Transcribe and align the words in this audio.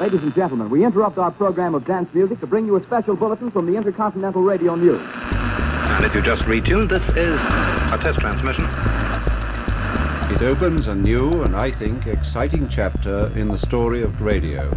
Ladies 0.00 0.22
and 0.22 0.34
gentlemen, 0.34 0.70
we 0.70 0.82
interrupt 0.82 1.18
our 1.18 1.30
program 1.30 1.74
of 1.74 1.84
dance 1.84 2.08
music 2.14 2.40
to 2.40 2.46
bring 2.46 2.64
you 2.64 2.74
a 2.76 2.82
special 2.82 3.14
bulletin 3.14 3.50
from 3.50 3.66
the 3.66 3.76
Intercontinental 3.76 4.40
Radio 4.40 4.74
News. 4.74 4.98
And 5.12 6.06
if 6.06 6.14
you 6.14 6.22
just 6.22 6.40
retuned, 6.44 6.88
this 6.88 7.06
is 7.18 7.38
a 7.38 8.00
test 8.02 8.18
transmission. 8.18 8.64
It 10.34 10.40
opens 10.40 10.86
a 10.86 10.94
new 10.94 11.42
and, 11.42 11.54
I 11.54 11.70
think, 11.70 12.06
exciting 12.06 12.70
chapter 12.70 13.30
in 13.36 13.48
the 13.48 13.58
story 13.58 14.02
of 14.02 14.22
radio. 14.22 14.70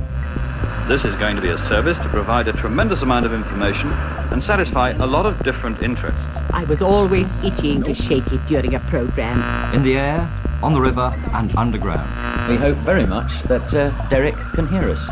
This 0.89 1.05
is 1.05 1.15
going 1.15 1.37
to 1.37 1.41
be 1.41 1.51
a 1.51 1.57
service 1.57 1.97
to 1.99 2.09
provide 2.09 2.49
a 2.49 2.53
tremendous 2.53 3.01
amount 3.01 3.25
of 3.25 3.33
information 3.33 3.93
and 4.33 4.43
satisfy 4.43 4.89
a 4.89 5.05
lot 5.05 5.25
of 5.25 5.41
different 5.45 5.81
interests. 5.81 6.25
I 6.49 6.65
was 6.65 6.81
always 6.81 7.27
itching 7.45 7.81
to 7.83 7.93
shake 7.93 8.27
it 8.33 8.45
during 8.47 8.75
a 8.75 8.79
program. 8.81 9.73
In 9.73 9.83
the 9.83 9.95
air, 9.95 10.29
on 10.63 10.73
the 10.73 10.79
river, 10.79 11.13
and 11.33 11.53
underground. 11.57 12.09
We 12.49 12.55
hope 12.55 12.77
very 12.77 13.05
much 13.05 13.43
that 13.43 13.73
uh, 13.73 13.91
Derek 14.07 14.35
can 14.53 14.65
hear 14.67 14.89
us. 14.89 15.05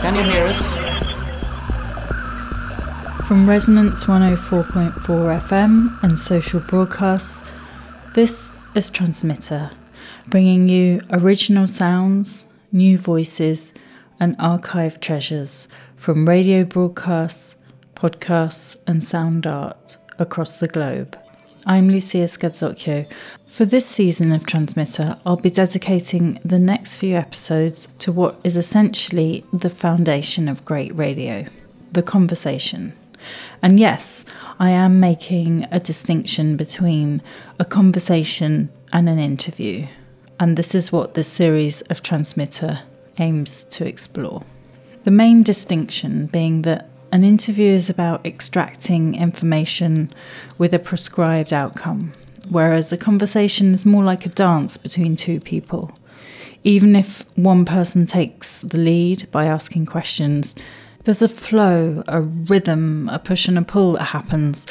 Can 0.00 0.14
you 0.14 0.22
hear 0.22 0.46
us? 0.46 0.56
From 3.28 3.46
Resonance 3.46 4.04
104.4 4.04 4.92
FM 5.40 6.02
and 6.02 6.18
social 6.18 6.60
broadcasts, 6.60 7.40
this 8.14 8.50
is 8.74 8.88
Transmitter, 8.88 9.70
bringing 10.28 10.70
you 10.70 11.02
original 11.10 11.66
sounds, 11.66 12.46
new 12.72 12.96
voices, 12.96 13.74
and 14.18 14.36
archive 14.38 15.00
treasures 15.00 15.68
from 15.96 16.26
radio 16.26 16.64
broadcasts, 16.64 17.56
podcasts, 17.94 18.76
and 18.86 19.04
sound 19.04 19.46
art 19.46 19.98
across 20.18 20.60
the 20.60 20.68
globe. 20.68 21.18
I'm 21.66 21.88
Lucia 21.88 22.28
Scazzocchio. 22.28 23.10
For 23.54 23.64
this 23.64 23.86
season 23.86 24.32
of 24.32 24.46
Transmitter, 24.46 25.16
I'll 25.24 25.36
be 25.36 25.48
dedicating 25.48 26.40
the 26.44 26.58
next 26.58 26.96
few 26.96 27.14
episodes 27.14 27.86
to 28.00 28.10
what 28.10 28.36
is 28.42 28.56
essentially 28.56 29.44
the 29.52 29.70
foundation 29.70 30.48
of 30.48 30.64
great 30.64 30.92
radio 30.96 31.46
the 31.92 32.02
conversation. 32.02 32.94
And 33.62 33.78
yes, 33.78 34.24
I 34.58 34.70
am 34.70 34.98
making 34.98 35.68
a 35.70 35.78
distinction 35.78 36.56
between 36.56 37.22
a 37.60 37.64
conversation 37.64 38.70
and 38.92 39.08
an 39.08 39.20
interview. 39.20 39.86
And 40.40 40.56
this 40.56 40.74
is 40.74 40.90
what 40.90 41.14
this 41.14 41.28
series 41.28 41.80
of 41.82 42.02
Transmitter 42.02 42.80
aims 43.20 43.62
to 43.70 43.86
explore. 43.86 44.42
The 45.04 45.12
main 45.12 45.44
distinction 45.44 46.26
being 46.26 46.62
that 46.62 46.88
an 47.12 47.22
interview 47.22 47.70
is 47.70 47.88
about 47.88 48.26
extracting 48.26 49.14
information 49.14 50.10
with 50.58 50.74
a 50.74 50.80
prescribed 50.80 51.52
outcome, 51.52 52.10
whereas 52.48 52.92
a 52.92 52.96
conversation 52.96 53.72
is 53.72 53.84
more 53.84 54.04
like 54.04 54.26
a 54.26 54.30
dance 54.30 54.76
between 54.76 55.16
two 55.16 55.40
people. 55.40 55.90
Even 56.62 56.96
if 56.96 57.24
one 57.36 57.64
person 57.64 58.06
takes 58.06 58.60
the 58.60 58.78
lead 58.78 59.30
by 59.30 59.44
asking 59.44 59.86
questions, 59.86 60.54
there's 61.04 61.22
a 61.22 61.28
flow, 61.28 62.02
a 62.08 62.22
rhythm, 62.22 63.10
a 63.10 63.18
push 63.18 63.46
and 63.46 63.58
a 63.58 63.62
pull 63.62 63.92
that 63.92 64.04
happens, 64.04 64.64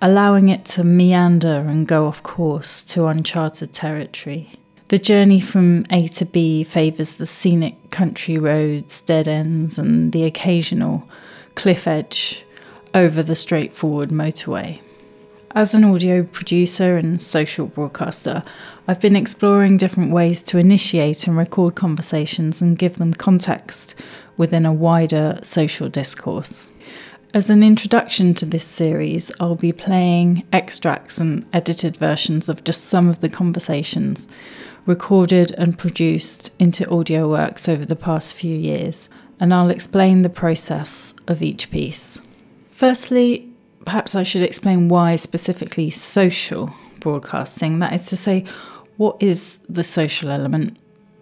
allowing 0.00 0.48
it 0.48 0.64
to 0.64 0.84
meander 0.84 1.66
and 1.68 1.88
go 1.88 2.06
off 2.06 2.22
course 2.22 2.82
to 2.82 3.06
uncharted 3.06 3.72
territory. 3.72 4.52
The 4.88 4.98
journey 4.98 5.40
from 5.40 5.84
A 5.90 6.08
to 6.08 6.24
B 6.24 6.64
favours 6.64 7.16
the 7.16 7.26
scenic 7.26 7.90
country 7.90 8.36
roads, 8.36 9.00
dead 9.00 9.28
ends, 9.28 9.78
and 9.78 10.12
the 10.12 10.24
occasional 10.24 11.08
cliff 11.54 11.86
edge 11.86 12.44
over 12.94 13.22
the 13.22 13.36
straightforward 13.36 14.10
motorway. 14.10 14.80
As 15.52 15.74
an 15.74 15.82
audio 15.82 16.22
producer 16.22 16.96
and 16.96 17.20
social 17.20 17.66
broadcaster, 17.66 18.44
I've 18.86 19.00
been 19.00 19.16
exploring 19.16 19.78
different 19.78 20.12
ways 20.12 20.44
to 20.44 20.58
initiate 20.58 21.26
and 21.26 21.36
record 21.36 21.74
conversations 21.74 22.62
and 22.62 22.78
give 22.78 22.98
them 22.98 23.12
context 23.12 23.96
within 24.36 24.64
a 24.64 24.72
wider 24.72 25.40
social 25.42 25.88
discourse. 25.88 26.68
As 27.34 27.50
an 27.50 27.64
introduction 27.64 28.32
to 28.34 28.46
this 28.46 28.62
series, 28.62 29.32
I'll 29.40 29.56
be 29.56 29.72
playing 29.72 30.46
extracts 30.52 31.18
and 31.18 31.44
edited 31.52 31.96
versions 31.96 32.48
of 32.48 32.62
just 32.62 32.84
some 32.84 33.08
of 33.08 33.20
the 33.20 33.28
conversations 33.28 34.28
recorded 34.86 35.50
and 35.58 35.76
produced 35.76 36.52
into 36.60 36.88
audio 36.88 37.28
works 37.28 37.68
over 37.68 37.84
the 37.84 37.96
past 37.96 38.34
few 38.34 38.54
years, 38.56 39.08
and 39.40 39.52
I'll 39.52 39.70
explain 39.70 40.22
the 40.22 40.28
process 40.28 41.12
of 41.26 41.42
each 41.42 41.72
piece. 41.72 42.20
Firstly, 42.70 43.49
perhaps 43.84 44.14
I 44.14 44.22
should 44.22 44.42
explain 44.42 44.88
why 44.88 45.16
specifically 45.16 45.90
social 45.90 46.72
broadcasting, 47.00 47.78
that 47.78 47.94
is 47.94 48.06
to 48.06 48.16
say, 48.16 48.44
what 48.96 49.16
is 49.22 49.58
the 49.68 49.84
social 49.84 50.30
element 50.30 50.76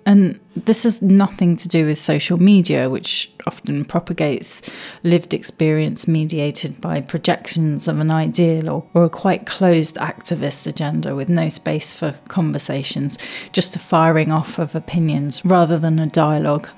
and 0.09 0.41
this 0.57 0.85
has 0.85 1.03
nothing 1.03 1.55
to 1.59 1.69
do 1.69 1.85
with 1.85 1.99
social 1.99 2.39
media, 2.39 2.89
which 2.89 3.31
often 3.47 3.85
propagates 3.85 4.63
lived 5.03 5.35
experience 5.35 6.09
mediated 6.09 6.81
by 6.81 7.03
projections 7.03 7.87
of 7.89 8.01
an 8.01 8.11
ideal 8.11 8.71
or, 8.71 8.89
or, 8.95 9.05
a 9.05 9.11
quite 9.11 9.45
closed 9.45 9.97
activist 9.97 10.67
agenda 10.67 11.15
with 11.15 11.29
no 11.29 11.51
space 11.51 11.93
for 11.93 12.15
conversations, 12.29 13.19
just 13.53 13.77
a 13.77 13.79
firing 13.79 14.33
off 14.33 14.59
of 14.59 14.75
opinions 14.75 15.45
rather 15.45 15.79
than 15.79 15.99
a 15.99 16.07
dialogue. 16.07 16.71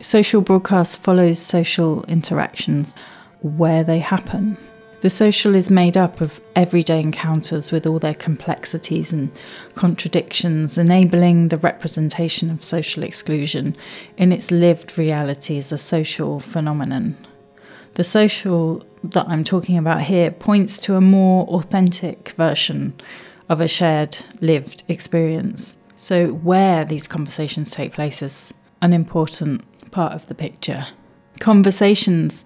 Social 0.00 0.40
broadcast 0.40 1.00
follows 1.02 1.40
social 1.40 2.04
interactions 2.04 2.94
where 3.42 3.82
they 3.82 3.98
happen. 3.98 4.56
The 5.02 5.10
social 5.10 5.54
is 5.54 5.70
made 5.70 5.96
up 5.96 6.20
of 6.20 6.40
everyday 6.54 7.00
encounters 7.00 7.70
with 7.70 7.86
all 7.86 7.98
their 7.98 8.14
complexities 8.14 9.12
and 9.12 9.30
contradictions, 9.74 10.78
enabling 10.78 11.48
the 11.48 11.58
representation 11.58 12.50
of 12.50 12.64
social 12.64 13.02
exclusion 13.02 13.76
in 14.16 14.32
its 14.32 14.50
lived 14.50 14.96
reality 14.96 15.58
as 15.58 15.70
a 15.70 15.78
social 15.78 16.40
phenomenon. 16.40 17.16
The 17.94 18.04
social 18.04 18.84
that 19.04 19.28
I'm 19.28 19.44
talking 19.44 19.76
about 19.76 20.02
here 20.02 20.30
points 20.30 20.78
to 20.80 20.96
a 20.96 21.00
more 21.00 21.46
authentic 21.48 22.30
version 22.30 22.98
of 23.48 23.60
a 23.60 23.68
shared 23.68 24.18
lived 24.40 24.82
experience. 24.88 25.76
So, 25.96 26.28
where 26.28 26.84
these 26.84 27.06
conversations 27.06 27.70
take 27.70 27.92
place 27.92 28.22
is 28.22 28.52
an 28.82 28.92
important 28.92 29.62
part 29.90 30.12
of 30.12 30.26
the 30.26 30.34
picture. 30.34 30.86
Conversations 31.38 32.44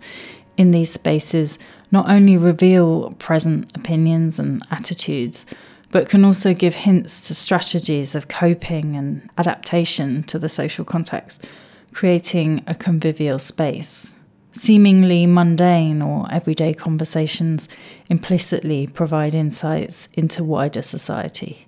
in 0.57 0.73
these 0.73 0.93
spaces 0.93 1.59
not 1.91 2.09
only 2.09 2.37
reveal 2.37 3.11
present 3.19 3.77
opinions 3.77 4.39
and 4.39 4.63
attitudes, 4.71 5.47
but 5.91 6.09
can 6.09 6.25
also 6.25 6.55
give 6.55 6.75
hints 6.75 7.27
to 7.29 7.35
strategies 7.35 8.15
of 8.15 8.29
coping 8.29 8.97
and 8.97 9.29
adaptation 9.39 10.23
to 10.25 10.39
the 10.39 10.49
social 10.49 10.85
context, 10.85 11.47
creating 11.93 12.63
a 12.67 12.75
convivial 12.75 13.39
space. 13.39 14.13
Seemingly 14.53 15.27
mundane 15.27 16.03
or 16.03 16.27
everyday 16.33 16.75
conversations 16.75 17.69
implicitly 18.09 18.87
provide 18.89 19.35
insights 19.35 20.09
into 20.13 20.45
wider 20.45 20.83
society. 20.83 21.67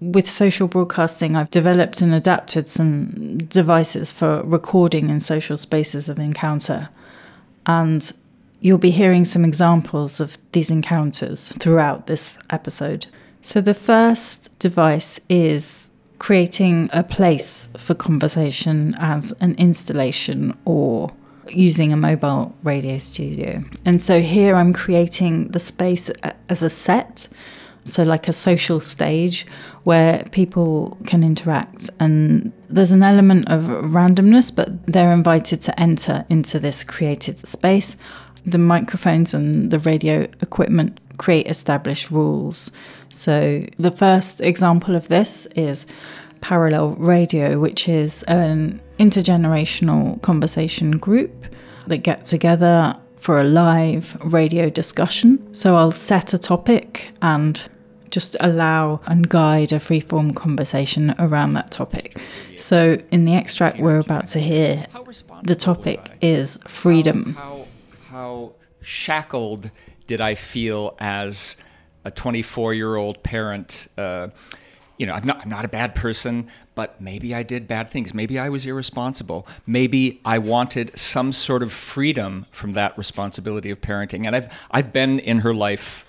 With 0.00 0.28
social 0.28 0.68
broadcasting, 0.68 1.36
I've 1.36 1.50
developed 1.50 2.02
and 2.02 2.14
adapted 2.14 2.68
some 2.68 3.38
devices 3.38 4.12
for 4.12 4.42
recording 4.42 5.08
in 5.08 5.20
social 5.20 5.56
spaces 5.56 6.10
of 6.10 6.18
encounter. 6.18 6.90
And 7.64 8.12
You'll 8.60 8.78
be 8.78 8.90
hearing 8.90 9.24
some 9.24 9.44
examples 9.44 10.20
of 10.20 10.38
these 10.52 10.70
encounters 10.70 11.52
throughout 11.58 12.06
this 12.06 12.36
episode. 12.50 13.06
So, 13.42 13.60
the 13.60 13.74
first 13.74 14.58
device 14.58 15.20
is 15.28 15.90
creating 16.18 16.88
a 16.92 17.02
place 17.02 17.68
for 17.76 17.94
conversation 17.94 18.96
as 18.98 19.32
an 19.40 19.54
installation 19.56 20.56
or 20.64 21.12
using 21.48 21.92
a 21.92 21.96
mobile 21.96 22.56
radio 22.62 22.98
studio. 22.98 23.62
And 23.84 24.00
so, 24.00 24.20
here 24.20 24.56
I'm 24.56 24.72
creating 24.72 25.48
the 25.48 25.60
space 25.60 26.10
as 26.48 26.62
a 26.62 26.70
set. 26.70 27.28
So, 27.84 28.02
like 28.02 28.26
a 28.26 28.32
social 28.32 28.80
stage 28.80 29.46
where 29.84 30.24
people 30.32 30.98
can 31.06 31.22
interact, 31.22 31.88
and 32.00 32.52
there's 32.68 32.90
an 32.90 33.04
element 33.04 33.48
of 33.48 33.62
randomness, 33.62 34.52
but 34.52 34.84
they're 34.86 35.12
invited 35.12 35.62
to 35.62 35.80
enter 35.80 36.24
into 36.28 36.58
this 36.58 36.82
created 36.82 37.46
space 37.46 37.94
the 38.46 38.58
microphones 38.58 39.34
and 39.34 39.70
the 39.70 39.80
radio 39.80 40.22
equipment 40.40 41.00
create 41.18 41.48
established 41.48 42.10
rules. 42.10 42.70
So, 43.10 43.66
the 43.78 43.90
first 43.90 44.40
example 44.40 44.94
of 44.94 45.08
this 45.08 45.46
is 45.56 45.84
Parallel 46.40 46.90
Radio, 46.90 47.58
which 47.58 47.88
is 47.88 48.22
an 48.24 48.80
intergenerational 48.98 50.22
conversation 50.22 50.92
group 50.92 51.46
that 51.88 51.98
get 51.98 52.24
together 52.24 52.96
for 53.18 53.40
a 53.40 53.44
live 53.44 54.16
radio 54.22 54.70
discussion. 54.70 55.54
So, 55.54 55.76
I'll 55.76 55.92
set 55.92 56.32
a 56.32 56.38
topic 56.38 57.10
and 57.22 57.60
just 58.10 58.36
allow 58.38 59.00
and 59.06 59.28
guide 59.28 59.72
a 59.72 59.80
free-form 59.80 60.32
conversation 60.34 61.14
around 61.18 61.54
that 61.54 61.72
topic. 61.72 62.18
So, 62.56 62.98
in 63.10 63.24
the 63.24 63.34
extract 63.34 63.80
we're 63.80 63.98
about 63.98 64.28
to 64.28 64.38
hear, 64.38 64.86
the 65.42 65.56
topic 65.56 66.12
is 66.20 66.58
freedom 66.68 67.36
how 68.16 68.52
shackled 68.80 69.70
did 70.06 70.22
I 70.22 70.36
feel 70.36 70.96
as 70.98 71.62
a 72.02 72.10
24 72.10 72.72
year 72.72 72.96
old 72.96 73.22
parent 73.22 73.88
uh, 73.98 74.28
you 74.96 75.06
know, 75.06 75.12
I'm 75.12 75.26
not, 75.26 75.42
I'm 75.42 75.50
not 75.50 75.66
a 75.66 75.68
bad 75.68 75.94
person, 75.94 76.48
but 76.74 76.98
maybe 76.98 77.34
I 77.34 77.42
did 77.42 77.68
bad 77.68 77.90
things. 77.90 78.14
Maybe 78.14 78.38
I 78.38 78.48
was 78.48 78.64
irresponsible. 78.64 79.46
Maybe 79.66 80.22
I 80.24 80.38
wanted 80.38 80.98
some 80.98 81.32
sort 81.32 81.62
of 81.62 81.70
freedom 81.70 82.46
from 82.50 82.72
that 82.72 82.96
responsibility 82.96 83.68
of 83.68 83.82
parenting. 83.82 84.26
And 84.26 84.34
I've, 84.34 84.50
I've 84.70 84.94
been 84.94 85.18
in 85.18 85.40
her 85.40 85.52
life 85.52 86.06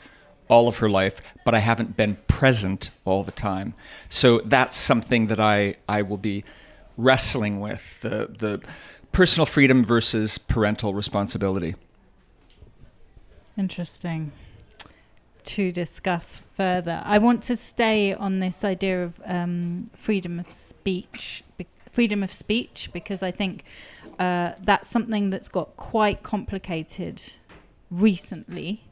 all 0.47 0.69
of 0.69 0.77
her 0.77 0.89
life, 0.89 1.19
but 1.43 1.53
I 1.53 1.59
haven't 1.59 1.97
been 1.97 2.15
present 2.27 2.91
all 3.03 3.23
the 3.25 3.33
time. 3.33 3.73
So 4.07 4.39
that's 4.45 4.77
something 4.77 5.27
that 5.27 5.41
I, 5.41 5.75
I 5.89 6.03
will 6.03 6.15
be 6.15 6.45
wrestling 6.95 7.59
with 7.59 7.99
the, 7.99 8.29
the 8.31 8.63
personal 9.11 9.45
freedom 9.45 9.83
versus 9.83 10.37
parental 10.37 10.93
responsibility. 10.93 11.75
Interesting 13.57 14.31
to 15.43 15.71
discuss 15.71 16.43
further. 16.55 17.01
I 17.05 17.17
want 17.19 17.41
to 17.43 17.55
stay 17.55 18.13
on 18.13 18.39
this 18.39 18.63
idea 18.63 19.03
of 19.05 19.19
um, 19.25 19.89
freedom 19.95 20.39
of 20.39 20.51
speech, 20.51 21.43
be- 21.57 21.65
freedom 21.91 22.21
of 22.21 22.31
speech, 22.31 22.89
because 22.93 23.23
I 23.23 23.31
think 23.31 23.63
uh, 24.19 24.51
that's 24.61 24.87
something 24.89 25.29
that's 25.29 25.47
got 25.47 25.75
quite 25.77 26.21
complicated 26.21 27.21
recently. 27.89 28.83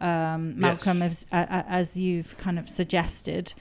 Um, 0.00 0.58
Malcolm, 0.58 1.02
as, 1.02 1.26
uh, 1.30 1.44
as 1.68 2.00
you've 2.00 2.36
kind 2.38 2.58
of 2.58 2.68
suggested, 2.68 3.52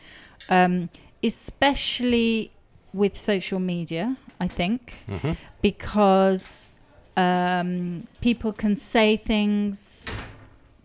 um, 0.48 0.90
especially 1.22 2.52
with 2.94 3.18
social 3.18 3.60
media, 3.60 4.16
I 4.40 4.48
think, 4.48 5.00
Mhm. 5.10 5.36
because 5.62 6.70
um, 7.18 8.08
people 8.22 8.54
can 8.54 8.78
say 8.78 9.18
things 9.18 10.06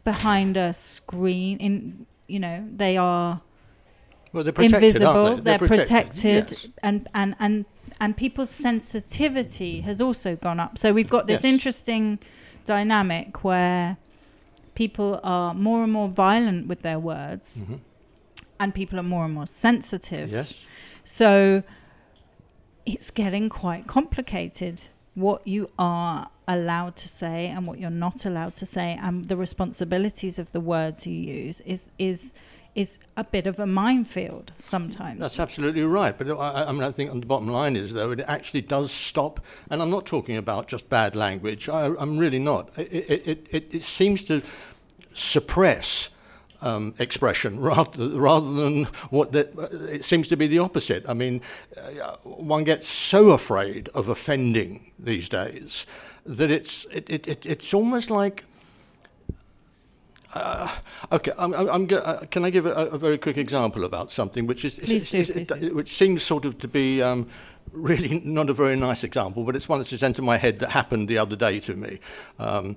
behind 0.05 0.56
a 0.56 0.73
screen. 0.73 1.59
In 1.59 2.06
you 2.27 2.39
know, 2.41 2.67
they 2.75 2.97
are 2.97 3.41
Well, 4.33 4.45
they're 4.45 4.53
protected, 4.53 4.75
aren't 4.75 4.85
invisible. 4.85 5.25
they? 5.25 5.35
They're, 5.43 5.59
They're 5.59 5.69
protected, 5.69 5.89
protected, 6.15 6.53
yes. 6.53 6.69
and 6.83 7.09
and 7.15 7.35
and 7.39 7.65
and 8.01 8.17
people's 8.17 8.51
sensitivity 8.51 9.81
has 9.83 10.01
also 10.01 10.37
gone 10.37 10.59
up. 10.61 10.79
So 10.79 10.93
we've 10.93 11.09
got 11.11 11.27
this 11.27 11.43
Yes. 11.45 11.53
interesting 11.53 12.19
dynamic 12.65 13.45
where 13.45 13.97
people 14.75 15.21
are 15.23 15.55
more 15.55 15.85
and 15.85 15.93
more 15.93 16.09
violent 16.09 16.67
with 16.67 16.83
their 16.83 16.99
words, 16.99 17.59
Mhm. 17.59 17.79
and 18.59 18.75
people 18.75 18.99
are 18.99 19.05
more 19.05 19.25
and 19.25 19.35
more 19.35 19.47
sensitive. 19.47 20.31
Yes. 20.31 20.65
So 21.05 21.62
it's 22.87 23.11
getting 23.11 23.49
quite 23.49 23.87
complicated 23.87 24.89
what 25.15 25.47
you 25.47 25.71
are 25.79 26.29
allowed 26.46 26.96
to 26.96 27.08
say 27.08 27.46
and 27.46 27.67
what 27.67 27.79
you're 27.79 27.91
not 27.91 28.26
allowed 28.26 28.55
to 28.55 28.67
say 28.67 28.99
and 29.02 29.26
the 29.29 29.37
responsibilities 29.37 30.38
of 30.38 30.52
the 30.52 30.61
words 30.61 31.06
you 31.06 31.14
use 31.14 31.61
is 31.61 31.91
is 31.99 32.35
is 32.75 32.99
a 33.17 33.25
bit 33.25 33.46
of 33.46 33.58
a 33.58 33.67
minefield 33.67 34.52
sometimes. 34.58 35.20
That's 35.20 35.38
absolutely 35.38 35.85
right. 35.85 36.17
But 36.17 36.31
I, 36.31 36.64
I 36.64 36.73
mean, 36.73 36.82
I 36.82 36.91
think 36.91 37.12
the 37.12 37.26
bottom 37.26 37.49
line 37.49 37.76
is, 37.76 37.93
though, 37.93 38.11
it 38.11 38.20
actually 38.26 38.62
does 38.62 38.91
stop. 38.91 39.41
And 39.70 39.81
I'm 39.81 39.91
not 39.91 40.06
talking 40.06 40.37
about 40.37 40.67
just 40.67 40.88
bad 40.88 41.14
language. 41.14 41.69
I, 41.69 41.87
I'm 41.99 42.19
really 42.19 42.41
not. 42.41 42.70
It, 42.76 43.26
it, 43.26 43.47
it, 43.50 43.75
it 43.75 43.82
seems 43.85 44.25
to 44.25 44.43
suppress 45.12 46.11
um, 46.62 46.94
expression 46.99 47.61
rather 47.61 48.08
rather 48.08 48.52
than 48.52 48.85
what 49.11 49.32
that. 49.32 49.52
It 49.90 50.05
seems 50.05 50.29
to 50.29 50.37
be 50.37 50.47
the 50.47 50.58
opposite. 50.58 51.05
I 51.08 51.14
mean, 51.14 51.43
uh, 51.76 52.17
one 52.25 52.64
gets 52.64 52.88
so 52.88 53.31
afraid 53.31 53.88
of 53.90 54.08
offending 54.08 54.93
these 54.99 55.29
days 55.29 55.87
that 56.26 56.50
it's 56.50 56.85
it, 56.87 57.09
it, 57.11 57.26
it 57.29 57.47
it's 57.47 57.75
almost 57.75 58.11
like. 58.11 58.44
Uh, 60.35 60.69
okay, 61.12 61.31
I'm, 61.38 61.55
I'm, 61.55 61.69
I'm 61.69 61.88
uh, 61.93 62.25
can 62.29 62.44
I 62.44 62.50
give 62.50 62.67
a, 62.67 62.73
a 62.73 62.99
very 62.99 63.19
quick 63.19 63.37
example 63.37 63.85
about 63.85 64.11
something 64.11 64.49
which 64.49 64.65
is, 64.65 64.81
is- 64.81 64.88
do, 65.12 65.19
is- 65.19 65.50
it- 65.62 65.75
which 65.76 65.88
seems 65.88 66.25
sort 66.25 66.44
of 66.44 66.59
to 66.59 66.67
be 66.67 67.00
um, 67.00 67.29
really 67.73 68.21
not 68.25 68.50
a 68.50 68.53
very 68.53 68.75
nice 68.75 69.05
example, 69.05 69.44
but 69.44 69.55
it's 69.55 69.69
one 69.69 69.79
that's 69.79 69.91
just 69.91 70.03
entered 70.03 70.25
my 70.25 70.37
head 70.37 70.59
that 70.59 70.71
happened 70.71 71.06
the 71.09 71.19
other 71.19 71.37
day 71.37 71.61
to 71.61 71.76
me, 71.76 72.00
um, 72.41 72.76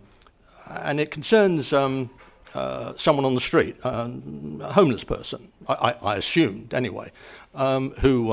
and 0.69 0.99
it 0.99 1.09
concerns 1.09 1.73
um, 1.73 2.11
uh, 2.53 2.93
someone 2.95 3.25
on 3.25 3.33
the 3.33 3.41
street, 3.41 3.75
um, 3.83 4.61
a 4.63 4.73
homeless 4.73 5.03
person, 5.03 5.47
I, 5.67 5.73
I, 5.73 5.91
I 6.13 6.15
assumed 6.17 6.75
anyway, 6.75 7.11
um, 7.55 7.89
who. 8.01 8.31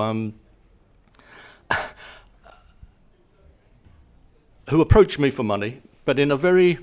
Who 4.70 4.80
approached 4.80 5.18
me 5.18 5.30
for 5.30 5.42
money, 5.42 5.82
but 6.04 6.18
in 6.18 6.30
a 6.30 6.36
very 6.36 6.78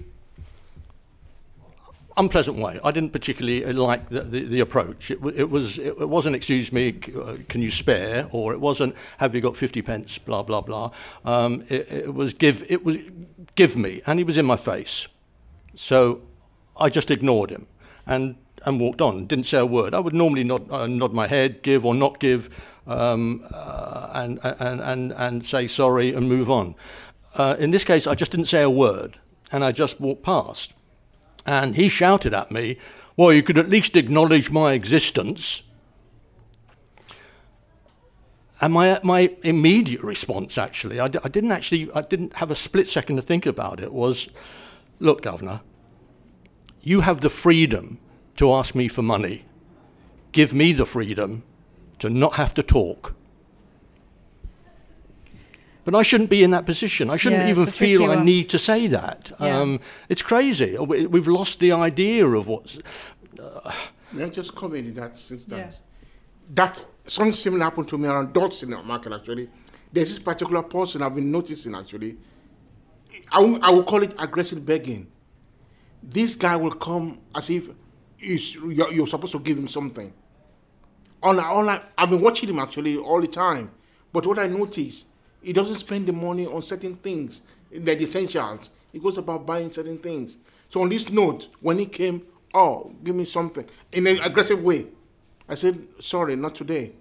unpleasant 2.17 2.57
way. 2.57 2.79
I 2.83 2.91
didn't 2.91 3.11
particularly 3.11 3.65
uh, 3.65 3.73
like 3.73 4.09
the, 4.09 4.21
the, 4.21 4.43
the 4.43 4.59
approach. 4.59 5.11
It, 5.11 5.19
it 5.35 5.49
was 5.49 5.79
it, 5.79 6.09
wasn't 6.09 6.35
excuse 6.35 6.71
me, 6.71 6.99
uh, 7.15 7.37
can 7.49 7.61
you 7.61 7.71
spare, 7.71 8.27
or 8.31 8.53
it 8.53 8.59
wasn't 8.59 8.95
have 9.17 9.33
you 9.35 9.41
got 9.41 9.57
fifty 9.57 9.81
pence, 9.81 10.17
blah 10.17 10.43
blah 10.43 10.61
blah. 10.61 10.91
Um, 11.25 11.63
it, 11.69 11.91
it 11.91 12.13
was 12.13 12.33
give 12.33 12.63
it 12.69 12.83
was 12.83 12.97
give 13.55 13.75
me, 13.75 14.01
and 14.05 14.19
he 14.19 14.23
was 14.23 14.37
in 14.37 14.45
my 14.45 14.57
face, 14.57 15.07
so 15.75 16.21
I 16.79 16.89
just 16.89 17.11
ignored 17.11 17.49
him 17.49 17.67
and 18.05 18.35
and 18.65 18.79
walked 18.79 19.01
on. 19.01 19.25
Didn't 19.25 19.45
say 19.45 19.59
a 19.59 19.65
word. 19.65 19.93
I 19.93 19.99
would 19.99 20.13
normally 20.13 20.43
nod 20.43 20.69
uh, 20.71 20.87
nod 20.87 21.13
my 21.13 21.27
head, 21.27 21.61
give 21.63 21.85
or 21.85 21.95
not 21.95 22.19
give, 22.19 22.49
um, 22.87 23.43
uh, 23.51 24.09
and, 24.13 24.39
and 24.43 24.81
and 24.81 25.13
and 25.13 25.45
say 25.45 25.67
sorry 25.67 26.13
and 26.13 26.29
move 26.29 26.49
on. 26.49 26.75
Uh, 27.35 27.55
in 27.59 27.71
this 27.71 27.83
case, 27.83 28.07
I 28.07 28.15
just 28.15 28.31
didn't 28.31 28.47
say 28.47 28.61
a 28.61 28.69
word, 28.69 29.19
and 29.51 29.63
I 29.63 29.71
just 29.71 29.99
walked 29.99 30.23
past. 30.23 30.73
And 31.45 31.75
he 31.75 31.89
shouted 31.89 32.33
at 32.33 32.51
me, 32.51 32.77
Well, 33.17 33.33
you 33.33 33.43
could 33.43 33.57
at 33.57 33.69
least 33.69 33.95
acknowledge 33.95 34.51
my 34.51 34.73
existence. 34.73 35.63
And 38.59 38.73
my, 38.73 38.99
my 39.01 39.35
immediate 39.41 40.03
response, 40.03 40.57
actually, 40.57 40.99
I, 40.99 41.07
d- 41.07 41.19
I 41.23 41.29
didn't 41.29 41.51
actually, 41.51 41.91
I 41.95 42.01
didn't 42.01 42.35
have 42.35 42.51
a 42.51 42.55
split 42.55 42.87
second 42.87 43.15
to 43.15 43.21
think 43.23 43.47
about 43.47 43.79
it, 43.79 43.91
was 43.91 44.29
Look, 44.99 45.23
Governor, 45.23 45.61
you 46.83 47.01
have 47.01 47.21
the 47.21 47.29
freedom 47.29 47.97
to 48.35 48.53
ask 48.53 48.75
me 48.75 48.87
for 48.87 49.01
money. 49.01 49.45
Give 50.31 50.53
me 50.53 50.73
the 50.73 50.85
freedom 50.85 51.43
to 51.99 52.09
not 52.09 52.33
have 52.33 52.53
to 52.53 52.63
talk. 52.63 53.15
But 55.83 55.95
I 55.95 56.03
shouldn't 56.03 56.29
be 56.29 56.43
in 56.43 56.51
that 56.51 56.65
position. 56.65 57.09
I 57.09 57.15
shouldn't 57.17 57.43
Yeah, 57.43 57.49
even 57.49 57.63
it's 57.63 57.73
a 57.73 57.77
tricky 57.77 57.97
feel 57.97 58.11
I 58.11 58.15
one. 58.15 58.25
need 58.25 58.49
to 58.49 58.59
say 58.59 58.87
that. 58.87 59.31
Yeah. 59.39 59.59
Um, 59.59 59.79
it's 60.09 60.21
crazy. 60.21 60.77
We- 60.77 61.07
We've 61.07 61.27
lost 61.27 61.59
the 61.59 61.71
idea 61.71 62.27
of 62.27 62.47
what's. 62.47 62.77
May 64.13 64.25
I 64.25 64.29
just 64.29 64.53
comment 64.55 64.87
in 64.87 64.93
that 64.95 65.11
instance? 65.31 65.81
That 66.53 66.85
something 67.05 67.33
similar 67.33 67.63
happened 67.63 67.87
to 67.89 67.97
me 67.97 68.07
around 68.07 68.33
Dodson 68.33 68.69
market 68.85 69.13
actually. 69.13 69.49
There's 69.91 70.09
this 70.09 70.19
particular 70.19 70.61
person 70.63 71.01
I've 71.01 71.15
been 71.15 71.31
noticing 71.31 71.73
actually. 71.75 72.17
I 73.31 73.39
will, 73.39 73.59
I 73.63 73.71
will 73.71 73.83
call 73.83 74.03
it 74.03 74.13
aggressive 74.19 74.65
begging. 74.65 75.07
This 76.03 76.35
guy 76.35 76.55
will 76.57 76.71
come 76.71 77.19
as 77.33 77.49
if 77.49 77.69
he's, 78.17 78.55
you're, 78.55 78.91
you're 78.91 79.07
supposed 79.07 79.31
to 79.33 79.39
give 79.39 79.57
him 79.57 79.67
something. 79.67 80.13
On, 81.23 81.39
on, 81.39 81.79
I've 81.97 82.09
been 82.09 82.21
watching 82.21 82.49
him 82.49 82.59
actually 82.59 82.97
all 82.97 83.21
the 83.21 83.27
time. 83.27 83.71
But 84.11 84.25
what 84.27 84.39
I 84.39 84.47
notice, 84.47 85.05
he 85.41 85.53
doesn't 85.53 85.75
spend 85.75 86.07
the 86.07 86.13
money 86.13 86.45
on 86.45 86.61
certain 86.61 86.95
things, 86.95 87.41
the 87.71 88.01
essentials. 88.01 88.69
He 88.91 88.99
goes 88.99 89.17
about 89.17 89.45
buying 89.45 89.69
certain 89.69 89.97
things. 89.97 90.37
So 90.69 90.81
on 90.81 90.89
this 90.89 91.09
note, 91.09 91.47
when 91.61 91.79
he 91.79 91.85
came, 91.85 92.25
oh, 92.53 92.93
give 93.03 93.15
me 93.15 93.25
something 93.25 93.65
in 93.91 94.07
an 94.07 94.19
aggressive 94.19 94.63
way. 94.63 94.87
I 95.47 95.55
said, 95.55 95.87
sorry, 95.99 96.35
not 96.35 96.55
today. 96.55 96.93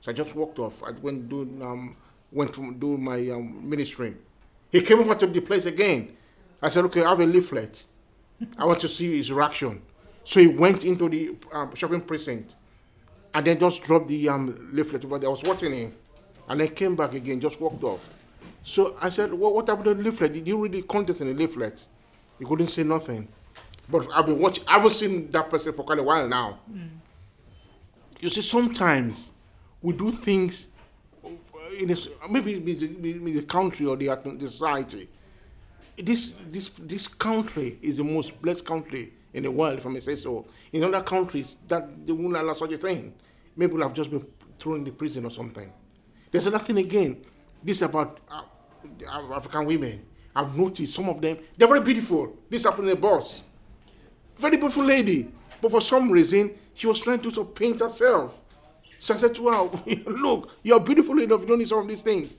So 0.00 0.10
I 0.10 0.14
just 0.14 0.34
walked 0.34 0.58
off. 0.58 0.82
I 0.82 0.90
went 0.90 1.28
do 1.28 1.42
um, 1.62 1.96
went 2.30 2.52
to 2.54 2.74
do 2.74 2.98
my 2.98 3.30
um, 3.30 3.68
ministry. 3.68 4.14
He 4.70 4.80
came 4.82 5.00
over 5.00 5.14
to 5.14 5.26
the 5.26 5.40
place 5.40 5.66
again. 5.66 6.16
I 6.60 6.68
said, 6.68 6.84
okay, 6.86 7.02
I 7.02 7.10
have 7.10 7.20
a 7.20 7.26
leaflet. 7.26 7.84
I 8.58 8.64
want 8.64 8.80
to 8.80 8.88
see 8.88 9.16
his 9.16 9.30
reaction. 9.30 9.80
So 10.24 10.40
he 10.40 10.48
went 10.48 10.84
into 10.84 11.08
the 11.08 11.36
um, 11.52 11.74
shopping 11.74 12.00
precinct 12.00 12.56
and 13.32 13.46
then 13.46 13.58
just 13.58 13.82
dropped 13.82 14.08
the 14.08 14.28
um, 14.28 14.70
leaflet 14.72 15.04
over 15.04 15.18
there. 15.18 15.28
I 15.28 15.30
was 15.30 15.42
watching 15.42 15.72
him. 15.72 15.94
And 16.48 16.60
I 16.60 16.66
came 16.68 16.94
back 16.96 17.14
again, 17.14 17.40
just 17.40 17.60
walked 17.60 17.82
off. 17.84 18.08
So 18.62 18.96
I 19.00 19.10
said, 19.10 19.32
well, 19.32 19.54
what 19.54 19.68
happened 19.68 19.84
to 19.86 19.94
the 19.94 20.02
leaflet? 20.02 20.32
Did 20.32 20.48
you 20.48 20.62
read 20.62 20.72
the 20.72 20.82
contents 20.82 21.20
in 21.20 21.28
the 21.28 21.34
leaflet? 21.34 21.86
He 22.38 22.44
couldn't 22.44 22.68
say 22.68 22.82
nothing. 22.82 23.28
But 23.88 24.08
I've 24.14 24.26
been 24.26 24.38
watching, 24.38 24.64
I 24.66 24.74
haven't 24.74 24.90
seen 24.92 25.30
that 25.32 25.50
person 25.50 25.72
for 25.72 25.84
quite 25.84 25.98
a 25.98 26.02
while 26.02 26.26
now. 26.26 26.60
Hmm. 26.66 26.86
You 28.20 28.30
see, 28.30 28.40
sometimes 28.40 29.30
we 29.82 29.92
do 29.92 30.10
things 30.10 30.68
in 31.78 31.90
a, 31.90 31.96
maybe 32.30 32.54
it's 32.54 32.80
the, 32.80 33.42
country 33.42 33.86
or 33.86 33.96
the, 33.96 34.06
the 34.38 34.48
society. 34.48 35.08
This, 35.96 36.34
this, 36.50 36.70
this 36.78 37.06
country 37.06 37.78
is 37.82 37.98
the 37.98 38.04
most 38.04 38.40
blessed 38.40 38.64
country 38.64 39.12
in 39.34 39.42
the 39.42 39.50
world, 39.50 39.78
if 39.78 39.86
I 39.86 39.90
may 39.90 40.00
say 40.00 40.14
so. 40.14 40.46
In 40.72 40.82
other 40.84 41.02
countries, 41.02 41.56
that 41.68 42.06
they 42.06 42.12
won't 42.12 42.36
allow 42.36 42.54
such 42.54 42.72
a 42.72 42.78
thing. 42.78 43.14
Maybe 43.56 43.74
we'll 43.74 43.82
have 43.82 43.92
just 43.94 44.10
been 44.10 44.26
thrown 44.58 44.78
in 44.78 44.84
the 44.84 44.90
prison 44.90 45.24
or 45.24 45.30
something. 45.30 45.70
There's 46.34 46.48
another 46.48 46.64
thing 46.64 46.78
again. 46.78 47.22
This 47.62 47.76
is 47.76 47.82
about 47.82 48.18
uh, 48.28 48.42
uh, 49.08 49.34
African 49.36 49.66
women. 49.66 50.04
I've 50.34 50.58
noticed 50.58 50.92
some 50.92 51.08
of 51.08 51.20
them, 51.20 51.38
they're 51.56 51.68
very 51.68 51.80
beautiful. 51.80 52.36
This 52.50 52.64
happened 52.64 52.88
to 52.88 52.92
a 52.92 52.96
boss. 52.96 53.40
Very 54.36 54.56
beautiful 54.56 54.82
lady. 54.82 55.30
But 55.62 55.70
for 55.70 55.80
some 55.80 56.10
reason, 56.10 56.58
she 56.74 56.88
was 56.88 56.98
trying 56.98 57.20
to 57.20 57.30
sort 57.30 57.46
of 57.46 57.54
paint 57.54 57.78
herself. 57.78 58.40
So 58.98 59.14
I 59.14 59.16
said 59.18 59.32
to 59.36 59.48
her, 59.48 59.70
look, 60.10 60.50
you're 60.64 60.80
beautiful 60.80 61.16
enough, 61.20 61.42
you 61.42 61.46
don't 61.46 61.58
need 61.58 61.68
some 61.68 61.78
of 61.78 61.86
these 61.86 62.02
things. 62.02 62.34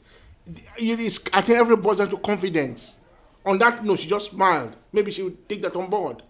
It 0.78 1.00
is, 1.00 1.24
I 1.32 1.40
think 1.40 1.58
everybody 1.58 1.82
boils 1.82 2.00
down 2.00 2.10
to 2.10 2.18
confidence. 2.18 2.98
On 3.46 3.58
that 3.60 3.82
note, 3.82 4.00
she 4.02 4.10
just 4.10 4.32
smiled. 4.32 4.76
Maybe 4.92 5.10
she 5.12 5.24
would 5.24 5.48
take 5.48 5.62
that 5.62 5.74
on 5.74 5.90
board. 5.90 6.22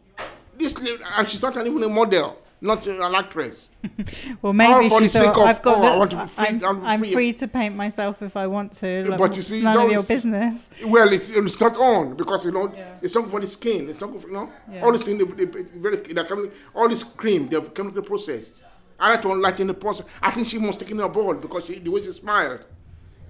This, 0.55 0.75
and 1.17 1.27
she's 1.27 1.41
not 1.41 1.57
even 1.57 1.81
a 1.81 1.89
model, 1.89 2.37
not 2.65 2.85
an 2.87 3.15
actress. 3.15 3.69
Well, 4.41 4.53
maybe 4.53 4.73
All 4.73 4.89
for 4.89 5.01
the 5.01 5.09
sake 5.09 5.23
thought, 5.25 5.37
of, 5.37 5.47
I've 5.47 5.61
got 5.61 5.77
oh, 5.77 5.81
the, 5.81 5.87
I 5.87 5.97
want 5.97 6.11
to 6.11 6.17
be 6.17 6.27
free. 6.27 6.45
I'm, 6.47 6.63
I 6.63 6.67
want 6.67 6.81
to 6.81 6.87
I'm 6.89 6.99
free. 6.99 7.13
free 7.13 7.33
to 7.33 7.47
paint 7.47 7.75
myself 7.75 8.21
if 8.21 8.35
I 8.35 8.47
want 8.47 8.71
to. 8.73 9.09
Like, 9.09 9.19
but 9.19 9.35
you 9.35 9.41
see, 9.41 9.55
it's 9.57 9.63
none 9.63 9.85
of 9.85 9.91
your 9.91 10.03
business. 10.03 10.55
Well, 10.85 11.11
it's, 11.13 11.29
it's 11.29 11.59
not 11.59 11.77
on 11.77 12.15
because 12.15 12.45
you 12.45 12.51
know 12.51 12.73
it's 13.01 13.15
not 13.15 13.29
for 13.29 13.39
the 13.39 13.47
skin. 13.47 13.89
It's 13.89 14.01
not 14.01 14.11
good 14.11 14.21
for, 14.21 14.27
you 14.27 14.33
know 14.33 14.49
Yeah. 14.71 14.83
all 14.83 14.91
this 14.91 15.03
thing. 15.05 15.17
They, 15.17 15.45
they, 15.45 15.61
very 15.63 15.97
they're 15.97 16.25
coming, 16.25 16.51
all 16.73 16.89
this 16.89 17.03
cream 17.03 17.47
they've 17.47 17.73
chemically 17.73 18.01
processed. 18.01 18.61
I 18.99 19.11
like 19.11 19.21
to 19.23 19.31
enlighten 19.31 19.67
the 19.67 19.73
process. 19.73 20.05
I 20.21 20.31
think 20.31 20.47
she 20.47 20.57
was 20.57 20.77
taking 20.77 20.97
her 20.97 21.09
board 21.09 21.41
because 21.41 21.65
she, 21.65 21.79
the 21.79 21.91
way 21.91 22.01
she 22.01 22.11
smiled. 22.11 22.63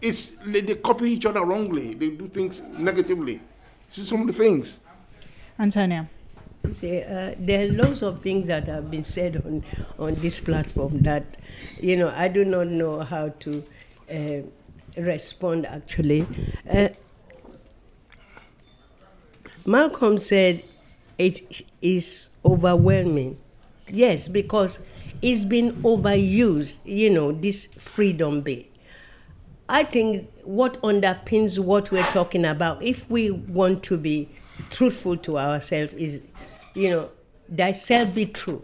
It's 0.02 0.30
they, 0.46 0.62
they 0.62 0.76
copy 0.76 1.12
each 1.12 1.26
other 1.26 1.44
wrongly. 1.44 1.94
They 1.96 2.10
do 2.12 2.28
things 2.28 2.62
negatively. 2.62 3.42
See 3.90 4.02
some 4.02 4.22
of 4.22 4.28
the 4.28 4.34
things. 4.34 4.80
Antonia. 5.60 6.10
Uh, 6.66 7.36
there 7.38 7.68
are 7.68 7.72
lots 7.72 8.02
of 8.02 8.22
things 8.22 8.48
that 8.48 8.68
have 8.68 8.90
been 8.90 9.04
said 9.04 9.42
on, 9.46 9.64
on 10.00 10.16
this 10.16 10.40
platform 10.40 11.02
that, 11.04 11.38
you 11.80 11.96
know, 11.96 12.10
I 12.16 12.28
do 12.28 12.44
not 12.46 12.68
know 12.68 13.02
how 13.02 13.30
to 13.30 13.64
uh, 14.12 15.02
respond 15.02 15.66
actually. 15.66 16.28
Uh, 16.70 16.90
Malcolm 19.66 20.18
said 20.18 20.64
it 21.18 21.64
is 21.82 22.30
overwhelming. 22.44 23.38
Yes, 23.88 24.28
because 24.28 24.80
it's 25.22 25.46
been 25.46 25.74
overused, 25.84 26.78
you 26.84 27.10
know, 27.10 27.32
this 27.32 27.68
freedom 27.68 28.42
bit. 28.42 28.72
I 29.68 29.84
think 29.84 30.30
what 30.44 30.80
underpins 30.82 31.58
what 31.58 31.92
we're 31.92 32.04
talking 32.12 32.46
about, 32.46 32.84
if 32.84 33.10
we 33.10 33.32
want 33.32 33.82
to 33.84 33.98
be 33.98 34.30
truthful 34.70 35.18
to 35.18 35.38
ourselves, 35.40 35.94
is, 35.94 36.22
you 36.76 36.90
know, 36.90 37.10
thyself 37.56 38.14
be 38.14 38.28
true. 38.28 38.64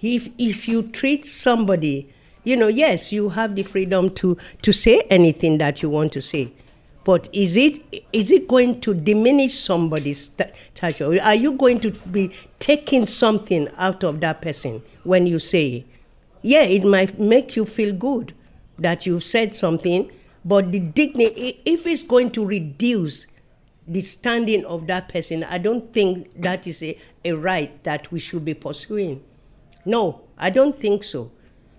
If 0.00 0.28
if 0.38 0.66
you 0.66 0.82
treat 0.82 1.26
somebody, 1.26 2.12
you 2.42 2.56
know, 2.56 2.68
yes, 2.68 3.12
you 3.12 3.28
have 3.30 3.54
the 3.54 3.62
freedom 3.62 4.10
to 4.14 4.36
to 4.62 4.72
say 4.72 5.02
anything 5.10 5.58
that 5.58 5.82
you 5.82 5.90
want 5.90 6.12
to 6.12 6.22
say, 6.22 6.52
but 7.04 7.28
is 7.32 7.56
it 7.56 7.80
is 8.12 8.30
it 8.32 8.48
going 8.48 8.80
to 8.80 8.94
diminish 8.94 9.54
somebody's 9.54 10.24
sta- 10.26 10.50
stature? 10.74 11.20
Are 11.22 11.34
you 11.34 11.52
going 11.52 11.78
to 11.80 11.90
be 11.90 12.32
taking 12.58 13.06
something 13.06 13.68
out 13.76 14.02
of 14.02 14.20
that 14.20 14.42
person 14.42 14.82
when 15.04 15.26
you 15.26 15.38
say, 15.38 15.84
yeah, 16.42 16.62
it 16.62 16.84
might 16.84 17.20
make 17.20 17.54
you 17.54 17.64
feel 17.64 17.94
good 17.94 18.32
that 18.78 19.06
you've 19.06 19.22
said 19.22 19.54
something, 19.54 20.10
but 20.44 20.72
the 20.72 20.80
dignity, 20.80 21.60
if 21.64 21.86
it's 21.86 22.02
going 22.02 22.30
to 22.30 22.44
reduce 22.44 23.26
the 23.86 24.00
standing 24.00 24.64
of 24.64 24.86
that 24.86 25.08
person, 25.08 25.44
I 25.44 25.58
don't 25.58 25.92
think 25.92 26.40
that 26.40 26.66
is 26.66 26.82
a, 26.82 26.98
a 27.24 27.32
right 27.32 27.82
that 27.84 28.10
we 28.12 28.18
should 28.18 28.44
be 28.44 28.54
pursuing. 28.54 29.22
No, 29.84 30.22
I 30.38 30.50
don't 30.50 30.74
think 30.74 31.04
so. 31.04 31.32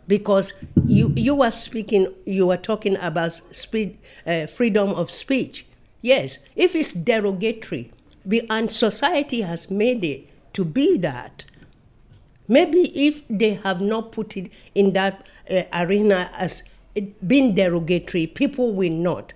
Because 0.05 0.53
you, 0.85 1.13
you 1.15 1.35
were 1.35 1.51
speaking, 1.51 2.13
you 2.25 2.47
were 2.47 2.57
talking 2.57 2.97
about 2.97 3.31
speed, 3.55 3.97
uh, 4.27 4.47
freedom 4.47 4.89
of 4.89 5.09
speech. 5.09 5.65
Yes, 6.01 6.39
if 6.57 6.75
it's 6.75 6.93
derogatory, 6.93 7.89
and 8.49 8.69
society 8.69 9.41
has 9.41 9.71
made 9.71 10.03
it 10.03 10.27
to 10.53 10.65
be 10.65 10.97
that, 10.97 11.45
maybe 12.47 12.91
if 13.07 13.25
they 13.29 13.53
have 13.55 13.79
not 13.79 14.11
put 14.11 14.35
it 14.35 14.51
in 14.75 14.91
that 14.93 15.25
uh, 15.49 15.63
arena 15.71 16.29
as 16.35 16.63
being 17.25 17.55
derogatory, 17.55 18.27
people 18.27 18.73
will 18.73 18.91
not. 18.91 19.33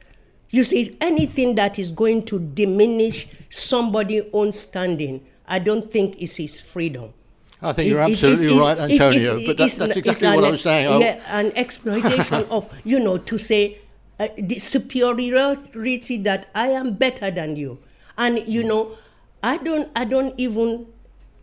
You 0.49 0.63
see, 0.63 0.95
anything 1.01 1.55
that 1.55 1.77
is 1.77 1.91
going 1.91 2.23
to 2.25 2.39
diminish 2.39 3.27
somebody's 3.49 4.23
own 4.33 4.51
standing, 4.53 5.25
I 5.47 5.59
don't 5.59 5.91
think 5.91 6.17
is 6.21 6.35
his 6.37 6.59
freedom. 6.61 7.13
I 7.61 7.73
think 7.73 7.87
It- 7.87 7.91
you're 7.91 8.01
it- 8.01 8.11
absolutely 8.11 8.57
right, 8.59 8.77
it- 8.77 8.91
Antonio, 8.91 9.17
it's- 9.17 9.47
but 9.47 9.57
that- 9.57 9.71
that's 9.77 9.97
exactly 9.97 10.27
what 10.29 10.43
I 10.43 10.47
an- 10.47 10.51
was 10.51 10.61
saying. 10.61 11.01
Yeah, 11.01 11.19
an 11.39 11.51
exploitation 11.55 12.45
of, 12.49 12.69
you 12.85 12.99
know, 12.99 13.17
to 13.17 13.37
say 13.37 13.79
uh, 14.19 14.27
the 14.37 14.57
superiority 14.57 16.17
that 16.17 16.47
I 16.55 16.69
am 16.69 16.93
better 16.93 17.29
than 17.29 17.55
you. 17.55 17.77
And, 18.17 18.39
you 18.47 18.63
know, 18.63 18.97
I 19.43 19.57
don't, 19.57 19.89
I 19.95 20.05
don't 20.05 20.33
even, 20.39 20.87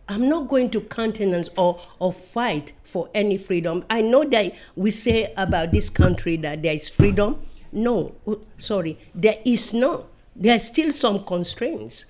I'm 0.09 0.27
not 0.27 0.49
going 0.49 0.69
to 0.71 0.81
countenance 0.81 1.47
or, 1.57 1.79
or 1.99 2.11
fight 2.11 2.73
for 2.83 3.09
any 3.13 3.37
freedom. 3.37 3.85
I 3.89 4.01
know 4.01 4.25
that 4.25 4.55
we 4.75 4.91
say 4.91 5.33
about 5.37 5.71
this 5.71 5.89
country 5.89 6.35
that 6.37 6.63
there 6.63 6.73
is 6.75 6.89
freedom. 6.89 7.39
No, 7.75 8.15
sorry, 8.57 8.97
there 9.13 9.37
is 9.43 9.73
no. 9.73 10.05
There 10.33 10.55
are 10.55 10.59
still 10.59 10.91
some 10.93 11.25
constraints. 11.25 12.05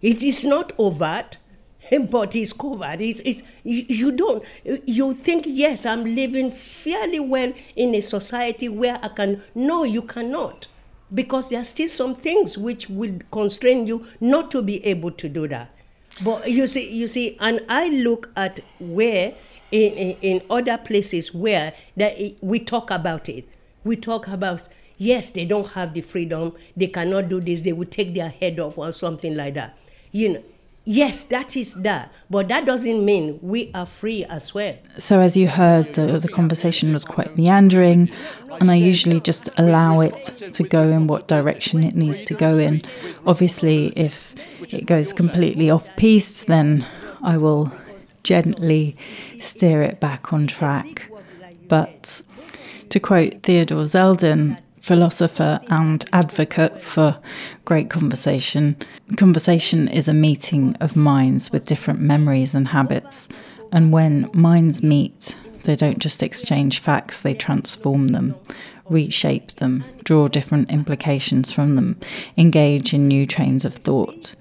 It 0.00 0.22
is 0.22 0.46
not 0.46 0.72
overt, 0.78 1.36
but 2.10 2.34
it's 2.34 2.54
covered. 2.54 3.02
It's, 3.02 3.20
it's, 3.20 3.42
you, 3.62 3.84
you 3.88 4.12
don't, 4.12 4.42
you 4.64 5.12
think, 5.12 5.44
yes, 5.46 5.84
I'm 5.84 6.14
living 6.14 6.50
fairly 6.50 7.20
well 7.20 7.52
in 7.76 7.94
a 7.94 8.00
society 8.00 8.70
where 8.70 8.98
I 9.02 9.08
can, 9.08 9.42
no, 9.54 9.84
you 9.84 10.00
cannot. 10.00 10.66
Because 11.12 11.50
there 11.50 11.60
are 11.60 11.64
still 11.64 11.88
some 11.88 12.14
things 12.14 12.56
which 12.56 12.88
will 12.88 13.18
constrain 13.30 13.86
you 13.86 14.06
not 14.18 14.50
to 14.52 14.62
be 14.62 14.84
able 14.86 15.10
to 15.10 15.28
do 15.28 15.46
that. 15.48 15.74
But 16.24 16.50
you 16.50 16.66
see, 16.66 16.90
you 16.90 17.06
see, 17.06 17.36
and 17.38 17.60
I 17.68 17.88
look 17.88 18.30
at 18.36 18.60
where 18.78 19.34
in, 19.72 19.92
in, 19.92 20.16
in 20.22 20.42
other 20.48 20.78
places 20.78 21.34
where 21.34 21.74
that 21.96 22.16
we 22.40 22.60
talk 22.60 22.90
about 22.90 23.28
it. 23.28 23.46
We 23.84 23.96
talk 23.96 24.28
about 24.28 24.68
yes, 25.00 25.30
they 25.30 25.46
don't 25.46 25.68
have 25.68 25.94
the 25.94 26.02
freedom, 26.02 26.54
they 26.76 26.86
cannot 26.86 27.28
do 27.28 27.40
this, 27.40 27.62
they 27.62 27.72
will 27.72 27.86
take 27.86 28.14
their 28.14 28.28
head 28.28 28.60
off 28.60 28.76
or 28.78 28.92
something 28.92 29.34
like 29.34 29.54
that. 29.54 29.76
You 30.12 30.34
know, 30.34 30.44
yes, 30.84 31.24
that 31.24 31.56
is 31.56 31.74
that, 31.82 32.12
but 32.28 32.48
that 32.48 32.66
doesn't 32.66 33.02
mean 33.04 33.38
we 33.42 33.70
are 33.74 33.86
free 33.86 34.24
as 34.26 34.52
well. 34.54 34.76
So, 34.98 35.20
as 35.20 35.36
you 35.36 35.48
heard, 35.48 35.86
the, 35.94 36.18
the 36.18 36.28
conversation 36.28 36.92
was 36.92 37.06
quite 37.06 37.36
meandering, 37.36 38.10
and 38.60 38.70
I 38.70 38.74
usually 38.74 39.20
just 39.20 39.48
allow 39.56 40.00
it 40.00 40.52
to 40.52 40.62
go 40.62 40.82
in 40.82 41.06
what 41.06 41.28
direction 41.28 41.82
it 41.82 41.96
needs 41.96 42.22
to 42.24 42.34
go 42.34 42.58
in. 42.58 42.82
Obviously, 43.26 43.88
if 43.96 44.34
it 44.60 44.84
goes 44.84 45.14
completely 45.14 45.70
off 45.70 45.88
piece, 45.96 46.42
then 46.44 46.84
I 47.22 47.38
will 47.38 47.72
gently 48.22 48.98
steer 49.40 49.80
it 49.80 49.98
back 49.98 50.32
on 50.32 50.46
track. 50.46 51.10
But 51.68 52.20
to 52.90 53.00
quote 53.00 53.42
Theodore 53.42 53.84
Zeldin, 53.84 54.60
philosopher 54.80 55.60
and 55.68 56.04
advocate 56.12 56.82
for 56.82 57.18
great 57.64 57.90
conversation, 57.90 58.76
conversation 59.16 59.88
is 59.88 60.08
a 60.08 60.14
meeting 60.14 60.76
of 60.80 60.96
minds 60.96 61.52
with 61.52 61.66
different 61.66 62.00
memories 62.00 62.54
and 62.54 62.68
habits. 62.68 63.28
And 63.72 63.92
when 63.92 64.28
minds 64.34 64.82
meet, 64.82 65.36
they 65.64 65.76
don't 65.76 65.98
just 65.98 66.22
exchange 66.22 66.80
facts, 66.80 67.20
they 67.20 67.34
transform 67.34 68.08
them, 68.08 68.34
reshape 68.88 69.52
them, 69.52 69.84
draw 70.02 70.26
different 70.26 70.70
implications 70.70 71.52
from 71.52 71.76
them, 71.76 72.00
engage 72.36 72.92
in 72.92 73.06
new 73.06 73.26
trains 73.26 73.64
of 73.64 73.74
thought. 73.74 74.34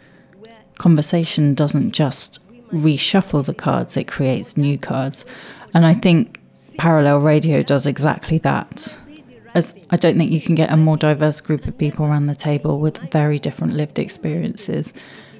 Conversation 0.77 1.53
doesn't 1.53 1.91
just 1.91 2.39
reshuffle 2.71 3.45
the 3.45 3.53
cards, 3.53 3.97
it 3.97 4.07
creates 4.07 4.57
new 4.57 4.77
cards. 4.77 5.25
And 5.73 5.85
I 5.85 5.93
think 5.93 6.38
parallel 6.79 7.19
radio 7.19 7.61
does 7.61 7.85
exactly 7.85 8.37
that. 8.37 8.97
As 9.53 9.75
I 9.89 9.97
don't 9.97 10.17
think 10.17 10.31
you 10.31 10.39
can 10.39 10.55
get 10.55 10.71
a 10.71 10.77
more 10.77 10.95
diverse 10.95 11.41
group 11.41 11.67
of 11.67 11.77
people 11.77 12.05
around 12.05 12.27
the 12.27 12.35
table 12.35 12.79
with 12.79 12.97
very 13.11 13.37
different 13.37 13.73
lived 13.73 13.99
experiences. 13.99 14.93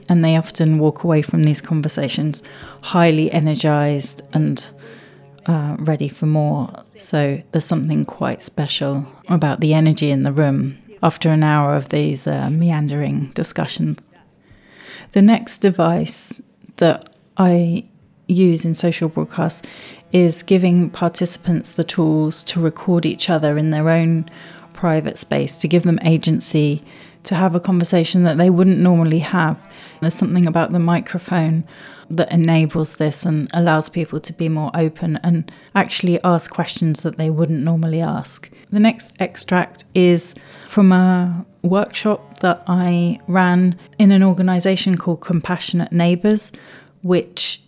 And 0.10 0.26
they 0.26 0.36
often 0.36 0.80
walk 0.80 1.04
away 1.04 1.22
from 1.22 1.44
these 1.44 1.62
conversations 1.62 2.44
highly 2.82 3.32
energized 3.32 4.22
and 4.34 4.70
uh, 5.46 5.78
ready 5.80 6.10
for 6.10 6.26
more. 6.26 6.74
So 7.00 7.42
there's 7.52 7.64
something 7.64 8.04
quite 8.04 8.42
special 8.42 9.08
about 9.30 9.62
the 9.62 9.74
energy 9.74 10.12
in 10.12 10.24
the 10.24 10.34
room 10.34 10.78
after 11.02 11.30
an 11.30 11.44
hour 11.44 11.74
of 11.78 11.88
these 11.88 12.28
uh, 12.28 12.50
meandering 12.50 13.32
discussions. 13.34 14.12
The 15.14 15.22
next 15.22 15.60
device 15.60 16.42
that 16.78 17.16
I 17.38 17.86
use 18.28 18.66
in 18.66 18.76
social 18.76 19.10
broadcasts 19.10 19.68
is 20.12 20.44
giving 20.44 20.90
participants 20.90 21.72
the 21.72 21.84
tools 21.84 22.44
to 22.44 22.60
record 22.60 23.06
each 23.06 23.30
other 23.30 23.58
in 23.58 23.72
their 23.72 23.90
own 23.90 24.30
private 24.74 25.18
space, 25.18 25.58
to 25.58 25.68
give 25.68 25.84
them 25.84 26.00
agency 26.04 26.84
to 27.24 27.36
have 27.36 27.54
a 27.54 27.60
conversation 27.60 28.24
that 28.24 28.38
they 28.38 28.50
wouldn't 28.50 28.80
normally 28.80 29.20
have. 29.20 29.58
There's 30.02 30.14
something 30.14 30.48
about 30.48 30.72
the 30.72 30.80
microphone 30.80 31.66
that 32.10 32.32
enables 32.32 32.96
this 32.96 33.26
and 33.26 33.50
allows 33.54 33.90
people 33.90 34.20
to 34.22 34.34
be 34.34 34.50
more 34.50 34.72
open 34.74 35.20
and 35.22 35.52
actually 35.76 36.22
ask 36.24 36.50
questions 36.50 37.02
that 37.02 37.18
they 37.18 37.30
wouldn't 37.30 37.62
normally 37.62 38.02
ask. 38.02 38.50
The 38.72 38.80
next 38.80 39.12
extract 39.20 39.84
is 39.94 40.34
from 40.68 40.92
a 40.92 41.46
workshop 41.62 42.40
that 42.40 42.64
I 42.68 43.20
ran 43.28 43.78
in 44.00 44.12
an 44.12 44.24
organization 44.24 44.98
called 44.98 45.22
Compassionate 45.22 45.92
Neighbours, 45.92 46.52
which 47.04 47.62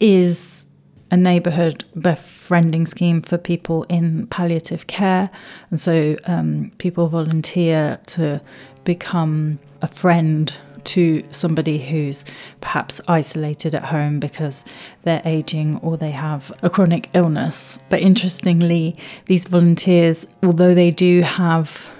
is 0.00 0.67
a 1.10 1.16
neighbourhood 1.16 1.84
befriending 1.98 2.86
scheme 2.86 3.22
for 3.22 3.38
people 3.38 3.84
in 3.84 4.26
palliative 4.26 4.86
care. 4.86 5.30
And 5.70 5.80
so 5.80 6.16
um, 6.26 6.72
people 6.78 7.08
volunteer 7.08 7.98
to 8.08 8.40
become 8.84 9.58
a 9.80 9.88
friend 9.88 10.54
to 10.84 11.22
somebody 11.30 11.78
who's 11.78 12.24
perhaps 12.60 13.00
isolated 13.08 13.74
at 13.74 13.84
home 13.84 14.18
because 14.20 14.64
they're 15.02 15.22
aging 15.24 15.76
or 15.78 15.96
they 15.96 16.10
have 16.10 16.52
a 16.62 16.70
chronic 16.70 17.10
illness. 17.14 17.78
But 17.90 18.00
interestingly, 18.00 18.96
these 19.26 19.46
volunteers, 19.46 20.26
although 20.42 20.74
they 20.74 20.90
do 20.90 21.22
have 21.22 21.90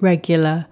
regular 0.00 0.66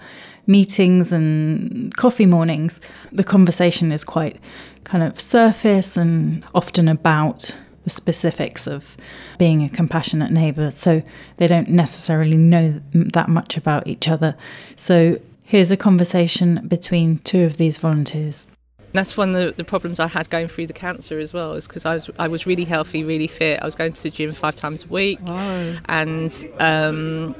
meetings 0.46 1.12
and 1.12 1.94
coffee 1.96 2.26
mornings, 2.26 2.80
the 3.10 3.24
conversation 3.24 3.90
is 3.90 4.04
quite 4.04 4.38
kind 4.84 5.02
of 5.02 5.18
surface 5.18 5.96
and 5.96 6.44
often 6.54 6.86
about 6.86 7.52
the 7.86 7.90
specifics 7.90 8.66
of 8.66 8.96
being 9.38 9.62
a 9.62 9.68
compassionate 9.68 10.32
neighbour. 10.32 10.72
So 10.72 11.02
they 11.36 11.46
don't 11.46 11.68
necessarily 11.68 12.36
know 12.36 12.80
that 12.92 13.28
much 13.28 13.56
about 13.56 13.86
each 13.86 14.08
other. 14.08 14.34
So 14.74 15.20
here's 15.44 15.70
a 15.70 15.76
conversation 15.76 16.66
between 16.66 17.18
two 17.18 17.44
of 17.44 17.58
these 17.58 17.78
volunteers. 17.78 18.48
That's 18.92 19.16
one 19.16 19.34
of 19.36 19.36
the, 19.36 19.52
the 19.52 19.62
problems 19.64 20.00
I 20.00 20.08
had 20.08 20.28
going 20.30 20.48
through 20.48 20.66
the 20.66 20.72
cancer 20.72 21.20
as 21.20 21.32
well, 21.32 21.52
is 21.52 21.68
because 21.68 21.84
I 21.86 21.94
was 21.94 22.10
I 22.18 22.26
was 22.28 22.44
really 22.46 22.64
healthy, 22.64 23.04
really 23.04 23.28
fit. 23.28 23.60
I 23.62 23.64
was 23.64 23.76
going 23.76 23.92
to 23.92 24.02
the 24.02 24.10
gym 24.10 24.32
five 24.32 24.56
times 24.56 24.82
a 24.84 24.88
week, 24.88 25.20
Wow. 25.22 25.76
and 25.84 26.32
um, 26.58 27.34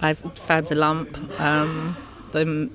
I 0.00 0.14
found 0.14 0.70
a 0.70 0.74
lump. 0.76 1.18
Um, 1.40 1.96
the 2.32 2.70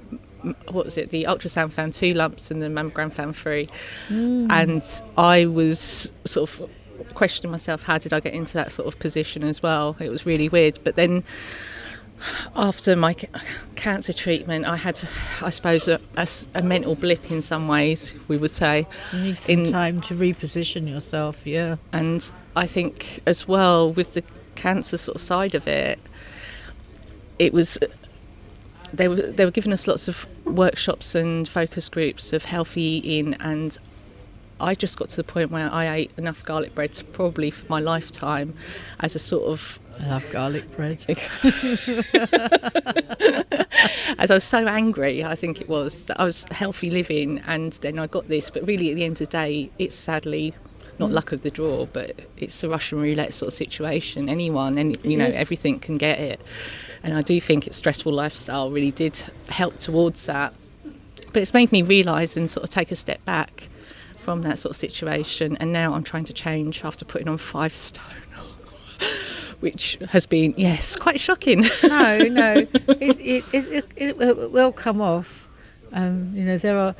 what 0.71 0.85
was 0.85 0.97
it? 0.97 1.09
The 1.09 1.25
ultrasound 1.25 1.71
found 1.71 1.93
two 1.93 2.13
lumps, 2.13 2.51
and 2.51 2.61
the 2.61 2.67
mammogram 2.67 3.11
found 3.11 3.35
three. 3.35 3.69
Mm. 4.09 4.51
And 4.51 4.83
I 5.17 5.45
was 5.45 6.11
sort 6.25 6.49
of 6.49 6.69
questioning 7.13 7.51
myself: 7.51 7.83
How 7.83 7.97
did 7.97 8.13
I 8.13 8.19
get 8.19 8.33
into 8.33 8.53
that 8.53 8.71
sort 8.71 8.87
of 8.87 8.99
position 8.99 9.43
as 9.43 9.63
well? 9.63 9.95
It 9.99 10.09
was 10.09 10.25
really 10.25 10.49
weird. 10.49 10.79
But 10.83 10.95
then 10.95 11.23
after 12.55 12.95
my 12.95 13.15
cancer 13.75 14.13
treatment, 14.13 14.65
I 14.65 14.75
had, 14.75 14.99
I 15.41 15.49
suppose, 15.49 15.87
a 15.87 16.61
mental 16.61 16.95
blip 16.95 17.31
in 17.31 17.41
some 17.41 17.67
ways, 17.67 18.15
we 18.27 18.37
would 18.37 18.51
say. 18.51 18.87
You 19.13 19.21
need 19.21 19.39
some 19.39 19.71
time 19.71 20.01
to 20.01 20.15
reposition 20.15 20.89
yourself, 20.89 21.45
yeah. 21.45 21.77
And 21.93 22.29
I 22.55 22.65
think 22.65 23.21
as 23.25 23.47
well 23.47 23.93
with 23.93 24.13
the 24.13 24.23
cancer 24.55 24.97
sort 24.97 25.15
of 25.15 25.21
side 25.21 25.53
of 25.55 25.67
it, 25.67 25.99
it 27.37 27.53
was 27.53 27.77
they 28.93 29.07
were 29.07 29.15
they 29.15 29.45
were 29.45 29.51
giving 29.51 29.73
us 29.73 29.87
lots 29.87 30.07
of 30.07 30.25
workshops 30.45 31.15
and 31.15 31.47
focus 31.47 31.89
groups 31.89 32.33
of 32.33 32.45
healthy 32.45 32.81
eating 33.03 33.33
and 33.35 33.77
I 34.59 34.73
just 34.73 34.97
got 34.97 35.09
to 35.09 35.15
the 35.17 35.23
point 35.23 35.51
where 35.51 35.71
I 35.71 35.93
ate 35.93 36.11
enough 36.17 36.43
garlic 36.43 36.73
bread 36.73 36.99
probably 37.13 37.51
for 37.51 37.67
my 37.67 37.79
lifetime 37.79 38.55
as 38.99 39.13
a 39.15 39.19
sort 39.19 39.43
of 39.49 39.79
I 39.99 40.07
love 40.09 40.29
garlic 40.29 40.75
bread. 40.75 41.03
as 44.19 44.31
I 44.31 44.33
was 44.33 44.43
so 44.43 44.67
angry, 44.67 45.23
I 45.23 45.35
think 45.35 45.59
it 45.59 45.67
was 45.67 46.05
that 46.05 46.19
I 46.19 46.25
was 46.25 46.43
healthy 46.45 46.91
living, 46.91 47.39
and 47.47 47.73
then 47.73 47.97
I 47.97 48.05
got 48.05 48.27
this. 48.27 48.51
But 48.51 48.67
really, 48.67 48.91
at 48.91 48.95
the 48.95 49.05
end 49.05 49.13
of 49.13 49.19
the 49.19 49.25
day, 49.25 49.71
it's 49.79 49.95
sadly 49.95 50.53
not 50.99 51.09
Mm. 51.09 51.13
luck 51.13 51.31
of 51.31 51.41
the 51.41 51.49
draw, 51.51 51.85
but 51.85 52.15
it's 52.37 52.63
a 52.63 52.69
Russian 52.69 52.99
roulette 53.01 53.33
sort 53.33 53.47
of 53.47 53.53
situation. 53.53 54.29
Anyone, 54.29 54.77
any 54.77 54.95
you 55.03 55.17
know, 55.17 55.25
Yes. 55.27 55.35
everything 55.35 55.79
can 55.79 55.97
get 55.97 56.19
it, 56.19 56.41
and 57.03 57.13
I 57.13 57.21
do 57.21 57.39
think 57.41 57.67
its 57.67 57.77
stressful 57.77 58.11
lifestyle 58.13 58.71
really 58.71 58.91
did 58.91 59.19
help 59.49 59.77
towards 59.79 60.25
that. 60.25 60.53
But 61.33 61.41
it's 61.41 61.53
made 61.53 61.71
me 61.71 61.81
realise 61.83 62.35
and 62.37 62.49
sort 62.49 62.63
of 62.63 62.69
take 62.69 62.91
a 62.91 62.95
step 62.95 63.23
back 63.25 63.69
from 64.19 64.41
that 64.41 64.57
sort 64.59 64.71
of 64.71 64.77
situation, 64.77 65.55
and 65.59 65.71
now 65.71 65.93
I'm 65.93 66.03
trying 66.03 66.25
to 66.25 66.33
change 66.33 66.83
after 66.83 67.05
putting 67.05 67.27
on 67.27 67.37
five 67.37 67.73
stone. 67.75 68.03
Which 69.59 69.97
has 70.09 70.25
been, 70.27 70.53
yes, 70.57 70.95
quite 70.95 71.19
shocking. 71.19 71.61
no, 71.83 72.17
no, 72.19 72.53
it, 72.53 72.69
it, 73.19 73.43
it, 73.51 73.85
it, 73.95 74.17
it 74.21 74.51
will 74.51 74.71
come 74.71 75.01
off. 75.01 75.47
Um, 75.93 76.31
you 76.35 76.43
know, 76.43 76.57
there 76.59 76.77
are 76.77 76.95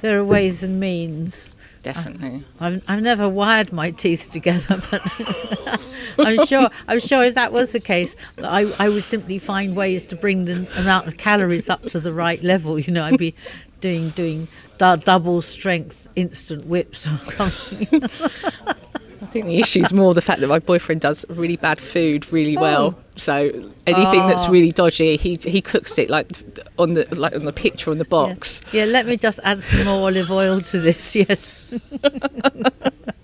there 0.00 0.18
are 0.18 0.24
ways 0.24 0.62
and 0.64 0.80
means. 0.80 1.54
Definitely. 1.84 2.42
I've, 2.60 2.82
I've 2.88 3.02
never 3.02 3.28
wired 3.28 3.72
my 3.72 3.90
teeth 3.90 4.30
together, 4.30 4.82
but 4.90 5.80
I'm 6.18 6.44
sure 6.46 6.68
I'm 6.88 6.98
sure 6.98 7.22
if 7.24 7.34
that 7.34 7.52
was 7.52 7.72
the 7.72 7.80
case, 7.80 8.16
I 8.38 8.72
I 8.78 8.88
would 8.88 9.04
simply 9.04 9.38
find 9.38 9.76
ways 9.76 10.02
to 10.04 10.16
bring 10.16 10.46
the 10.46 10.66
amount 10.78 11.06
of 11.08 11.18
calories 11.18 11.68
up 11.68 11.82
to 11.88 12.00
the 12.00 12.12
right 12.12 12.42
level. 12.42 12.78
You 12.78 12.92
know, 12.92 13.04
I'd 13.04 13.18
be 13.18 13.34
doing 13.82 14.08
doing 14.10 14.48
du- 14.78 14.96
double 15.04 15.42
strength 15.42 16.08
instant 16.16 16.64
whips 16.66 17.06
or 17.06 17.18
something. 17.18 18.02
I 19.24 19.26
think 19.26 19.46
the 19.46 19.58
issue 19.58 19.80
is 19.80 19.90
more 19.90 20.12
the 20.12 20.20
fact 20.20 20.40
that 20.40 20.48
my 20.48 20.58
boyfriend 20.58 21.00
does 21.00 21.24
really 21.30 21.56
bad 21.56 21.80
food 21.80 22.30
really 22.30 22.58
oh. 22.58 22.60
well. 22.60 22.94
Oh. 22.98 23.02
So 23.16 23.34
anything 23.86 24.26
that's 24.26 24.46
Oh. 24.46 24.50
really 24.50 24.70
dodgy, 24.70 25.16
he 25.16 25.36
he 25.36 25.62
cooks 25.62 25.98
it 25.98 26.10
like 26.10 26.26
on 26.78 26.92
the 26.92 27.06
like 27.14 27.34
on 27.34 27.46
the 27.46 27.52
picture 27.52 27.90
on 27.90 27.96
the 27.96 28.04
box. 28.04 28.60
Yeah, 28.72 28.84
let 28.84 29.06
me 29.06 29.16
just 29.16 29.40
add 29.42 29.62
some 29.62 29.86
more 29.86 30.08
olive 30.08 30.30
oil 30.30 30.60
to 30.60 30.78
this. 30.80 31.16
Yes, 31.24 31.64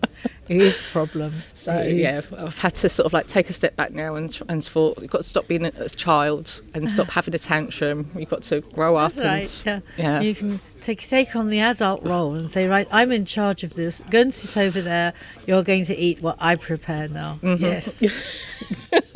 it 0.51 0.61
is 0.63 0.81
a 0.81 0.85
problem. 0.93 1.33
So 1.55 1.81
yeah. 1.83 2.21
I've 2.39 2.59
had 2.59 2.75
to 2.77 2.89
sort 2.89 3.07
of 3.07 3.13
like 3.13 3.27
take 3.27 3.49
a 3.51 3.53
step 3.53 3.77
back 3.77 3.93
now 3.93 4.15
and 4.15 4.39
and 4.49 4.65
thought 4.65 4.99
you've 5.01 5.11
got 5.11 5.23
to 5.23 5.29
stop 5.29 5.47
being 5.47 5.65
a, 5.67 5.73
a 5.79 5.89
child 5.89 6.61
and 6.75 6.89
stop 6.91 7.11
having 7.19 7.35
a 7.35 7.39
tantrum. 7.39 8.11
You've 8.17 8.31
got 8.31 8.43
to 8.45 8.61
grow 8.61 8.97
up. 8.97 9.13
That's 9.13 9.65
right. 9.67 9.73
and, 9.75 9.83
Yeah. 9.97 10.03
yeah. 10.17 10.21
You 10.21 10.35
can 10.35 10.61
take 10.81 11.07
take 11.09 11.37
on 11.37 11.49
the 11.51 11.61
adult 11.61 12.03
role 12.05 12.35
and 12.35 12.51
say, 12.51 12.67
right, 12.67 12.89
I'm 12.91 13.13
in 13.13 13.25
charge 13.27 13.63
of 13.65 13.75
this. 13.75 14.03
Go 14.11 14.21
and 14.23 14.35
sit 14.35 14.57
over 14.57 14.81
there. 14.81 15.13
You're 15.47 15.63
going 15.63 15.85
to 15.85 15.97
eat 15.97 16.23
what 16.23 16.37
I 16.41 16.57
prepare 16.57 17.09
now. 17.09 17.39
Mhm. 17.43 17.61
Yes. 17.61 18.03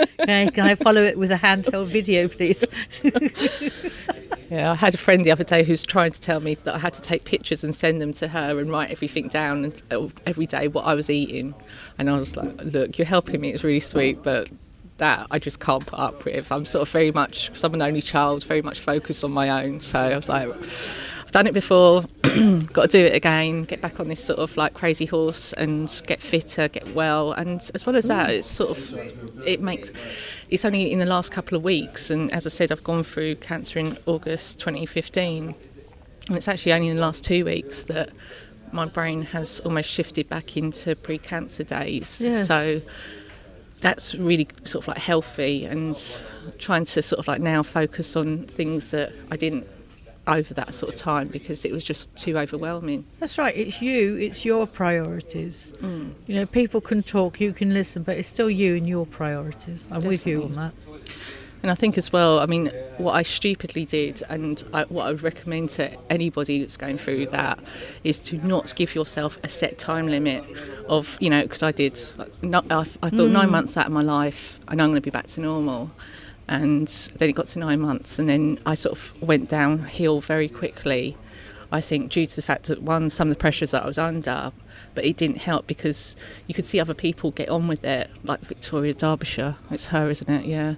can, 0.18 0.30
I, 0.30 0.50
can 0.50 0.66
I 0.66 0.74
follow 0.74 1.02
it 1.02 1.18
with 1.18 1.30
a 1.30 1.36
handheld 1.36 1.86
video, 1.86 2.28
please? 2.28 2.64
Yeah, 4.50 4.72
I 4.72 4.74
had 4.74 4.94
a 4.94 4.98
friend 4.98 5.24
the 5.24 5.30
other 5.30 5.42
day 5.42 5.64
who's 5.64 5.84
trying 5.84 6.12
to 6.12 6.20
tell 6.20 6.38
me 6.40 6.54
that 6.54 6.74
I 6.74 6.78
had 6.78 6.92
to 6.94 7.02
take 7.02 7.24
pictures 7.24 7.64
and 7.64 7.74
send 7.74 8.00
them 8.00 8.12
to 8.14 8.28
her 8.28 8.58
and 8.58 8.70
write 8.70 8.90
everything 8.90 9.28
down 9.28 9.64
and 9.64 9.82
uh, 9.90 10.08
every 10.26 10.46
day 10.46 10.68
what 10.68 10.84
I 10.84 10.94
was 10.94 11.08
eating. 11.10 11.54
And 11.98 12.10
I 12.10 12.18
was 12.18 12.36
like, 12.36 12.52
look, 12.62 12.98
you're 12.98 13.06
helping 13.06 13.40
me. 13.40 13.50
It's 13.50 13.64
really 13.64 13.80
sweet, 13.80 14.22
but 14.22 14.48
that 14.98 15.26
I 15.30 15.38
just 15.38 15.60
can't 15.60 15.84
put 15.84 15.98
up 15.98 16.24
with. 16.24 16.52
I'm 16.52 16.66
sort 16.66 16.82
of 16.82 16.90
very 16.90 17.10
much, 17.10 17.48
because 17.48 17.64
I'm 17.64 17.74
an 17.74 17.82
only 17.82 18.02
child, 18.02 18.44
very 18.44 18.62
much 18.62 18.78
focused 18.80 19.24
on 19.24 19.32
my 19.32 19.64
own. 19.64 19.80
So 19.80 19.98
I 19.98 20.14
was 20.14 20.28
like, 20.28 20.54
done 21.34 21.48
it 21.48 21.52
before, 21.52 22.04
got 22.72 22.88
to 22.88 22.88
do 22.88 23.04
it 23.04 23.12
again, 23.12 23.64
get 23.64 23.80
back 23.80 23.98
on 23.98 24.06
this 24.06 24.22
sort 24.22 24.38
of 24.38 24.56
like 24.56 24.72
crazy 24.72 25.04
horse 25.04 25.52
and 25.54 26.00
get 26.06 26.22
fitter, 26.22 26.68
get 26.68 26.94
well. 26.94 27.32
And 27.32 27.60
as 27.74 27.84
well 27.84 27.96
as 27.96 28.04
that, 28.04 28.30
it's 28.30 28.46
sort 28.46 28.70
of, 28.70 29.44
it 29.44 29.60
makes, 29.60 29.90
it's 30.48 30.64
only 30.64 30.92
in 30.92 31.00
the 31.00 31.06
last 31.06 31.32
couple 31.32 31.56
of 31.56 31.64
weeks. 31.64 32.08
And 32.08 32.32
as 32.32 32.46
I 32.46 32.50
said, 32.50 32.70
I've 32.70 32.84
gone 32.84 33.02
through 33.02 33.34
cancer 33.36 33.80
in 33.80 33.98
August 34.06 34.60
2015. 34.60 35.56
And 36.28 36.36
it's 36.36 36.46
actually 36.46 36.72
only 36.72 36.86
in 36.86 36.94
the 36.94 37.02
last 37.02 37.24
two 37.24 37.44
weeks 37.44 37.82
that 37.86 38.10
my 38.70 38.86
brain 38.86 39.22
has 39.22 39.58
almost 39.60 39.90
shifted 39.90 40.28
back 40.28 40.56
into 40.56 40.94
pre 40.94 41.18
cancer 41.18 41.64
days. 41.64 42.20
Yes. 42.20 42.46
So 42.46 42.80
that's 43.80 44.14
really 44.14 44.46
sort 44.62 44.84
of 44.84 44.88
like 44.88 44.98
healthy 44.98 45.64
and 45.64 46.00
trying 46.60 46.84
to 46.84 47.02
sort 47.02 47.18
of 47.18 47.26
like 47.26 47.40
now 47.40 47.64
focus 47.64 48.14
on 48.14 48.46
things 48.46 48.92
that 48.92 49.12
I 49.32 49.36
didn't 49.36 49.66
over 50.26 50.54
that 50.54 50.74
sort 50.74 50.92
of 50.94 50.98
time 50.98 51.28
because 51.28 51.64
it 51.64 51.72
was 51.72 51.84
just 51.84 52.14
too 52.16 52.38
overwhelming. 52.38 53.04
That's 53.20 53.36
right. 53.38 53.56
It's 53.56 53.82
you. 53.82 54.16
It's 54.16 54.44
your 54.44 54.66
priorities. 54.66 55.72
Mm. 55.80 56.14
You 56.26 56.34
know, 56.36 56.46
people 56.46 56.80
can 56.80 57.02
talk, 57.02 57.40
you 57.40 57.52
can 57.52 57.74
listen, 57.74 58.02
but 58.02 58.16
it's 58.16 58.28
still 58.28 58.50
you 58.50 58.76
and 58.76 58.88
your 58.88 59.06
priorities. 59.06 59.88
I'm 59.90 60.02
with 60.02 60.26
you 60.26 60.44
on 60.44 60.54
that. 60.54 60.72
And 61.62 61.70
I 61.70 61.74
think 61.74 61.96
as 61.96 62.12
well, 62.12 62.40
I 62.40 62.46
mean, 62.46 62.70
what 62.98 63.12
I 63.12 63.22
stupidly 63.22 63.86
did, 63.86 64.22
and 64.28 64.62
I, 64.74 64.82
what 64.84 65.06
I 65.06 65.10
would 65.12 65.22
recommend 65.22 65.70
to 65.70 65.96
anybody 66.10 66.60
that's 66.60 66.76
going 66.76 66.98
through 66.98 67.28
that, 67.28 67.58
is 68.02 68.20
to 68.20 68.36
not 68.46 68.74
give 68.76 68.94
yourself 68.94 69.38
a 69.42 69.48
set 69.48 69.78
time 69.78 70.06
limit 70.06 70.44
of, 70.88 71.16
you 71.20 71.30
know, 71.30 71.40
because 71.42 71.62
I 71.62 71.72
did, 71.72 71.98
not, 72.42 72.70
I, 72.70 72.80
I 72.80 73.08
thought 73.08 73.12
Mm. 73.12 73.32
nine 73.32 73.50
months 73.50 73.78
out 73.78 73.86
of 73.86 73.92
my 73.92 74.02
life, 74.02 74.58
and 74.68 74.82
I'm 74.82 74.90
going 74.90 74.96
to 74.96 75.00
be 75.00 75.08
back 75.10 75.26
to 75.28 75.40
normal. 75.40 75.90
And 76.46 76.88
then 77.16 77.30
it 77.30 77.32
got 77.32 77.46
to 77.48 77.58
nine 77.58 77.80
months, 77.80 78.18
and 78.18 78.28
then 78.28 78.58
I 78.66 78.74
sort 78.74 78.96
of 78.98 79.22
went 79.22 79.48
downhill 79.48 80.20
very 80.20 80.48
quickly. 80.48 81.16
I 81.74 81.80
think 81.80 82.12
due 82.12 82.24
to 82.24 82.36
the 82.36 82.42
fact 82.42 82.66
that 82.68 82.82
one, 82.82 83.10
some 83.10 83.28
of 83.28 83.34
the 83.34 83.40
pressures 83.40 83.72
that 83.72 83.82
I 83.82 83.86
was 83.86 83.98
under, 83.98 84.52
but 84.94 85.04
it 85.04 85.16
didn't 85.16 85.38
help 85.38 85.66
because 85.66 86.14
you 86.46 86.54
could 86.54 86.64
see 86.64 86.78
other 86.78 86.94
people 86.94 87.32
get 87.32 87.48
on 87.48 87.66
with 87.66 87.84
it, 87.84 88.08
like 88.22 88.40
Victoria 88.40 88.94
Derbyshire. 88.94 89.56
It's 89.72 89.86
her, 89.86 90.08
isn't 90.08 90.30
it? 90.30 90.44
Yeah, 90.46 90.74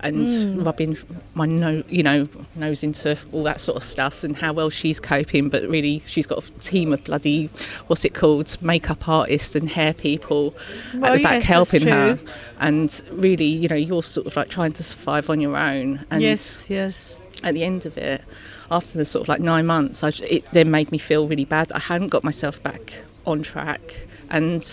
and 0.00 0.28
Mm. 0.28 0.64
rubbing 0.66 0.98
my 1.34 1.46
nose, 1.46 1.84
you 1.88 2.02
know, 2.02 2.28
nose 2.56 2.82
into 2.84 3.16
all 3.32 3.42
that 3.44 3.60
sort 3.60 3.76
of 3.76 3.82
stuff, 3.82 4.22
and 4.22 4.36
how 4.36 4.52
well 4.52 4.68
she's 4.68 5.00
coping. 5.00 5.48
But 5.48 5.62
really, 5.68 6.02
she's 6.06 6.26
got 6.26 6.44
a 6.46 6.50
team 6.60 6.92
of 6.92 7.02
bloody, 7.04 7.48
what's 7.86 8.04
it 8.04 8.12
called, 8.14 8.56
makeup 8.60 9.08
artists 9.08 9.54
and 9.56 9.70
hair 9.70 9.94
people 9.94 10.54
Well, 10.94 11.12
at 11.12 11.16
the 11.16 11.22
back 11.22 11.34
yes, 11.36 11.44
helping 11.46 11.86
her. 11.88 12.18
And 12.60 13.02
really, 13.12 13.46
you 13.46 13.68
know, 13.68 13.76
you're 13.76 14.02
sort 14.02 14.26
of 14.26 14.36
like 14.36 14.48
trying 14.50 14.72
to 14.74 14.82
survive 14.82 15.30
on 15.30 15.40
your 15.40 15.56
own. 15.56 16.04
And 16.10 16.20
yes, 16.22 16.66
yes. 16.68 17.18
at 17.42 17.54
the 17.54 17.64
end 17.64 17.86
of 17.86 17.96
it, 17.96 18.22
after 18.70 18.98
the 18.98 19.04
sort 19.04 19.22
of 19.22 19.28
like 19.28 19.40
nine 19.40 19.66
months, 19.66 20.02
I, 20.02 20.08
it 20.28 20.46
then 20.52 20.70
made 20.70 20.90
me 20.92 20.98
feel 20.98 21.26
really 21.26 21.44
bad 21.44 21.68
that 21.68 21.76
I 21.76 21.80
hadn't 21.80 22.08
got 22.08 22.24
myself 22.24 22.62
back 22.62 23.02
on 23.26 23.42
track. 23.42 24.06
And, 24.30 24.66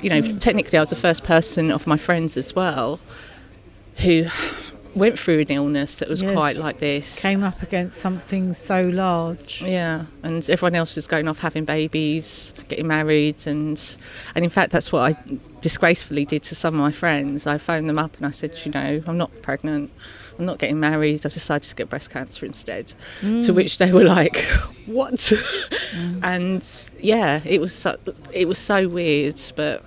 you 0.00 0.10
know, 0.10 0.20
hmm. 0.20 0.38
technically, 0.38 0.78
I 0.78 0.82
was 0.82 0.90
the 0.90 0.96
first 0.96 1.24
person 1.24 1.70
of 1.70 1.86
my 1.86 1.96
friends 1.96 2.36
as 2.36 2.54
well 2.54 3.00
who 3.98 4.26
went 4.94 5.18
through 5.18 5.40
an 5.40 5.48
illness 5.48 5.98
that 5.98 6.08
was 6.08 6.22
Yes. 6.22 6.32
quite 6.32 6.56
like 6.56 6.78
this. 6.78 7.20
Came 7.20 7.42
up 7.42 7.62
against 7.62 7.98
something 7.98 8.52
so 8.52 8.82
large. 8.88 9.62
Yeah, 9.62 10.04
and 10.22 10.48
everyone 10.48 10.74
else 10.74 10.96
was 10.96 11.06
going 11.06 11.28
off 11.28 11.38
having 11.38 11.64
babies, 11.64 12.52
getting 12.68 12.86
married, 12.86 13.46
and 13.46 13.80
and 14.34 14.44
in 14.44 14.50
fact 14.50 14.72
that's 14.72 14.92
what 14.92 15.12
I 15.12 15.38
disgracefully 15.60 16.24
did 16.24 16.42
to 16.44 16.54
some 16.54 16.74
of 16.74 16.80
my 16.80 16.92
friends. 16.92 17.46
I 17.46 17.58
phoned 17.58 17.88
them 17.88 17.98
up 17.98 18.16
and 18.16 18.26
I 18.26 18.30
said, 18.30 18.52
you 18.64 18.72
know, 18.72 19.02
I'm 19.06 19.16
not 19.16 19.30
pregnant, 19.42 19.90
I'm 20.38 20.44
not 20.46 20.58
getting 20.58 20.80
married. 20.80 21.24
I've 21.26 21.32
decided 21.32 21.68
to 21.68 21.74
get 21.74 21.88
breast 21.90 22.10
cancer 22.10 22.46
instead. 22.46 22.86
To 22.88 22.94
Mm. 23.26 23.54
which 23.54 23.78
they 23.78 23.92
were 23.92 24.04
like, 24.04 24.36
what? 24.86 25.32
and 26.22 26.90
yeah, 26.98 27.40
it 27.44 27.60
was 27.60 27.74
so, 27.74 27.96
it 28.32 28.46
was 28.48 28.58
so 28.58 28.88
weird, 28.88 29.40
but 29.56 29.84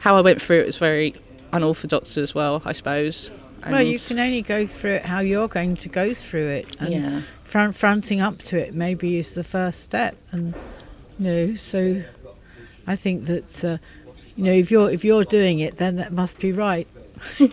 how 0.00 0.16
I 0.16 0.20
went 0.20 0.40
through 0.42 0.60
it 0.60 0.66
was 0.66 0.76
very 0.78 1.14
unorthodox 1.52 2.16
as 2.18 2.34
well, 2.34 2.60
I 2.64 2.72
suppose. 2.72 3.30
Well, 3.70 3.82
you 3.82 3.98
can 3.98 4.18
only 4.18 4.42
go 4.42 4.66
through 4.66 4.90
it 4.94 5.06
how 5.06 5.20
you're 5.20 5.48
going 5.48 5.76
to 5.76 5.88
go 5.88 6.12
through 6.12 6.48
it. 6.48 6.76
And 6.80 6.92
Yeah. 6.92 7.22
front, 7.44 7.74
fronting 7.74 8.20
up 8.20 8.38
to 8.42 8.58
it 8.58 8.74
maybe 8.74 9.16
is 9.16 9.32
the 9.34 9.44
first 9.44 9.80
step. 9.80 10.16
And, 10.32 10.54
you 11.18 11.24
know, 11.24 11.54
so 11.54 12.02
I 12.86 12.94
think 12.96 13.24
that, 13.26 13.64
uh, 13.64 13.78
you 14.36 14.44
know, 14.44 14.52
if 14.52 14.70
you're, 14.70 14.90
if 14.90 15.02
you're 15.04 15.24
doing 15.24 15.60
it, 15.60 15.76
then 15.78 15.96
that 15.96 16.12
must 16.12 16.38
be 16.40 16.52
right. 16.52 16.86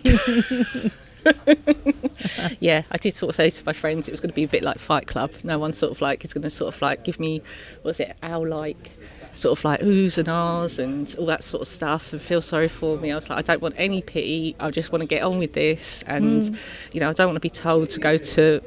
yeah, 2.60 2.84
I 2.92 2.98
did 2.98 3.16
sort 3.16 3.30
of 3.30 3.36
say 3.36 3.50
to 3.50 3.64
my 3.66 3.74
friends 3.74 4.08
it 4.08 4.12
was 4.12 4.20
going 4.20 4.30
to 4.30 4.36
be 4.36 4.44
a 4.44 4.48
bit 4.48 4.64
like 4.64 4.80
Fight 4.80 5.08
Club. 5.08 5.32
No 5.44 5.58
one 5.60 5.74
sort 5.74 5.92
of 5.92 6.02
like 6.02 6.24
is 6.26 6.34
going 6.34 6.44
to 6.44 6.50
sort 6.50 6.74
of 6.74 6.82
like 6.82 7.04
give 7.04 7.20
me, 7.20 7.42
was 7.84 8.00
it, 8.00 8.16
owl 8.24 8.48
like, 8.48 8.92
sort 9.34 9.58
of 9.58 9.64
like 9.64 9.80
oohs 9.82 10.18
and 10.18 10.28
ahs 10.28 10.78
and 10.80 11.16
all 11.18 11.26
that 11.26 11.44
sort 11.44 11.62
of 11.62 11.68
stuff 11.68 12.12
and 12.12 12.22
feel 12.22 12.42
sorry 12.42 12.68
for 12.68 12.98
me. 12.98 13.12
I 13.12 13.16
was 13.16 13.30
like, 13.30 13.40
I 13.40 13.42
don't 13.42 13.62
want 13.62 13.76
any 13.78 14.02
pity. 14.02 14.56
I 14.60 14.70
just 14.72 14.92
want 14.92 15.02
to 15.02 15.08
get 15.08 15.24
on 15.24 15.38
with 15.40 15.54
this. 15.54 16.04
And, 16.08 16.42
Mm. 16.44 16.60
you 16.94 17.00
know, 17.00 17.10
I 17.10 17.14
don't 17.14 17.28
want 17.28 17.38
to 17.38 17.42
be 17.42 17.50
told 17.50 17.90
to 17.92 18.00
go 18.00 18.18
to, 18.18 18.62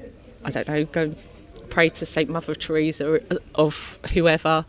I 0.44 0.50
don't 0.50 0.66
know, 0.68 0.84
go 0.86 1.14
pray 1.70 1.88
to 1.90 2.06
St. 2.06 2.30
Mother 2.30 2.54
Teresa 2.54 3.14
or, 3.14 3.20
of 3.54 3.98
whoever 4.12 4.64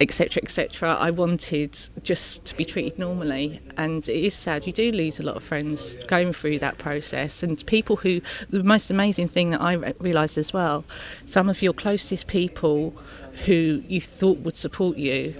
etc 0.00 0.42
etc 0.42 0.96
i 1.00 1.10
wanted 1.10 1.78
just 2.02 2.44
to 2.44 2.56
be 2.56 2.64
treated 2.64 2.98
normally. 2.98 3.60
And 3.76 4.08
it 4.08 4.24
is 4.24 4.34
sad 4.34 4.66
you 4.66 4.72
do 4.72 4.92
lose 4.92 5.20
a 5.20 5.22
lot 5.22 5.36
of 5.36 5.42
friends 5.42 5.96
going 6.06 6.32
through 6.32 6.58
that 6.60 6.78
process. 6.78 7.42
And 7.42 7.64
people 7.66 7.96
who 7.96 8.20
the 8.50 8.62
most 8.62 8.90
amazing 8.90 9.28
thing 9.28 9.50
that 9.50 9.60
i 9.60 9.74
realised 9.98 10.38
as 10.38 10.52
well 10.52 10.84
some 11.26 11.48
of 11.48 11.62
your 11.62 11.72
closest 11.72 12.26
people 12.26 12.94
who 13.46 13.82
you 13.88 14.00
thought 14.00 14.38
would 14.38 14.56
support 14.56 14.96
you 14.96 15.34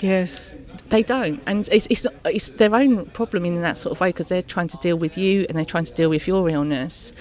Yes. 0.00 0.54
they 0.88 1.02
don't. 1.02 1.42
And 1.46 1.68
it's, 1.70 1.86
it's, 1.86 2.04
not, 2.04 2.14
it's 2.24 2.50
their 2.50 2.74
own 2.74 3.06
problem 3.06 3.44
in 3.44 3.62
that 3.62 3.76
sort 3.76 3.92
of 3.92 4.00
way 4.00 4.10
because 4.10 4.28
they're 4.28 4.42
trying 4.42 4.68
to 4.68 4.76
deal 4.78 4.96
with 4.96 5.16
you 5.16 5.46
and 5.48 5.56
they're 5.56 5.64
trying 5.64 5.84
to 5.84 5.92
deal 5.92 6.10
with 6.10 6.26
your 6.26 6.48
illness 6.50 7.12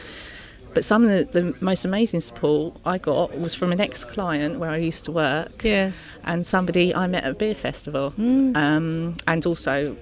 but 0.74 0.84
some 0.86 1.04
of 1.04 1.10
the, 1.10 1.42
the 1.42 1.56
most 1.60 1.86
amazing 1.86 2.22
support 2.22 2.76
I 2.86 2.98
got 2.98 3.38
was 3.40 3.54
from 3.56 3.72
an 3.72 3.80
ex-client 3.80 4.60
where 4.60 4.70
I 4.70 4.78
used 4.78 5.06
to 5.06 5.12
work. 5.12 5.64
Yes. 5.64 5.96
And 6.24 6.46
somebody 6.46 6.94
I 6.94 7.08
met 7.08 7.24
at 7.24 7.32
a 7.32 7.36
beer 7.36 7.56
festival, 7.56 8.14
Mm. 8.18 8.56
um, 8.56 9.18
and 9.28 9.46
also 9.46 9.96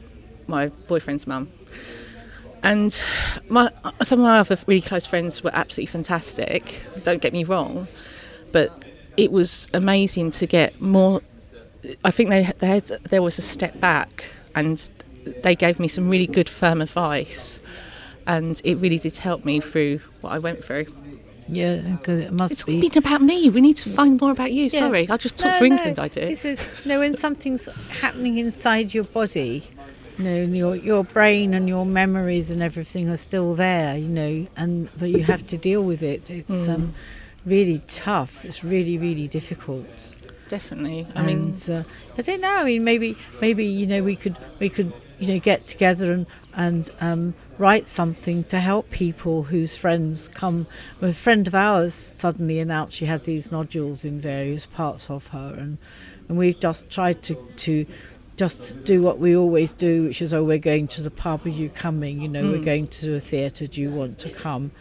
my 0.48 0.68
boyfriend's 0.88 1.28
mum. 1.28 1.50
And 2.64 3.04
my 3.50 3.72
some 4.04 4.20
of 4.20 4.24
my 4.24 4.40
other 4.40 4.58
really 4.68 4.82
close 4.82 5.06
friends 5.08 5.44
were 5.44 5.50
absolutely 5.54 5.92
fantastic. 5.92 6.86
Don't 7.04 7.22
get 7.22 7.34
me 7.34 7.44
wrong, 7.44 7.88
but 8.52 8.86
it 9.18 9.32
was 9.32 9.68
amazing 9.74 10.32
to 10.32 10.46
get 10.46 10.80
more. 10.80 11.22
I 12.06 12.12
think 12.12 12.30
they, 12.30 12.44
they 12.60 12.68
had, 12.68 12.86
there 13.10 13.24
was 13.24 13.40
a 13.40 13.42
step 13.42 13.80
back, 13.80 14.26
and 14.54 14.88
they 15.42 15.56
gave 15.56 15.80
me 15.80 15.88
some 15.88 16.08
really 16.08 16.28
good, 16.28 16.48
firm 16.48 16.82
advice, 16.82 17.62
and 18.36 18.54
it 18.64 18.76
really 18.84 19.00
did 19.06 19.16
help 19.18 19.44
me 19.46 19.56
through 19.60 20.00
what 20.22 20.32
I 20.34 20.40
went 20.48 20.64
through. 20.64 20.86
Yeah, 21.48 21.76
because 21.98 22.20
it 22.28 22.32
must 22.32 22.54
It's 22.54 22.64
be. 22.64 22.80
been 22.88 22.98
about 23.06 23.22
me. 23.22 23.50
We 23.50 23.62
need 23.68 23.76
to 23.86 23.90
find 23.90 24.20
more 24.22 24.32
about 24.32 24.52
you. 24.54 24.66
Yeah. 24.72 24.80
Sorry, 24.86 25.04
I 25.10 25.18
just 25.18 25.38
talk 25.38 25.52
No, 25.54 25.58
for 25.60 25.68
no, 25.68 25.76
England. 25.76 26.00
I 26.00 26.08
do. 26.08 26.22
This 26.22 26.46
is 26.46 26.60
no 26.86 27.00
when 27.00 27.16
something's 27.26 27.66
happening 28.04 28.38
inside 28.38 28.94
your 28.94 29.04
body, 29.20 29.54
you 30.18 30.24
know, 30.24 30.38
and 30.46 30.56
your 30.56 30.74
your 30.76 31.04
brain 31.04 31.54
and 31.58 31.68
your 31.68 31.86
memories 31.86 32.48
and 32.54 32.62
everything 32.70 33.10
are 33.10 33.18
still 33.30 33.50
there, 33.56 33.98
you 33.98 34.08
know, 34.20 34.48
and 34.56 34.88
but 35.00 35.10
you 35.10 35.24
have 35.34 35.44
to 35.48 35.58
deal 35.70 35.84
with 35.92 36.02
it. 36.14 36.30
It's 36.30 36.52
Mm. 36.68 36.74
um, 36.76 36.94
really 37.46 37.80
tough. 37.88 38.34
It's 38.48 38.64
really 38.64 38.98
really 38.98 39.28
difficult. 39.28 39.88
Definitely. 40.48 41.08
I 41.16 41.22
mean, 41.26 41.56
uh, 41.70 41.84
I 42.18 42.22
don't 42.28 42.42
know. 42.48 42.56
I 42.62 42.66
mean, 42.66 42.84
maybe 42.92 43.10
maybe 43.42 43.66
you 43.66 43.88
know 43.92 44.02
we 44.12 44.16
could 44.16 44.38
we 44.60 44.70
could 44.70 44.92
you 45.20 45.28
know 45.34 45.40
get 45.40 45.60
together 45.74 46.08
and 46.14 46.26
and 46.66 46.84
um, 47.02 47.34
write 47.62 47.88
something 47.88 48.44
to 48.46 48.60
help 48.60 48.90
people 48.90 49.44
whose 49.44 49.76
friends 49.76 50.28
come. 50.30 50.66
A 51.02 51.14
friend 51.14 51.48
of 51.48 51.54
ours 51.54 51.94
suddenly 51.94 52.60
announced 52.60 52.98
she 52.98 53.06
had 53.06 53.24
these 53.24 53.52
nodules 53.52 54.04
in 54.04 54.20
various 54.20 54.66
parts 54.66 55.10
of 55.10 55.28
her, 55.28 55.56
and 55.58 55.78
and 56.28 56.38
we've 56.40 56.60
just 56.60 56.90
tried 56.90 57.22
to 57.28 57.36
to 57.68 57.86
just 58.36 58.84
do 58.84 59.04
what 59.04 59.20
we 59.20 59.36
always 59.36 59.74
do, 59.74 60.04
which 60.08 60.22
is 60.22 60.34
oh 60.34 60.44
we're 60.44 60.58
going 60.58 60.88
to 60.88 61.02
the 61.04 61.12
pub, 61.12 61.46
are 61.46 61.50
you 61.50 61.70
coming? 61.70 62.22
You 62.22 62.30
know, 62.30 62.44
we're 62.52 62.58
Mm. 62.66 62.66
going 62.74 62.88
to 62.88 63.16
a 63.16 63.20
theatre, 63.20 63.68
do 63.68 63.80
you 63.82 63.92
want 63.92 64.18
to 64.20 64.30
come? 64.30 64.72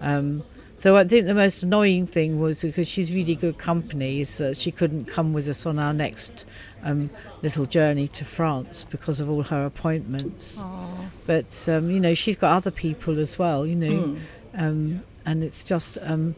Um, 0.00 0.42
so 0.78 0.94
I 0.94 1.04
think 1.04 1.24
the 1.26 1.34
most 1.34 1.62
annoying 1.62 2.06
thing 2.06 2.38
was 2.38 2.60
because 2.60 2.86
she's 2.86 3.10
really 3.10 3.34
good 3.34 3.56
company, 3.56 4.20
is 4.20 4.36
that 4.36 4.58
she 4.58 4.70
couldn't 4.70 5.06
come 5.06 5.32
with 5.32 5.48
us 5.48 5.64
on 5.64 5.78
our 5.78 5.94
next 5.94 6.44
um, 6.82 7.10
little 7.42 7.64
journey 7.66 8.08
to 8.08 8.24
France 8.24 8.84
because 8.88 9.20
of 9.20 9.28
all 9.30 9.42
her 9.44 9.64
appointments. 9.66 10.58
Aw. 10.60 11.00
But 11.26 11.68
um, 11.68 11.90
you 11.90 12.00
know, 12.00 12.14
she's 12.14 12.36
got 12.36 12.52
other 12.52 12.70
people 12.70 13.18
as 13.18 13.38
well. 13.38 13.66
You 13.66 13.76
know, 13.76 13.86
Mm. 13.88 14.18
um, 14.56 15.02
and 15.24 15.42
it's 15.44 15.64
just 15.64 15.98
um, 16.02 16.34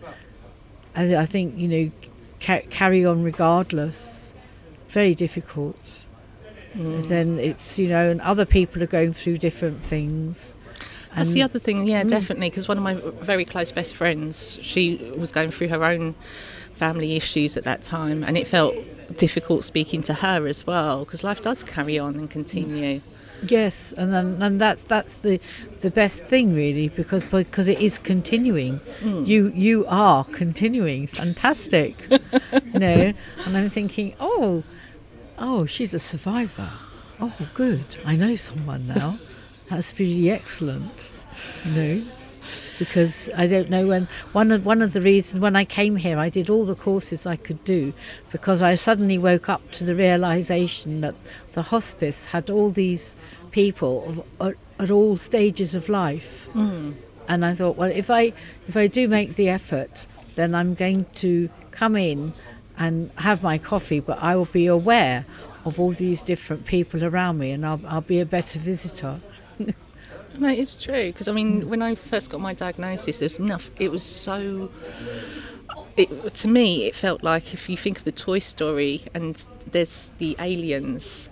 I, 0.96 1.16
I 1.16 1.26
think 1.26 1.56
you 1.58 1.68
know 1.68 1.90
ca- 2.40 2.62
carry 2.70 3.04
on 3.04 3.22
regardless. 3.22 4.32
Very 4.88 5.14
difficult. 5.14 6.06
Mm. 6.74 7.08
Then 7.08 7.38
it's 7.38 7.78
you 7.78 7.88
know, 7.88 8.10
and 8.10 8.20
other 8.22 8.44
people 8.46 8.82
are 8.82 8.86
going 8.86 9.12
through 9.12 9.38
different 9.38 9.82
things. 9.82 10.56
That's 11.16 11.32
the 11.32 11.42
other 11.42 11.58
thing, 11.58 11.86
yeah, 11.86 12.04
Mm. 12.04 12.08
definitely. 12.10 12.48
Because 12.48 12.68
one 12.68 12.76
of 12.78 12.84
my 12.84 12.94
very 13.24 13.44
close 13.44 13.72
best 13.72 13.94
friends, 13.96 14.58
she 14.62 14.96
was 15.16 15.32
going 15.32 15.50
through 15.50 15.68
her 15.68 15.82
own 15.82 16.14
family 16.74 17.16
issues 17.16 17.56
at 17.56 17.64
that 17.64 17.82
time, 17.82 18.22
and 18.22 18.36
it 18.38 18.46
felt 18.46 18.76
difficult 19.16 19.64
speaking 19.64 20.02
to 20.02 20.14
her 20.14 20.46
as 20.46 20.66
well. 20.66 21.04
Because 21.04 21.24
life 21.24 21.40
does 21.40 21.64
carry 21.64 21.98
on 21.98 22.16
and 22.16 22.30
continue. 22.30 23.00
Yes, 23.46 23.92
and 23.92 24.12
then 24.12 24.42
and 24.42 24.60
that's 24.60 24.84
that's 24.84 25.18
the 25.18 25.40
the 25.80 25.90
best 25.90 26.26
thing 26.26 26.54
really 26.54 26.88
because 26.88 27.24
because 27.24 27.68
it 27.68 27.80
is 27.80 27.98
continuing. 27.98 28.80
Mm. 29.00 29.26
You 29.26 29.52
you 29.54 29.86
are 29.86 30.24
continuing. 30.24 31.06
Fantastic, 31.06 31.94
you 32.10 32.80
know. 32.80 33.12
And 33.46 33.56
I'm 33.56 33.70
thinking, 33.70 34.14
oh, 34.18 34.64
oh, 35.38 35.66
she's 35.66 35.94
a 35.94 36.00
survivor. 36.00 36.70
Oh, 37.20 37.34
good. 37.54 37.96
I 38.04 38.16
know 38.16 38.34
someone 38.34 38.88
now. 38.88 39.18
That's 39.70 39.96
really 39.98 40.30
excellent. 40.30 41.12
You 41.64 41.70
know. 41.70 42.02
Because 42.78 43.28
I 43.34 43.46
don't 43.46 43.68
know 43.70 43.86
when 43.86 44.08
one 44.32 44.52
of 44.52 44.64
one 44.64 44.82
of 44.82 44.92
the 44.92 45.00
reasons 45.00 45.40
when 45.40 45.56
I 45.56 45.64
came 45.64 45.96
here 45.96 46.18
I 46.18 46.28
did 46.28 46.48
all 46.48 46.64
the 46.64 46.76
courses 46.76 47.26
I 47.26 47.36
could 47.36 47.62
do 47.64 47.92
because 48.30 48.62
I 48.62 48.76
suddenly 48.76 49.18
woke 49.18 49.48
up 49.48 49.70
to 49.72 49.84
the 49.84 49.94
realization 49.94 51.00
that 51.00 51.14
the 51.52 51.62
hospice 51.62 52.26
had 52.26 52.50
all 52.50 52.70
these 52.70 53.16
people 53.50 54.24
of, 54.40 54.48
at, 54.48 54.54
at 54.84 54.90
all 54.90 55.16
stages 55.16 55.74
of 55.74 55.88
life 55.88 56.48
Mm. 56.54 56.94
and 57.28 57.44
I 57.44 57.54
thought 57.54 57.76
well 57.76 57.90
if 57.90 58.10
I 58.10 58.32
if 58.68 58.76
I 58.76 58.86
do 58.86 59.08
make 59.08 59.34
the 59.34 59.48
effort 59.48 60.06
then 60.36 60.54
I'm 60.54 60.74
going 60.74 61.06
to 61.16 61.50
come 61.72 61.96
in 61.96 62.32
and 62.78 63.10
have 63.16 63.42
my 63.42 63.58
coffee 63.58 64.00
but 64.00 64.18
I 64.22 64.36
will 64.36 64.52
be 64.62 64.66
aware 64.66 65.26
of 65.64 65.80
all 65.80 65.90
these 65.90 66.22
different 66.22 66.64
people 66.64 67.02
around 67.04 67.38
me 67.38 67.50
and 67.50 67.66
I'll, 67.66 67.80
I'll 67.88 68.00
be 68.00 68.20
a 68.20 68.26
better 68.26 68.58
visitor 68.60 69.20
No, 70.38 70.48
it's 70.48 70.76
true 70.76 71.06
because 71.12 71.28
I 71.28 71.32
mean, 71.32 71.68
when 71.68 71.82
I 71.82 71.94
first 71.94 72.30
got 72.30 72.40
my 72.40 72.54
diagnosis, 72.54 73.18
there's 73.18 73.38
enough. 73.38 73.70
It 73.78 73.90
was 73.90 74.02
so. 74.02 74.70
It, 75.96 76.34
to 76.34 76.48
me, 76.48 76.86
it 76.86 76.94
felt 76.94 77.24
like 77.24 77.52
if 77.52 77.68
you 77.68 77.76
think 77.76 77.98
of 77.98 78.04
the 78.04 78.12
Toy 78.12 78.38
Story 78.38 79.02
and 79.14 79.42
there's 79.72 80.12
the 80.18 80.36
aliens, 80.38 81.28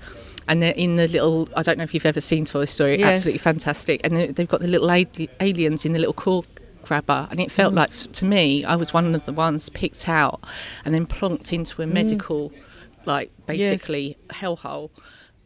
and 0.48 0.60
they're 0.60 0.72
in 0.74 0.96
the 0.96 1.06
little. 1.08 1.48
I 1.56 1.62
don't 1.62 1.78
know 1.78 1.84
if 1.84 1.94
you've 1.94 2.06
ever 2.06 2.20
seen 2.20 2.44
Toy 2.44 2.64
Story. 2.64 2.98
Yes. 2.98 3.08
Absolutely 3.20 3.38
fantastic, 3.38 4.00
and 4.04 4.16
they- 4.16 4.26
they've 4.28 4.48
got 4.48 4.60
the 4.60 4.66
little 4.66 4.90
aliens 4.90 5.84
in 5.86 5.92
the 5.92 5.98
little 6.00 6.12
claw 6.14 6.42
grabber, 6.82 7.28
and 7.30 7.40
it 7.40 7.50
felt 7.52 7.74
Mm. 7.74 7.76
like 7.76 7.90
to 8.12 8.24
me, 8.24 8.64
I 8.64 8.74
was 8.76 8.92
one 8.92 9.14
of 9.14 9.24
the 9.26 9.32
ones 9.32 9.68
picked 9.68 10.08
out 10.08 10.40
and 10.84 10.92
then 10.94 11.06
plonked 11.06 11.52
into 11.52 11.82
a 11.82 11.86
Mm. 11.86 11.92
medical, 11.92 12.52
like 13.04 13.30
Yes. 13.48 13.56
basically 13.70 14.16
hellhole. 14.30 14.90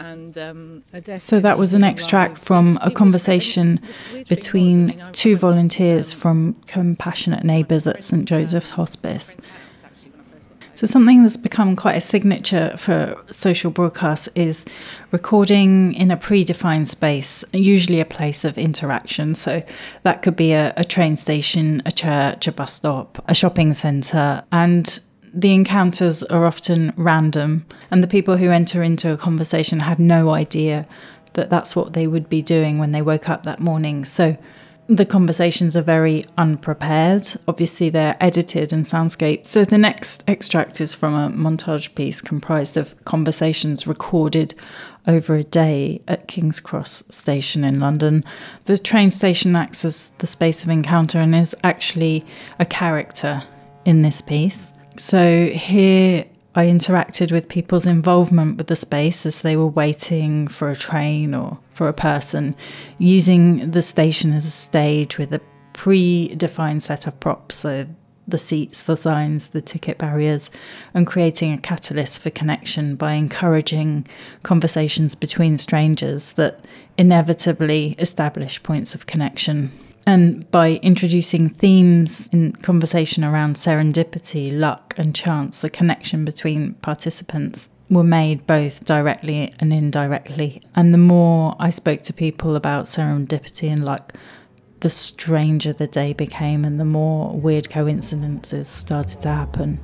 And 0.00 0.36
um, 0.38 0.82
So 1.18 1.40
that 1.40 1.58
was 1.58 1.74
an 1.74 1.84
extract 1.84 2.38
from 2.38 2.78
a 2.80 2.90
conversation 2.90 3.80
between 4.28 5.00
two 5.12 5.36
volunteers 5.36 6.10
from 6.10 6.54
Compassionate 6.66 7.44
Neighbours 7.44 7.86
at 7.86 8.02
St 8.02 8.24
Joseph's 8.24 8.70
Hospice. 8.70 9.36
So, 10.74 10.86
something 10.86 11.22
that's 11.22 11.36
become 11.36 11.76
quite 11.76 11.96
a 11.96 12.00
signature 12.00 12.74
for 12.78 13.22
social 13.30 13.70
broadcasts 13.70 14.30
is 14.34 14.64
recording 15.10 15.92
in 15.92 16.10
a 16.10 16.16
predefined 16.16 16.86
space, 16.86 17.44
usually 17.52 18.00
a 18.00 18.06
place 18.06 18.46
of 18.46 18.56
interaction. 18.56 19.34
So, 19.34 19.62
that 20.04 20.22
could 20.22 20.36
be 20.36 20.52
a, 20.52 20.72
a 20.78 20.84
train 20.84 21.18
station, 21.18 21.82
a 21.84 21.92
church, 21.92 22.46
a 22.46 22.52
bus 22.52 22.72
stop, 22.72 23.22
a 23.28 23.34
shopping 23.34 23.74
centre. 23.74 24.42
And 24.50 24.98
the 25.32 25.54
encounters 25.54 26.22
are 26.24 26.46
often 26.46 26.92
random, 26.96 27.64
and 27.90 28.02
the 28.02 28.08
people 28.08 28.36
who 28.36 28.50
enter 28.50 28.82
into 28.82 29.12
a 29.12 29.16
conversation 29.16 29.80
have 29.80 29.98
no 29.98 30.30
idea 30.30 30.86
that 31.34 31.50
that's 31.50 31.76
what 31.76 31.92
they 31.92 32.06
would 32.06 32.28
be 32.28 32.42
doing 32.42 32.78
when 32.78 32.92
they 32.92 33.02
woke 33.02 33.28
up 33.28 33.44
that 33.44 33.60
morning. 33.60 34.04
So, 34.04 34.36
the 34.88 35.06
conversations 35.06 35.76
are 35.76 35.82
very 35.82 36.24
unprepared. 36.36 37.30
Obviously, 37.46 37.90
they're 37.90 38.16
edited 38.20 38.72
and 38.72 38.84
soundscaped. 38.84 39.46
So, 39.46 39.64
the 39.64 39.78
next 39.78 40.24
extract 40.26 40.80
is 40.80 40.96
from 40.96 41.14
a 41.14 41.30
montage 41.30 41.94
piece 41.94 42.20
comprised 42.20 42.76
of 42.76 42.96
conversations 43.04 43.86
recorded 43.86 44.54
over 45.06 45.36
a 45.36 45.44
day 45.44 46.02
at 46.08 46.26
King's 46.26 46.58
Cross 46.58 47.04
Station 47.08 47.62
in 47.62 47.78
London. 47.78 48.24
The 48.64 48.78
train 48.78 49.12
station 49.12 49.54
acts 49.54 49.84
as 49.84 50.10
the 50.18 50.26
space 50.26 50.64
of 50.64 50.70
encounter 50.70 51.18
and 51.18 51.34
is 51.34 51.54
actually 51.62 52.24
a 52.58 52.66
character 52.66 53.44
in 53.84 54.02
this 54.02 54.20
piece. 54.20 54.69
So, 55.00 55.46
here 55.46 56.26
I 56.54 56.66
interacted 56.66 57.32
with 57.32 57.48
people's 57.48 57.86
involvement 57.86 58.58
with 58.58 58.66
the 58.66 58.76
space 58.76 59.24
as 59.24 59.40
they 59.40 59.56
were 59.56 59.66
waiting 59.66 60.46
for 60.46 60.70
a 60.70 60.76
train 60.76 61.32
or 61.32 61.58
for 61.72 61.88
a 61.88 61.94
person, 61.94 62.54
using 62.98 63.70
the 63.70 63.80
station 63.80 64.34
as 64.34 64.44
a 64.44 64.50
stage 64.50 65.16
with 65.16 65.32
a 65.32 65.40
pre-defined 65.72 66.82
set 66.82 67.06
of 67.06 67.18
props, 67.18 67.56
so 67.56 67.86
the 68.28 68.36
seats, 68.36 68.82
the 68.82 68.94
signs, 68.94 69.48
the 69.48 69.62
ticket 69.62 69.96
barriers, 69.96 70.50
and 70.92 71.06
creating 71.06 71.54
a 71.54 71.58
catalyst 71.58 72.20
for 72.20 72.28
connection 72.28 72.94
by 72.94 73.14
encouraging 73.14 74.06
conversations 74.42 75.14
between 75.14 75.56
strangers 75.56 76.32
that 76.32 76.66
inevitably 76.98 77.96
establish 77.98 78.62
points 78.62 78.94
of 78.94 79.06
connection. 79.06 79.72
And 80.06 80.50
by 80.50 80.80
introducing 80.82 81.48
themes 81.48 82.28
in 82.32 82.52
conversation 82.52 83.22
around 83.22 83.56
serendipity, 83.56 84.56
luck, 84.56 84.94
and 84.96 85.14
chance, 85.14 85.60
the 85.60 85.70
connection 85.70 86.24
between 86.24 86.74
participants 86.74 87.68
were 87.90 88.04
made 88.04 88.46
both 88.46 88.84
directly 88.84 89.52
and 89.58 89.72
indirectly. 89.72 90.62
And 90.74 90.94
the 90.94 90.98
more 90.98 91.54
I 91.58 91.70
spoke 91.70 92.02
to 92.02 92.12
people 92.12 92.56
about 92.56 92.86
serendipity 92.86 93.68
and 93.70 93.84
luck, 93.84 94.14
the 94.80 94.90
stranger 94.90 95.72
the 95.72 95.86
day 95.86 96.12
became 96.12 96.64
and 96.64 96.80
the 96.80 96.84
more 96.84 97.32
weird 97.32 97.68
coincidences 97.68 98.68
started 98.68 99.20
to 99.22 99.28
happen. 99.28 99.78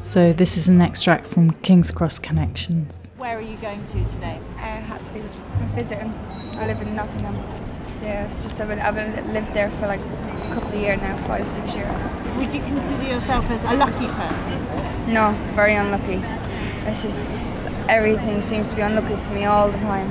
So, 0.00 0.32
this 0.32 0.56
is 0.56 0.68
an 0.68 0.80
extract 0.80 1.26
from 1.26 1.50
King's 1.50 1.90
Cross 1.90 2.20
Connections. 2.20 3.02
Where 3.16 3.36
are 3.36 3.42
you 3.42 3.56
going 3.56 3.84
to 3.86 4.04
today? 4.04 4.38
Uh, 4.54 4.60
Hatfield. 4.60 5.28
I'm 5.58 5.68
visiting. 5.70 6.14
I 6.54 6.68
live 6.68 6.80
in 6.80 6.94
Nottingham. 6.94 7.67
Yeah, 8.02 8.26
it's 8.26 8.42
just 8.42 8.60
I've, 8.60 8.68
been, 8.68 8.78
I've 8.78 8.94
been, 8.94 9.32
lived 9.32 9.52
there 9.54 9.70
for 9.72 9.86
like 9.86 10.00
a 10.00 10.50
couple 10.54 10.68
of 10.68 10.74
years 10.74 11.00
now, 11.00 11.16
five, 11.26 11.46
six 11.46 11.74
years. 11.74 11.90
Would 12.36 12.54
you 12.54 12.60
consider 12.60 13.02
yourself 13.02 13.50
as 13.50 13.64
a 13.64 13.74
lucky 13.74 14.06
person? 14.06 15.12
No, 15.12 15.36
very 15.54 15.74
unlucky. 15.74 16.22
It's 16.86 17.02
just 17.02 17.68
everything 17.88 18.40
seems 18.40 18.70
to 18.70 18.76
be 18.76 18.82
unlucky 18.82 19.16
for 19.16 19.32
me 19.32 19.46
all 19.46 19.70
the 19.70 19.78
time. 19.78 20.08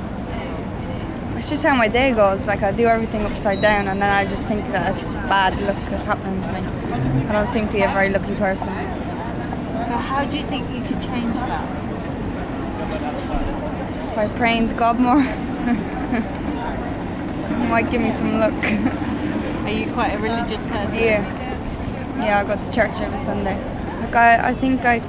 It's 1.37 1.49
just 1.49 1.63
how 1.63 1.75
my 1.75 1.87
day 1.87 2.11
goes. 2.11 2.45
Like 2.47 2.61
I 2.63 2.71
do 2.71 2.87
everything 2.87 3.25
upside 3.25 3.61
down, 3.61 3.87
and 3.87 4.01
then 4.01 4.11
I 4.11 4.25
just 4.25 4.47
think 4.47 4.65
that 4.71 4.89
it's 4.89 5.07
bad 5.29 5.57
luck 5.61 5.77
that's 5.89 6.05
happening 6.05 6.41
to 6.41 6.47
me. 6.51 7.25
I 7.27 7.31
don't 7.31 7.47
seem 7.47 7.67
to 7.67 7.73
be 7.73 7.83
a 7.83 7.87
very 7.89 8.09
lucky 8.09 8.35
person. 8.35 8.73
So 9.87 9.93
how 9.93 10.25
do 10.25 10.37
you 10.37 10.43
think 10.43 10.69
you 10.71 10.81
could 10.81 10.99
change 11.01 11.35
that? 11.35 11.65
By 14.15 14.27
praying 14.37 14.67
to 14.69 14.73
God 14.73 14.99
more. 14.99 16.33
Might 17.69 17.91
give 17.91 18.01
me 18.01 18.11
some 18.11 18.39
luck. 18.39 18.53
Are 18.53 19.69
you 19.69 19.91
quite 19.93 20.13
a 20.13 20.17
religious 20.17 20.61
person? 20.61 20.95
Yeah. 20.95 22.23
Yeah, 22.23 22.39
I 22.39 22.43
go 22.43 22.55
to 22.55 22.71
church 22.71 23.01
every 23.01 23.19
Sunday. 23.19 23.55
Like 23.99 24.15
I, 24.15 24.49
I 24.49 24.53
think 24.53 24.83
like 24.83 25.03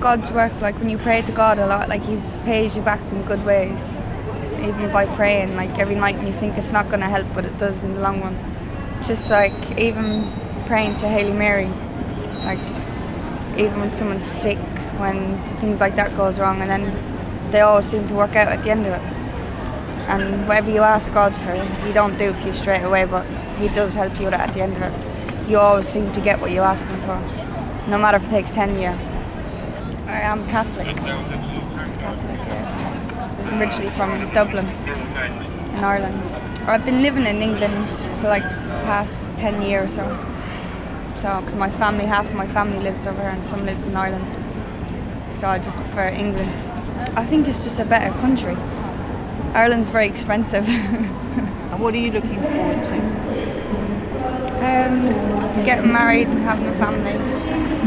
God's 0.00 0.30
work, 0.30 0.52
like 0.60 0.76
when 0.78 0.90
you 0.90 0.98
pray 0.98 1.22
to 1.22 1.32
God 1.32 1.58
a 1.58 1.66
lot, 1.66 1.88
like 1.88 2.02
He 2.02 2.20
pays 2.44 2.76
you 2.76 2.82
back 2.82 3.00
in 3.12 3.22
good 3.22 3.44
ways. 3.46 4.00
Even 4.60 4.90
by 4.92 5.06
praying, 5.14 5.56
like 5.56 5.78
every 5.78 5.94
night, 5.94 6.16
and 6.16 6.26
you 6.26 6.34
think 6.34 6.58
it's 6.58 6.72
not 6.72 6.88
going 6.88 7.00
to 7.00 7.06
help, 7.06 7.26
but 7.34 7.44
it 7.44 7.56
does 7.58 7.82
in 7.82 7.94
the 7.94 8.00
long 8.00 8.20
run. 8.20 8.36
Just 9.04 9.30
like 9.30 9.78
even 9.78 10.30
praying 10.66 10.98
to 10.98 11.08
Hail 11.08 11.32
Mary, 11.34 11.68
like 12.44 12.58
even 13.58 13.78
when 13.78 13.90
someone's 13.90 14.24
sick, 14.24 14.58
when 14.98 15.38
things 15.60 15.80
like 15.80 15.96
that 15.96 16.16
goes 16.16 16.38
wrong, 16.38 16.60
and 16.60 16.70
then 16.70 17.52
they 17.52 17.60
always 17.60 17.84
seem 17.84 18.08
to 18.08 18.14
work 18.14 18.34
out 18.36 18.48
at 18.48 18.62
the 18.62 18.70
end 18.70 18.86
of 18.86 18.94
it. 18.94 19.23
And 20.08 20.46
whatever 20.46 20.70
you 20.70 20.80
ask 20.80 21.12
God 21.12 21.34
for, 21.36 21.54
He 21.86 21.92
don't 21.92 22.16
do 22.18 22.32
for 22.34 22.46
you 22.46 22.52
straight 22.52 22.82
away, 22.82 23.04
but 23.04 23.24
He 23.58 23.68
does 23.68 23.94
help 23.94 24.18
you 24.20 24.28
at 24.28 24.52
the 24.52 24.62
end 24.62 24.76
of 24.76 24.82
it. 24.82 25.48
You 25.48 25.58
always 25.58 25.88
seem 25.88 26.12
to 26.12 26.20
get 26.20 26.40
what 26.40 26.50
you 26.50 26.60
asked 26.60 26.88
Him 26.88 27.00
for, 27.02 27.18
no 27.88 27.98
matter 27.98 28.18
if 28.18 28.24
it 28.24 28.30
takes 28.30 28.50
10 28.50 28.78
years. 28.78 28.98
I 30.06 30.20
am 30.20 30.46
Catholic. 30.48 30.96
Catholic, 30.96 32.38
yeah. 32.38 33.58
Originally 33.58 33.90
from 33.90 34.30
Dublin, 34.32 34.66
in 34.66 35.84
Ireland. 35.84 36.20
I've 36.66 36.84
been 36.84 37.02
living 37.02 37.26
in 37.26 37.42
England 37.42 37.88
for 38.20 38.28
like 38.28 38.42
past 38.84 39.36
10 39.38 39.62
years 39.62 39.98
or 39.98 40.08
so. 40.08 40.34
So, 41.18 41.40
because 41.40 41.54
my 41.54 41.70
family, 41.70 42.04
half 42.04 42.26
of 42.26 42.34
my 42.34 42.46
family 42.48 42.80
lives 42.80 43.06
over 43.06 43.20
here 43.20 43.30
and 43.30 43.44
some 43.44 43.64
lives 43.64 43.86
in 43.86 43.96
Ireland. 43.96 44.26
So 45.34 45.46
I 45.46 45.58
just 45.58 45.78
prefer 45.80 46.08
England. 46.08 46.50
I 47.16 47.24
think 47.24 47.48
it's 47.48 47.64
just 47.64 47.80
a 47.80 47.84
better 47.84 48.10
country. 48.20 48.56
Ireland's 49.54 49.88
very 49.88 50.06
expensive. 50.06 50.68
and 50.68 51.80
what 51.80 51.94
are 51.94 51.98
you 51.98 52.10
looking 52.12 52.40
forward 52.42 52.82
to? 52.84 52.96
Um, 54.64 55.64
getting 55.64 55.92
married 55.92 56.26
and 56.28 56.42
having 56.42 56.66
a 56.66 56.74
family. 56.76 57.12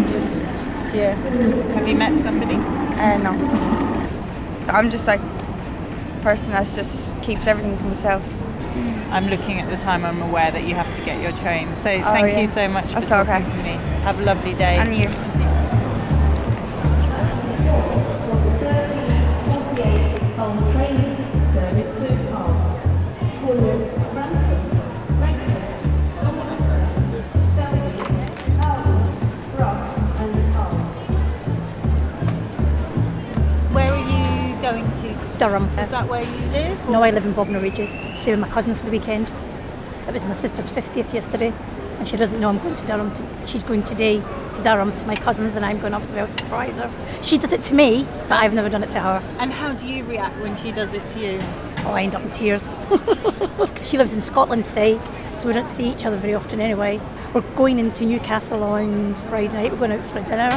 Just, 0.10 0.56
yeah. 0.94 1.14
Have 1.74 1.88
you 1.88 1.96
met 1.96 2.22
somebody? 2.22 2.56
Uh, 2.56 3.18
no. 3.18 3.32
I'm 4.70 4.90
just 4.92 5.08
like 5.08 5.20
a 5.20 6.20
person 6.24 6.52
that 6.52 6.66
just 6.76 7.20
keeps 7.22 7.48
everything 7.48 7.78
to 7.78 7.84
myself. 7.84 8.24
I'm 9.10 9.28
looking 9.28 9.60
at 9.60 9.70
the 9.70 9.78
time. 9.78 10.06
I'm 10.06 10.22
aware 10.22 10.52
that 10.52 10.64
you 10.66 10.76
have 10.76 10.94
to 10.96 11.02
get 11.04 11.22
your 11.22 11.32
train. 11.34 11.74
So 11.76 11.90
Oh, 11.90 12.02
thank 12.12 12.30
yeah. 12.34 12.40
you 12.42 12.48
so 12.48 12.68
much 12.68 12.88
for 12.90 12.96
That's 12.96 13.10
talking 13.10 13.34
okay. 13.34 13.50
to 13.50 13.58
me. 13.64 13.70
Have 14.04 14.20
a 14.20 14.24
lovely 14.24 14.54
day. 14.54 14.78
And 14.78 14.94
you. 14.96 15.08
Durham. 35.38 35.66
Is 35.78 35.92
that 35.92 36.08
where 36.10 36.24
you 36.24 36.46
live? 36.52 36.90
No, 36.90 37.04
I 37.04 37.12
live 37.12 37.26
in 37.26 37.34
Bognor 37.34 37.60
Regis. 37.60 37.92
Stay 38.20 38.32
with 38.32 38.40
my 38.40 38.50
cousin 38.50 38.74
for 38.74 38.86
the 38.86 38.92
weekend. 38.92 39.32
It 40.08 40.14
was 40.14 40.24
my 40.26 40.34
sister's 40.34 40.72
50th 40.72 41.14
yesterday, 41.14 41.54
and 42.00 42.08
she 42.08 42.18
doesn't 42.18 42.40
know 42.40 42.50
I'm 42.50 42.58
going 42.58 42.76
to 42.76 42.86
Durham. 42.86 43.14
To, 43.14 43.24
she's 43.46 43.62
going 43.62 43.84
today 43.84 44.18
to 44.20 44.62
Durham 44.64 44.96
to 44.96 45.06
my 45.06 45.16
cousins, 45.16 45.56
and 45.56 45.64
I'm 45.64 45.80
going 45.80 45.94
up 45.94 46.02
as 46.02 46.12
well 46.12 46.26
to 46.26 46.32
surprise 46.32 46.78
her. 46.78 46.92
She 47.22 47.38
does 47.38 47.52
it 47.52 47.62
to 47.64 47.76
me, 47.76 48.08
but 48.28 48.40
I've 48.40 48.54
never 48.56 48.68
done 48.70 48.82
it 48.82 48.90
to 48.92 49.00
her. 49.00 49.24
And 49.38 49.54
how 49.54 49.74
do 49.74 49.88
you 49.88 50.06
react 50.06 50.40
when 50.40 50.58
she 50.58 50.72
does 50.72 50.92
it 50.94 51.08
to 51.10 51.20
you? 51.20 51.40
Oh, 51.86 51.92
I 51.92 52.04
end 52.04 52.16
up 52.16 52.24
in 52.24 52.32
tears. 52.32 52.74
she 53.90 53.98
lives 53.98 54.14
in 54.14 54.22
Scotland, 54.22 54.66
say, 54.66 55.00
so 55.36 55.48
we 55.48 55.54
don't 55.54 55.68
see 55.68 55.88
each 55.88 56.06
other 56.06 56.18
very 56.18 56.34
often 56.34 56.60
anyway. 56.60 57.00
We're 57.34 57.42
going 57.56 57.78
into 57.78 58.06
Newcastle 58.06 58.64
on 58.64 59.14
Friday 59.14 59.54
night. 59.54 59.72
We're 59.72 59.78
going 59.78 59.92
out 59.92 60.04
for 60.04 60.22
dinner, 60.22 60.50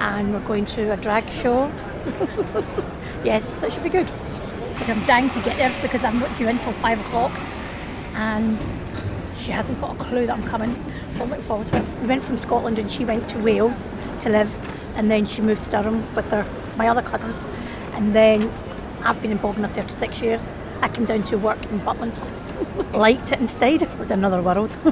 and 0.00 0.34
we're 0.34 0.46
going 0.46 0.66
to 0.66 0.92
a 0.92 0.96
drag 0.98 1.26
show. 1.30 1.72
yes, 3.24 3.60
so 3.60 3.66
it 3.66 3.72
should 3.72 3.82
be 3.82 3.88
good. 3.88 4.10
I'm 4.86 5.04
dying 5.04 5.28
to 5.30 5.40
get 5.40 5.56
there 5.56 5.74
because 5.82 6.02
I'm 6.04 6.18
not 6.18 6.34
due 6.38 6.48
until 6.48 6.72
five 6.74 6.98
o'clock, 7.00 7.32
and 8.14 8.58
she 9.36 9.50
hasn't 9.50 9.80
got 9.80 9.96
a 9.96 9.98
clue 9.98 10.26
that 10.26 10.36
I'm 10.36 10.42
coming. 10.44 10.72
So 11.14 11.24
I'm 11.24 11.30
looking 11.30 11.44
forward 11.44 11.70
to 11.72 11.78
it. 11.78 12.00
We 12.00 12.06
went 12.06 12.24
from 12.24 12.38
Scotland 12.38 12.78
and 12.78 12.90
she 12.90 13.04
went 13.04 13.28
to 13.30 13.38
Wales 13.38 13.88
to 14.20 14.28
live, 14.28 14.56
and 14.96 15.10
then 15.10 15.26
she 15.26 15.42
moved 15.42 15.64
to 15.64 15.70
Durham 15.70 16.02
with 16.14 16.30
her 16.30 16.46
my 16.76 16.88
other 16.88 17.02
cousins, 17.02 17.44
and 17.94 18.14
then 18.14 18.50
I've 19.02 19.20
been 19.20 19.32
in 19.32 19.38
Bognor 19.38 19.68
36 19.68 20.22
years. 20.22 20.52
I 20.80 20.88
came 20.88 21.04
down 21.04 21.24
to 21.24 21.36
work 21.36 21.62
in 21.66 21.80
Butlins. 21.80 22.22
Liked 22.92 23.32
it 23.32 23.40
instead. 23.40 23.82
It 23.82 23.98
was 23.98 24.10
another 24.10 24.40
world. 24.42 24.76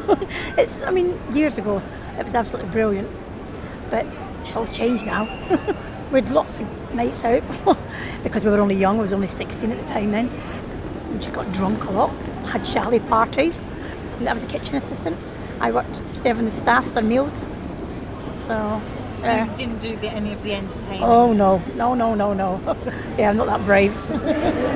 it's, 0.58 0.82
I 0.82 0.90
mean, 0.90 1.18
years 1.32 1.58
ago, 1.58 1.80
it 2.18 2.24
was 2.24 2.34
absolutely 2.34 2.70
brilliant, 2.72 3.08
but 3.88 4.04
it's 4.40 4.54
all 4.56 4.66
changed 4.66 5.06
now. 5.06 5.26
we 6.12 6.20
had 6.20 6.30
lots 6.30 6.60
of 6.60 6.94
nights 6.94 7.24
out 7.24 7.42
because 8.22 8.44
we 8.44 8.50
were 8.50 8.60
only 8.60 8.76
young. 8.76 8.98
I 8.98 9.02
was 9.02 9.12
only 9.12 9.26
16 9.26 9.70
at 9.70 9.78
the 9.78 9.86
time 9.86 10.10
then. 10.10 10.30
We 11.12 11.18
just 11.18 11.32
got 11.32 11.50
drunk 11.52 11.84
a 11.84 11.90
lot. 11.90 12.10
Had 12.46 12.64
chalet 12.64 13.00
parties. 13.00 13.64
And 14.18 14.28
I 14.28 14.32
was 14.32 14.44
a 14.44 14.46
kitchen 14.46 14.76
assistant. 14.76 15.16
I 15.60 15.70
worked 15.70 16.02
serving 16.14 16.44
the 16.44 16.50
staff 16.50 16.86
their 16.94 17.02
meals. 17.02 17.44
So 18.36 18.80
So 19.20 19.32
you 19.32 19.40
uh, 19.40 19.56
didn't 19.56 19.78
do 19.78 19.96
the, 19.96 20.08
any 20.08 20.32
of 20.32 20.42
the 20.42 20.54
entertainment? 20.54 21.02
Oh 21.02 21.32
no, 21.32 21.58
no, 21.74 21.94
no, 21.94 22.14
no, 22.14 22.32
no. 22.34 22.60
yeah, 23.18 23.30
I'm 23.30 23.36
not 23.36 23.46
that 23.46 23.64
brave. 23.64 23.94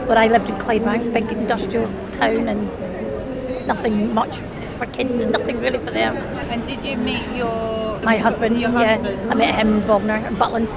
but 0.09 0.17
I 0.17 0.27
lived 0.27 0.49
in 0.49 0.57
Clydebank, 0.57 1.13
big 1.13 1.31
industrial 1.31 1.87
town, 2.13 2.49
and 2.49 3.67
nothing 3.67 4.13
much 4.15 4.37
for 4.79 4.87
kids. 4.87 5.15
There's 5.15 5.31
nothing 5.31 5.61
really 5.61 5.79
for 5.79 5.91
them. 5.91 6.17
And 6.51 6.65
did 6.65 6.83
you 6.85 6.97
meet 6.97 7.25
your 7.37 8.01
My 8.01 8.17
husband, 8.17 8.59
Your 8.59 8.71
yeah. 8.71 9.29
I 9.31 9.35
met 9.35 9.55
him 9.55 9.77
in 9.77 9.87
Bognor 9.87 10.15
and 10.15 10.37
Butlins. 10.37 10.75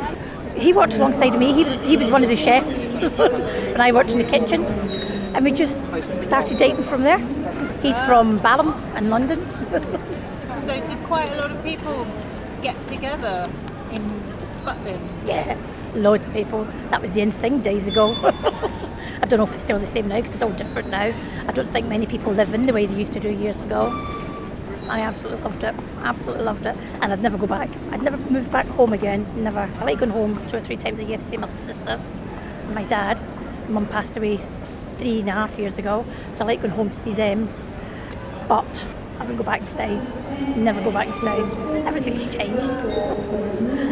He 0.56 0.74
worked 0.74 0.94
alongside 0.96 1.34
of 1.34 1.40
me. 1.40 1.54
He 1.54 1.64
was 1.64 1.74
he 1.82 1.98
was 1.98 2.10
one 2.10 2.24
of 2.24 2.30
the 2.30 2.36
chefs, 2.36 2.94
and 2.94 3.82
I 3.82 3.92
worked 3.92 4.12
in 4.12 4.20
the 4.20 4.24
kitchen, 4.24 4.66
and 5.36 5.44
we 5.44 5.52
just 5.52 5.78
started 6.24 6.58
dating 6.58 6.84
from 6.84 7.04
there. 7.04 7.20
He's 7.82 8.00
from 8.06 8.40
Balham 8.40 8.74
in 8.98 9.10
London. 9.10 9.40
So 10.64 10.80
did 10.88 10.98
quite 11.04 11.30
a 11.34 11.36
lot 11.36 11.52
of 11.52 11.62
people 11.62 12.08
get 12.62 12.82
together 12.86 13.46
in 13.92 14.02
Butlins? 14.64 15.28
Yeah, 15.28 15.58
loads 15.94 16.26
of 16.26 16.34
people. 16.34 16.64
That 16.90 17.02
was 17.02 17.16
the 17.16 17.22
in 17.22 17.32
thing 17.32 17.60
days 17.60 17.86
ago. 17.86 18.16
I 19.22 19.26
don't 19.26 19.40
know 19.40 19.44
if 19.44 19.52
it's 19.52 19.62
still 19.62 19.78
the 19.78 19.86
same 19.86 20.08
now 20.08 20.16
because 20.16 20.32
it's 20.32 20.42
all 20.42 20.54
different 20.54 20.90
now. 20.90 21.12
I 21.48 21.52
don't 21.52 21.68
think 21.68 21.88
many 21.88 22.06
people 22.06 22.32
live 22.32 22.54
in 22.54 22.66
the 22.66 22.72
way 22.72 22.86
they 22.86 22.96
used 22.96 23.12
to 23.12 23.20
do 23.20 23.30
years 23.30 23.62
ago. 23.62 23.92
I 24.90 25.02
absolutely 25.02 25.42
loved 25.44 25.64
it. 25.64 25.76
Absolutely 26.00 26.44
loved 26.44 26.66
it. 26.66 26.76
And 27.02 27.14
I'd 27.14 27.22
never 27.22 27.38
go 27.38 27.48
back. 27.48 27.70
I'd 27.92 28.02
never 28.02 28.18
move 28.18 28.52
back 28.52 28.68
home 28.68 28.94
again. 28.94 29.26
Never. 29.44 29.60
I 29.60 29.86
like 29.86 30.00
going 30.00 30.12
home 30.12 30.46
two 30.48 30.58
or 30.58 30.62
three 30.62 30.76
times 30.76 31.00
a 31.00 31.04
year 31.04 31.18
to 31.18 31.24
see 31.24 31.38
my 31.38 31.48
sisters 31.48 32.10
and 32.66 32.76
my 32.76 32.84
dad. 32.84 33.22
Mum 33.70 33.88
passed 33.88 34.18
away 34.18 34.38
three 34.98 35.20
and 35.20 35.30
a 35.30 35.32
half 35.32 35.58
years 35.58 35.80
ago, 35.80 36.06
so 36.34 36.44
I 36.44 36.48
like 36.48 36.62
going 36.62 36.74
home 36.74 36.90
to 36.90 36.96
see 36.96 37.14
them. 37.14 37.50
But 38.48 38.86
I 39.20 39.20
wouldn't 39.20 39.38
go 39.38 39.44
back 39.44 39.62
and 39.62 39.70
stay. 39.70 40.02
Never 40.56 40.82
go 40.82 40.92
back 40.92 41.08
and 41.08 41.16
stay. 41.16 41.40
Everything's 41.88 42.26
changed. 42.36 42.70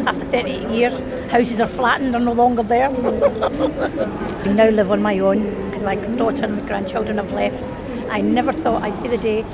After 0.08 0.26
38 0.26 0.70
years, 0.70 1.00
houses 1.32 1.62
are 1.62 1.68
flattened, 1.68 2.14
they're 2.14 2.22
no 2.22 2.34
longer 2.34 2.64
there. 2.64 2.90
I 2.90 4.54
now 4.54 4.70
live 4.70 4.92
on 4.92 5.02
my 5.02 5.20
own 5.20 5.70
because 5.70 5.84
my 5.84 5.96
daughter 5.96 6.46
and 6.46 6.58
my 6.58 6.68
grandchildren 6.68 7.18
have 7.18 7.32
left. 7.32 7.64
I 8.10 8.20
never 8.20 8.52
thought 8.52 8.82
I'd 8.82 8.96
see 8.96 9.08
the 9.08 9.18
day 9.18 9.46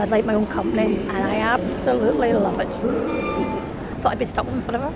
I'd 0.00 0.10
like 0.10 0.24
my 0.24 0.34
own 0.34 0.46
company, 0.46 0.96
and 0.96 1.10
I 1.10 1.36
absolutely 1.36 2.32
love 2.32 2.60
it. 2.60 2.68
I 2.68 3.94
thought 3.98 4.12
I'd 4.12 4.18
be 4.18 4.24
stuck 4.24 4.46
with 4.46 4.54
them 4.54 4.62
forever. 4.62 4.92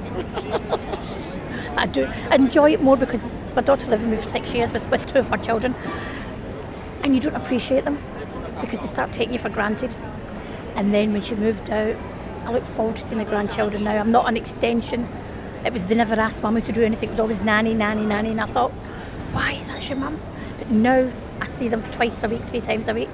I 1.76 1.86
do 1.86 2.04
enjoy 2.32 2.72
it 2.72 2.82
more 2.82 2.96
because 2.96 3.24
my 3.54 3.62
daughter 3.62 3.86
lived 3.86 4.02
with 4.02 4.10
me 4.10 4.16
for 4.18 4.28
six 4.28 4.52
years 4.52 4.72
with, 4.72 4.90
with 4.90 5.06
two 5.06 5.18
of 5.18 5.28
her 5.28 5.38
children, 5.38 5.74
and 7.02 7.14
you 7.14 7.20
don't 7.20 7.34
appreciate 7.34 7.84
them 7.84 7.98
because 8.60 8.80
they 8.80 8.86
start 8.86 9.12
taking 9.12 9.32
you 9.32 9.38
for 9.38 9.48
granted. 9.48 9.94
And 10.74 10.92
then 10.92 11.12
when 11.12 11.22
she 11.22 11.34
moved 11.34 11.70
out, 11.70 11.96
I 12.44 12.52
look 12.52 12.64
forward 12.64 12.96
to 12.96 13.02
seeing 13.02 13.18
the 13.18 13.24
grandchildren 13.24 13.84
now. 13.84 13.98
I'm 13.98 14.10
not 14.10 14.28
an 14.28 14.36
extension. 14.36 15.08
It 15.64 15.72
was 15.72 15.86
they 15.86 15.94
never 15.94 16.14
asked 16.14 16.42
mummy 16.42 16.62
to 16.62 16.72
do 16.72 16.82
anything. 16.82 17.10
It 17.10 17.12
was 17.12 17.20
always 17.20 17.42
nanny, 17.42 17.74
nanny, 17.74 18.04
nanny. 18.04 18.30
And 18.30 18.40
I 18.40 18.46
thought, 18.46 18.70
why 19.32 19.52
is 19.52 19.68
that 19.68 19.88
your 19.88 19.98
mum? 19.98 20.20
But 20.58 20.70
now 20.70 21.10
I 21.40 21.46
see 21.46 21.68
them 21.68 21.82
twice 21.90 22.22
a 22.22 22.28
week, 22.28 22.44
three 22.44 22.60
times 22.60 22.88
a 22.88 22.94
week. 22.94 23.10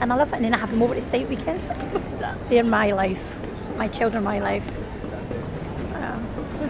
And 0.00 0.12
I 0.12 0.16
love 0.16 0.32
it. 0.32 0.36
And 0.36 0.44
then 0.44 0.54
I 0.54 0.58
have 0.58 0.70
them 0.70 0.82
over 0.82 0.94
to 0.94 1.00
stay 1.00 1.22
at 1.22 1.28
weekends. 1.28 1.68
They're 2.48 2.64
my 2.64 2.92
life. 2.92 3.36
My 3.76 3.88
children, 3.88 4.24
my 4.24 4.40
life. 4.40 4.70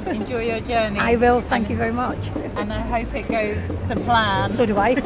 Enjoy 0.07 0.41
your 0.43 0.61
journey. 0.61 0.99
I 0.99 1.15
will. 1.17 1.41
Thank 1.41 1.71
you 1.71 1.77
very 1.77 1.93
much. 1.93 2.19
And 2.57 2.73
I 2.73 2.81
hope 2.81 3.15
it 3.15 3.29
goes 3.29 3.89
to 3.89 3.97
plan. 3.97 4.51
So 4.51 4.67
do 4.67 4.77
I. 4.77 4.95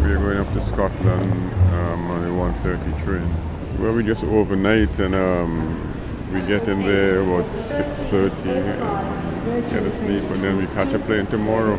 We're 0.00 0.18
going 0.18 0.38
up 0.38 0.52
to 0.54 0.62
Scotland 0.62 1.52
um, 1.74 2.10
on 2.10 2.24
a 2.24 2.30
1.30 2.30 3.04
train. 3.04 3.28
Well, 3.78 3.92
we 3.92 4.02
just 4.02 4.24
overnight 4.24 4.98
and 4.98 5.14
um, 5.14 5.97
we 6.32 6.40
get 6.42 6.68
in 6.68 6.82
there 6.82 7.20
about 7.20 7.44
6.30 7.52 8.46
and 8.46 9.70
get 9.70 9.82
a 9.82 9.90
sleep 9.96 10.22
and 10.24 10.42
then 10.42 10.56
we 10.58 10.66
catch 10.68 10.92
a 10.92 10.98
plane 10.98 11.26
tomorrow. 11.26 11.78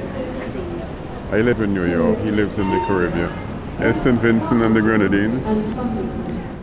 I 1.32 1.42
live 1.42 1.62
in 1.62 1.74
New 1.74 1.86
York. 1.86 2.20
He 2.20 2.32
lives 2.32 2.58
in 2.58 2.70
the 2.70 2.84
Caribbean. 2.88 3.32
And 3.80 3.96
St. 3.96 4.20
Vincent 4.20 4.62
and 4.62 4.76
the 4.76 4.82
Grenadines 4.82 5.46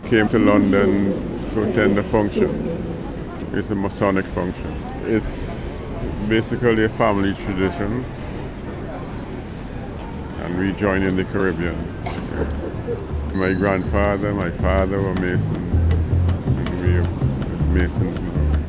came 0.09 0.27
to 0.29 0.39
London 0.39 1.51
to 1.53 1.63
attend 1.63 1.97
a 1.97 2.03
function. 2.03 2.49
It's 3.53 3.69
a 3.69 3.75
Masonic 3.75 4.25
function. 4.27 4.71
It's 5.05 5.57
basically 6.27 6.83
a 6.83 6.89
family 6.89 7.33
tradition 7.45 8.03
and 10.47 10.57
we 10.57 10.71
join 10.73 11.03
in 11.03 11.15
the 11.15 11.25
Caribbean. 11.25 11.77
My 13.33 13.53
grandfather, 13.53 14.33
my 14.33 14.49
father 14.49 15.01
were 15.01 15.13
Masons, 15.15 15.66
Masons 17.67 18.19
now. 18.19 18.67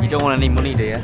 You 0.00 0.08
don't 0.08 0.22
want 0.22 0.36
any 0.36 0.48
money, 0.48 0.74
do 0.74 0.84
you? 0.84 1.02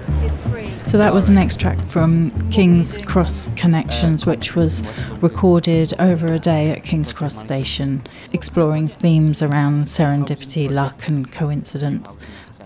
So 0.86 0.98
that 0.98 1.12
was 1.12 1.28
an 1.28 1.36
extract 1.36 1.82
from 1.82 2.30
King's 2.50 2.96
Cross 2.98 3.50
Connections, 3.56 4.24
which 4.24 4.54
was 4.54 4.82
recorded 5.20 5.92
over 5.98 6.26
a 6.26 6.38
day 6.38 6.70
at 6.70 6.84
King's 6.84 7.12
Cross 7.12 7.38
Station, 7.38 8.06
exploring 8.32 8.88
themes 8.88 9.42
around 9.42 9.84
serendipity, 9.84 10.70
luck, 10.70 11.08
and 11.08 11.30
coincidence, 11.30 12.18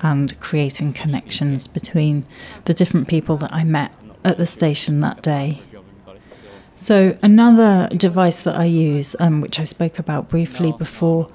and 0.02 0.38
creating 0.40 0.92
connections 0.92 1.66
between 1.66 2.26
the 2.66 2.74
different 2.74 3.08
people 3.08 3.36
that 3.38 3.52
I 3.52 3.64
met 3.64 3.92
at 4.24 4.36
the 4.36 4.46
station 4.46 5.00
that 5.00 5.22
day. 5.22 5.62
So, 6.80 7.14
another 7.22 7.94
device 7.94 8.42
that 8.44 8.56
I 8.56 8.64
use, 8.64 9.14
um, 9.20 9.42
which 9.42 9.60
I 9.60 9.64
spoke 9.64 9.98
about 9.98 10.30
briefly 10.30 10.72
before, 10.72 11.28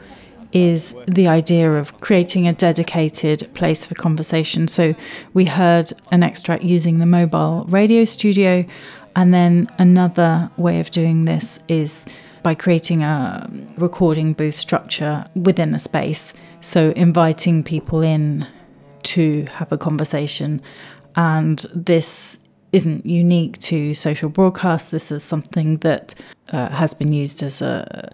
is 0.54 0.96
the 1.08 1.28
idea 1.28 1.72
of 1.72 2.02
creating 2.02 2.48
a 2.48 2.54
dedicated 2.54 3.48
place 3.54 3.86
for 3.86 3.94
conversation. 3.94 4.68
So, 4.68 4.96
we 5.36 5.46
heard 5.46 5.94
an 6.12 6.24
extract 6.24 6.64
using 6.64 6.98
the 6.98 7.06
mobile 7.06 7.66
radio 7.70 8.06
studio, 8.06 8.66
and 9.16 9.36
then 9.36 9.70
another 9.78 10.50
way 10.58 10.80
of 10.80 10.90
doing 10.90 11.26
this 11.26 11.60
is 11.68 12.06
by 12.42 12.56
creating 12.56 13.04
a 13.04 13.48
recording 13.78 14.34
booth 14.34 14.58
structure 14.58 15.26
within 15.36 15.76
a 15.76 15.80
space. 15.80 16.34
So, 16.62 16.90
inviting 16.96 17.64
people 17.64 18.02
in 18.02 18.48
to 19.04 19.44
have 19.52 19.72
a 19.72 19.78
conversation. 19.78 20.60
And 21.16 21.64
this 21.76 22.40
isn't 22.76 23.06
unique 23.06 23.58
to 23.60 23.94
social 23.94 24.28
broadcast. 24.28 24.92
This 24.92 25.10
is 25.10 25.24
something 25.24 25.78
that 25.78 26.14
uh, 26.52 26.68
has 26.70 26.94
been 26.94 27.14
used 27.14 27.42
as 27.42 27.62
a 27.62 28.14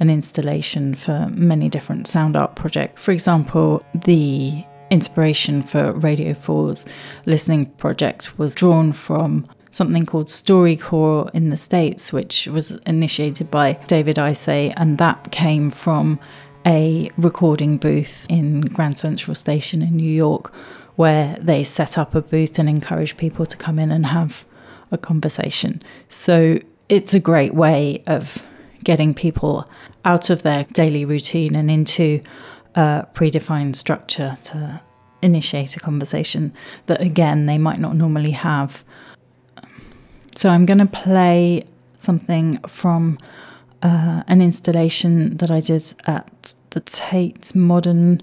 an 0.00 0.10
installation 0.10 0.94
for 0.94 1.28
many 1.30 1.68
different 1.68 2.06
sound 2.06 2.36
art 2.36 2.56
projects. 2.56 3.00
For 3.00 3.12
example, 3.12 3.84
the 3.94 4.64
inspiration 4.90 5.62
for 5.62 5.92
Radio 5.92 6.34
4's 6.34 6.84
listening 7.24 7.66
project 7.84 8.36
was 8.36 8.54
drawn 8.54 8.92
from 8.92 9.48
something 9.70 10.04
called 10.04 10.26
StoryCorps 10.26 11.30
in 11.34 11.50
the 11.50 11.56
States, 11.56 12.12
which 12.12 12.46
was 12.48 12.72
initiated 12.84 13.50
by 13.50 13.74
David 13.86 14.16
Isay, 14.16 14.74
and 14.76 14.98
that 14.98 15.30
came 15.30 15.70
from 15.70 16.18
a 16.66 17.10
recording 17.16 17.76
booth 17.76 18.26
in 18.28 18.60
Grand 18.60 18.98
Central 18.98 19.34
Station 19.34 19.82
in 19.82 19.96
New 19.96 20.12
York, 20.12 20.52
where 20.96 21.36
they 21.40 21.64
set 21.64 21.96
up 21.96 22.14
a 22.14 22.20
booth 22.20 22.58
and 22.58 22.68
encourage 22.68 23.16
people 23.16 23.46
to 23.46 23.56
come 23.56 23.78
in 23.78 23.90
and 23.90 24.06
have 24.06 24.44
a 24.90 24.98
conversation. 24.98 25.82
So 26.10 26.58
it's 26.88 27.14
a 27.14 27.20
great 27.20 27.54
way 27.54 28.02
of 28.06 28.42
getting 28.84 29.14
people 29.14 29.68
out 30.04 30.30
of 30.30 30.42
their 30.42 30.64
daily 30.64 31.04
routine 31.04 31.54
and 31.54 31.70
into 31.70 32.20
a 32.74 33.06
predefined 33.14 33.76
structure 33.76 34.36
to 34.42 34.80
initiate 35.22 35.76
a 35.76 35.80
conversation 35.80 36.52
that, 36.86 37.00
again, 37.00 37.46
they 37.46 37.58
might 37.58 37.78
not 37.78 37.94
normally 37.96 38.32
have. 38.32 38.84
So 40.34 40.48
I'm 40.48 40.66
going 40.66 40.78
to 40.78 40.86
play 40.86 41.64
something 41.96 42.58
from 42.66 43.18
uh, 43.82 44.22
an 44.26 44.42
installation 44.42 45.36
that 45.36 45.50
I 45.50 45.60
did 45.60 45.94
at 46.06 46.54
the 46.70 46.80
Tate 46.80 47.54
Modern 47.54 48.22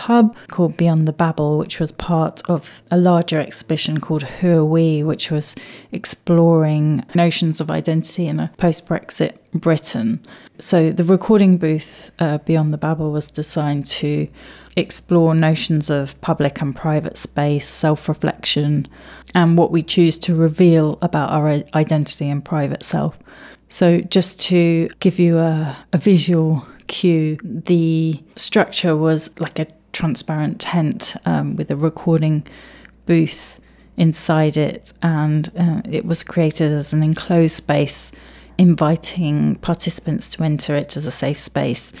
Hub 0.00 0.34
called 0.48 0.76
Beyond 0.76 1.06
the 1.06 1.12
Babel, 1.12 1.58
which 1.58 1.78
was 1.78 1.92
part 1.92 2.42
of 2.48 2.82
a 2.90 2.96
larger 2.96 3.38
exhibition 3.38 4.00
called 4.00 4.22
Who 4.22 4.58
Are 4.58 4.64
We, 4.64 5.02
which 5.02 5.30
was 5.30 5.54
exploring 5.92 7.04
notions 7.14 7.60
of 7.60 7.70
identity 7.70 8.26
in 8.26 8.40
a 8.40 8.50
post 8.56 8.86
Brexit 8.86 9.38
Britain. 9.52 10.20
So 10.58 10.90
the 10.90 11.04
recording 11.04 11.58
booth 11.58 12.10
uh, 12.18 12.38
Beyond 12.38 12.72
the 12.72 12.78
Babel 12.78 13.12
was 13.12 13.30
designed 13.30 13.86
to 13.86 14.26
explore 14.76 15.34
notions 15.34 15.90
of 15.90 16.18
public 16.20 16.60
and 16.60 16.74
private 16.74 17.16
space, 17.16 17.68
self 17.68 18.08
reflection, 18.08 18.88
and 19.34 19.58
what 19.58 19.70
we 19.70 19.82
choose 19.82 20.18
to 20.20 20.34
reveal 20.34 20.98
about 21.02 21.30
our 21.30 21.48
identity 21.74 22.28
and 22.28 22.44
private 22.44 22.82
self. 22.82 23.18
So, 23.68 24.00
just 24.00 24.40
to 24.42 24.88
give 25.00 25.18
you 25.18 25.38
a, 25.38 25.76
a 25.92 25.98
visual 25.98 26.66
cue, 26.86 27.38
the 27.44 28.20
structure 28.36 28.96
was 28.96 29.30
like 29.38 29.58
a 29.58 29.66
transparent 29.92 30.60
tent 30.60 31.14
um, 31.26 31.56
with 31.56 31.70
a 31.70 31.76
recording 31.76 32.46
booth 33.06 33.58
inside 33.96 34.56
it, 34.56 34.92
and 35.02 35.50
uh, 35.58 35.82
it 35.90 36.04
was 36.04 36.22
created 36.22 36.72
as 36.72 36.92
an 36.92 37.02
enclosed 37.02 37.54
space, 37.54 38.10
inviting 38.56 39.56
participants 39.56 40.28
to 40.30 40.42
enter 40.42 40.74
it 40.74 40.96
as 40.96 41.06
a 41.06 41.10
safe 41.10 41.38
space. 41.38 41.92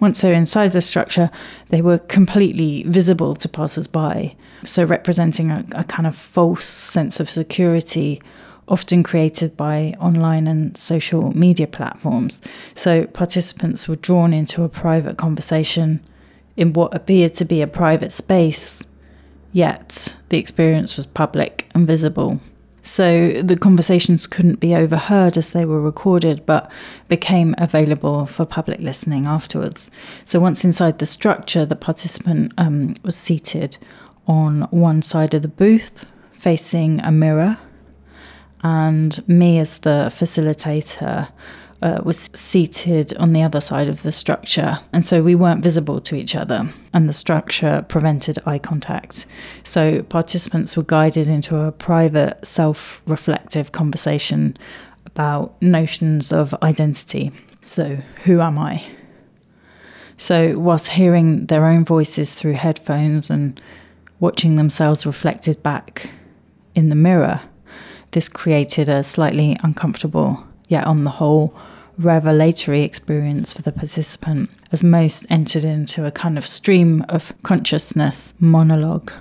Once 0.00 0.20
they 0.20 0.28
were 0.28 0.34
inside 0.34 0.72
the 0.72 0.80
structure, 0.80 1.30
they 1.68 1.82
were 1.82 1.98
completely 1.98 2.84
visible 2.84 3.34
to 3.36 3.48
passers 3.48 3.86
by, 3.86 4.34
so 4.64 4.82
representing 4.82 5.50
a, 5.50 5.64
a 5.72 5.84
kind 5.84 6.06
of 6.06 6.16
false 6.16 6.66
sense 6.66 7.20
of 7.20 7.28
security 7.28 8.20
often 8.66 9.02
created 9.02 9.56
by 9.56 9.92
online 10.00 10.46
and 10.46 10.76
social 10.76 11.36
media 11.36 11.66
platforms. 11.66 12.40
So 12.74 13.04
participants 13.06 13.88
were 13.88 13.96
drawn 13.96 14.32
into 14.32 14.62
a 14.62 14.68
private 14.68 15.18
conversation 15.18 16.00
in 16.56 16.72
what 16.72 16.94
appeared 16.94 17.34
to 17.34 17.44
be 17.44 17.62
a 17.62 17.66
private 17.66 18.12
space, 18.12 18.84
yet 19.52 20.14
the 20.28 20.38
experience 20.38 20.96
was 20.96 21.06
public 21.06 21.68
and 21.74 21.86
visible. 21.86 22.40
So 22.82 23.42
the 23.42 23.56
conversations 23.56 24.26
couldn't 24.26 24.58
be 24.58 24.74
overheard 24.74 25.36
as 25.36 25.50
they 25.50 25.64
were 25.64 25.80
recorded, 25.80 26.46
but 26.46 26.70
became 27.08 27.54
available 27.58 28.26
for 28.26 28.46
public 28.46 28.80
listening 28.80 29.26
afterwards. 29.26 29.90
So 30.24 30.40
once 30.40 30.64
inside 30.64 30.98
the 30.98 31.06
structure, 31.06 31.66
the 31.66 31.76
participant 31.76 32.52
um, 32.56 32.94
was 33.02 33.16
seated 33.16 33.76
on 34.26 34.62
one 34.70 35.02
side 35.02 35.34
of 35.34 35.42
the 35.42 35.48
booth, 35.48 36.06
facing 36.32 37.00
a 37.00 37.12
mirror 37.12 37.58
and 38.62 39.26
me 39.28 39.58
as 39.58 39.78
the 39.80 40.10
facilitator 40.10 41.28
uh, 41.82 42.00
was 42.04 42.30
seated 42.34 43.16
on 43.16 43.32
the 43.32 43.42
other 43.42 43.60
side 43.60 43.88
of 43.88 44.02
the 44.02 44.12
structure, 44.12 44.78
and 44.92 45.06
so 45.06 45.22
we 45.22 45.34
weren't 45.34 45.62
visible 45.62 46.00
to 46.02 46.14
each 46.14 46.34
other, 46.34 46.72
and 46.92 47.08
the 47.08 47.12
structure 47.12 47.84
prevented 47.88 48.38
eye 48.46 48.58
contact. 48.58 49.26
So 49.64 50.02
participants 50.02 50.76
were 50.76 50.82
guided 50.82 51.28
into 51.28 51.56
a 51.58 51.72
private, 51.72 52.46
self 52.46 53.00
reflective 53.06 53.72
conversation 53.72 54.56
about 55.06 55.60
notions 55.60 56.32
of 56.32 56.54
identity. 56.62 57.32
So, 57.62 57.96
who 58.24 58.40
am 58.40 58.58
I? 58.58 58.84
So, 60.16 60.58
whilst 60.58 60.88
hearing 60.88 61.46
their 61.46 61.66
own 61.66 61.84
voices 61.84 62.34
through 62.34 62.54
headphones 62.54 63.30
and 63.30 63.60
watching 64.18 64.56
themselves 64.56 65.06
reflected 65.06 65.62
back 65.62 66.10
in 66.74 66.90
the 66.90 66.94
mirror, 66.94 67.40
this 68.12 68.28
created 68.28 68.88
a 68.88 69.04
slightly 69.04 69.56
uncomfortable, 69.62 70.44
yet 70.68 70.86
on 70.86 71.04
the 71.04 71.10
whole, 71.10 71.54
revelatory 72.00 72.82
experience 72.82 73.52
for 73.52 73.62
the 73.62 73.72
participant, 73.72 74.50
as 74.72 74.82
most 74.82 75.26
entered 75.30 75.64
into 75.64 76.06
a 76.06 76.10
kind 76.10 76.38
of 76.38 76.46
stream 76.46 77.04
of 77.08 77.32
consciousness 77.42 78.32
monologue. 78.40 79.12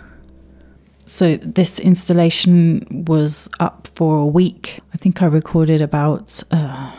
So, 1.05 1.37
this 1.37 1.79
installation 1.79 3.05
was 3.07 3.49
up 3.59 3.87
for 3.95 4.17
a 4.17 4.25
week. 4.25 4.79
I 4.93 4.97
think 4.97 5.21
I 5.21 5.25
recorded 5.25 5.81
about 5.81 6.41
uh, 6.51 6.93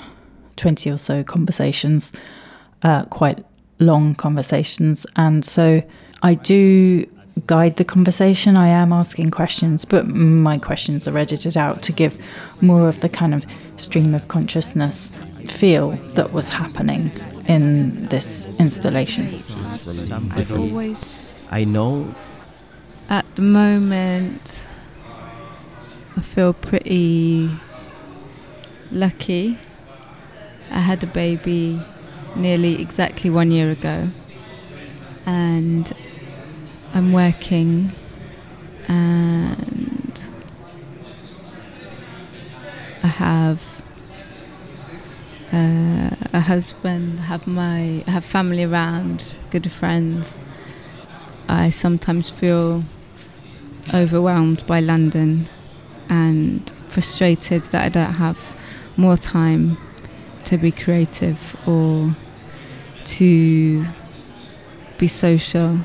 20 0.56 0.90
or 0.90 0.98
so 0.98 1.22
conversations, 1.22 2.12
uh, 2.82 3.04
quite 3.04 3.44
long 3.78 4.14
conversations. 4.14 5.06
And 5.16 5.44
so, 5.44 5.82
I 6.22 6.34
do 6.34 7.06
guide 7.46 7.76
the 7.76 7.84
conversation. 7.84 8.56
I 8.56 8.68
am 8.68 8.92
asking 8.92 9.30
questions, 9.30 9.84
but 9.84 10.08
my 10.08 10.58
questions 10.58 11.06
are 11.06 11.16
edited 11.16 11.56
out 11.56 11.82
to 11.82 11.92
give 11.92 12.16
more 12.60 12.88
of 12.88 13.00
the 13.00 13.08
kind 13.08 13.32
of 13.32 13.46
stream 13.76 14.14
of 14.14 14.26
consciousness 14.28 15.10
feel 15.48 15.92
that 16.14 16.32
was 16.32 16.48
happening 16.48 17.10
in 17.46 18.06
this 18.06 18.48
installation. 18.58 19.26
I've 20.32 20.52
always. 20.52 21.48
I 21.50 21.64
know. 21.64 22.14
At 23.08 23.26
the 23.34 23.42
moment, 23.42 24.64
I 26.16 26.20
feel 26.20 26.52
pretty 26.52 27.50
lucky. 28.92 29.58
I 30.70 30.80
had 30.80 31.02
a 31.02 31.06
baby 31.06 31.80
nearly 32.36 32.80
exactly 32.80 33.30
one 33.30 33.50
year 33.50 33.70
ago, 33.70 34.10
and 35.26 35.92
I'm 36.94 37.12
working 37.12 37.92
and 38.88 40.24
I 43.02 43.06
have 43.06 43.62
uh, 45.52 46.10
a 46.32 46.40
husband, 46.40 47.20
have 47.20 47.46
my 47.46 48.04
have 48.06 48.24
family 48.24 48.64
around, 48.64 49.34
good 49.50 49.70
friends. 49.70 50.40
I 51.48 51.70
sometimes 51.70 52.30
feel 52.30 52.84
overwhelmed 53.92 54.64
by 54.66 54.80
London 54.80 55.48
and 56.08 56.72
frustrated 56.86 57.62
that 57.72 57.84
I 57.84 57.88
don't 57.88 58.14
have 58.14 58.56
more 58.96 59.16
time 59.16 59.76
to 60.44 60.56
be 60.56 60.70
creative 60.70 61.56
or 61.66 62.14
to 63.04 63.84
be 64.98 65.08
social 65.08 65.78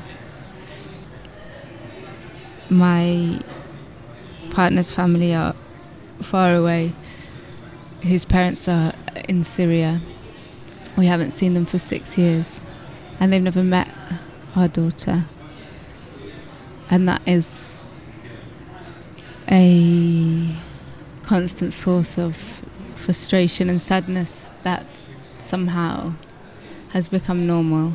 my 2.70 3.40
partner's 4.50 4.90
family 4.90 5.34
are 5.34 5.54
far 6.20 6.54
away. 6.54 6.92
His 8.00 8.24
parents 8.24 8.68
are 8.68 8.92
in 9.28 9.44
Syria. 9.44 10.00
We 10.96 11.06
haven't 11.06 11.32
seen 11.32 11.54
them 11.54 11.66
for 11.66 11.78
six 11.78 12.16
years, 12.16 12.60
and 13.20 13.32
they've 13.32 13.42
never 13.42 13.62
met 13.62 13.88
our 14.54 14.68
daughter. 14.68 15.24
And 16.88 17.08
that 17.08 17.20
is 17.26 17.82
a 19.50 20.54
constant 21.22 21.72
source 21.72 22.18
of 22.18 22.36
frustration 22.94 23.68
and 23.68 23.80
sadness 23.80 24.52
that 24.62 24.86
somehow 25.38 26.14
has 26.90 27.08
become 27.08 27.46
normal. 27.46 27.94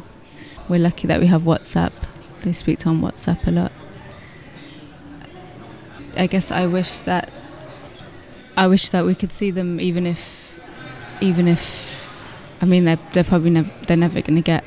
We're 0.70 0.80
lucky 0.80 1.08
that 1.08 1.20
we 1.20 1.28
have 1.28 1.42
WhatsApp. 1.44 1.94
They 2.42 2.54
speak 2.54 2.80
to 2.80 2.90
on 2.90 3.02
WhatsApp 3.02 3.46
a 3.48 3.52
lot. 3.52 3.72
I 6.18 6.28
guess 6.28 6.52
I 6.52 6.68
wish 6.68 7.00
that 7.00 7.32
I 8.58 8.68
wish 8.68 8.90
that 8.90 9.06
we 9.06 9.16
could 9.16 9.32
see 9.32 9.50
them 9.50 9.80
even 9.80 10.06
if 10.06 10.41
even 11.22 11.48
if 11.48 11.64
I 12.62 12.66
mean 12.66 12.86
they're 12.86 13.00
they're 13.14 13.24
probably 13.24 13.52
never 13.52 13.72
they're 13.88 13.98
never 13.98 14.22
going 14.22 14.36
to 14.36 14.42
get 14.42 14.64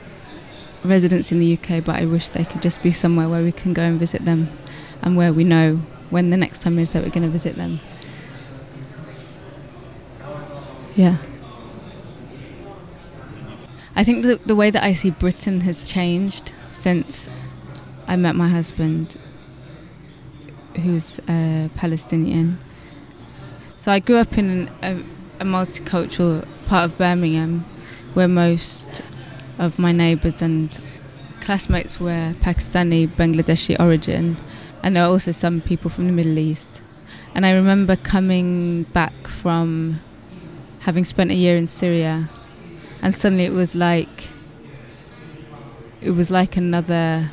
residence 0.85 1.33
in 1.33 1.41
the 1.41 1.55
UK 1.59 1.85
but 1.85 1.97
I 1.97 2.07
wish 2.07 2.29
they 2.29 2.45
could 2.45 2.63
just 2.63 2.83
be 2.83 2.93
somewhere 2.93 3.29
where 3.29 3.43
we 3.43 3.53
can 3.53 3.73
go 3.73 3.83
and 3.83 3.99
visit 3.99 4.25
them 4.25 4.51
and 5.03 5.17
where 5.17 5.33
we 5.33 5.45
know 5.45 5.77
when 6.11 6.31
the 6.31 6.37
next 6.37 6.63
time 6.63 6.79
is 6.79 6.93
that 6.93 7.03
we're 7.03 7.11
going 7.11 7.23
to 7.23 7.29
visit 7.29 7.57
them 7.57 7.81
yeah 10.95 11.17
I 13.97 14.05
think 14.05 14.25
the 14.25 14.41
the 14.45 14.57
way 14.57 14.71
that 14.71 14.83
I 14.83 14.93
see 14.93 15.11
Britain 15.11 15.61
has 15.63 15.85
changed 15.85 16.53
since 16.71 17.29
I 18.07 18.17
met 18.17 18.35
my 18.35 18.49
husband 18.49 19.17
who's 20.77 21.19
uh, 21.21 21.69
Palestinian. 21.77 22.59
So 23.77 23.93
I 23.93 24.01
grew 24.01 24.17
up 24.17 24.37
in 24.37 24.71
a, 24.83 25.03
a 25.41 25.45
multicultural 25.45 26.47
part 26.67 26.91
of 26.91 26.99
Birmingham 26.99 27.65
where 28.15 28.29
most 28.29 29.03
of 29.59 29.79
my 29.79 29.93
neighbours 29.93 30.41
and 30.41 30.81
classmates 31.41 32.01
were 32.01 32.35
Pakistani, 32.41 33.09
Bangladeshi 33.09 33.79
origin, 33.79 34.37
and 34.83 34.97
there 34.97 35.03
were 35.05 35.11
also 35.11 35.33
some 35.33 35.61
people 35.61 35.91
from 35.91 36.07
the 36.07 36.13
Middle 36.13 36.39
East. 36.39 36.81
And 37.35 37.45
I 37.45 37.53
remember 37.53 37.97
coming 37.97 38.85
back 38.85 39.27
from 39.27 40.01
having 40.81 41.05
spent 41.05 41.31
a 41.31 41.35
year 41.35 41.57
in 41.57 41.67
Syria, 41.67 42.31
and 43.03 43.15
suddenly 43.15 43.45
it 43.45 43.53
was 43.53 43.75
like 43.75 44.31
it 46.01 46.11
was 46.11 46.31
like 46.31 46.57
another 46.57 47.31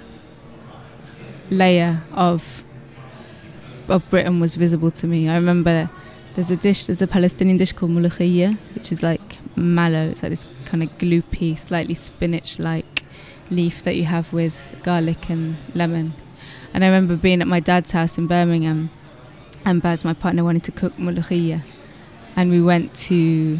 layer 1.50 2.02
of 2.14 2.64
of 3.88 4.10
Britain 4.10 4.40
was 4.40 4.56
visible 4.56 4.92
to 4.92 5.08
me. 5.08 5.30
I 5.30 5.36
remember 5.36 5.90
there's 6.36 6.50
a 6.50 6.56
dish, 6.56 6.86
there's 6.86 7.02
a 7.02 7.08
Palestinian 7.08 7.58
dish 7.58 7.74
called 7.74 7.92
mulukhiyya, 7.92 8.58
which 8.74 8.92
is 8.92 9.04
like 9.04 9.38
mallow. 9.56 10.10
It's 10.10 10.24
like 10.24 10.32
this 10.32 10.46
kind 10.66 10.84
of 10.84 10.90
gloopy, 10.98 11.58
slightly 11.58 11.94
spinach-like 11.94 13.04
leaf 13.50 13.84
that 13.84 13.96
you 13.96 14.06
have 14.06 14.32
with 14.32 14.80
garlic 14.84 15.30
and 15.30 15.58
lemon. 15.74 16.14
And 16.74 16.84
I 16.84 16.88
remember 16.88 17.18
being 17.18 17.42
at 17.42 17.48
my 17.48 17.60
dad's 17.60 17.92
house 17.92 18.18
in 18.18 18.28
Birmingham, 18.28 18.90
and 19.66 19.82
Baz, 19.82 20.06
my 20.06 20.14
partner, 20.14 20.44
wanted 20.44 20.64
to 20.64 20.72
cook 20.72 20.96
mulukhiyya, 20.98 21.62
and 22.36 22.50
we 22.50 22.62
went 22.62 22.94
to 22.96 23.60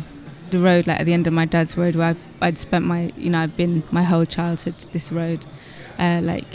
the 0.50 0.60
road, 0.60 0.88
like 0.88 1.00
at 1.00 1.06
the 1.06 1.14
end 1.14 1.28
of 1.28 1.34
my 1.34 1.46
dad's 1.46 1.78
road, 1.78 1.96
where 1.96 2.16
i 2.42 2.46
would 2.46 2.58
spent 2.58 2.86
my, 2.86 3.12
you 3.18 3.30
know, 3.30 3.40
I've 3.40 3.58
been 3.58 3.84
my 3.92 4.04
whole 4.04 4.26
childhood 4.26 4.80
to 4.80 4.92
this 4.94 5.12
road, 5.12 5.46
uh, 6.00 6.22
like 6.24 6.48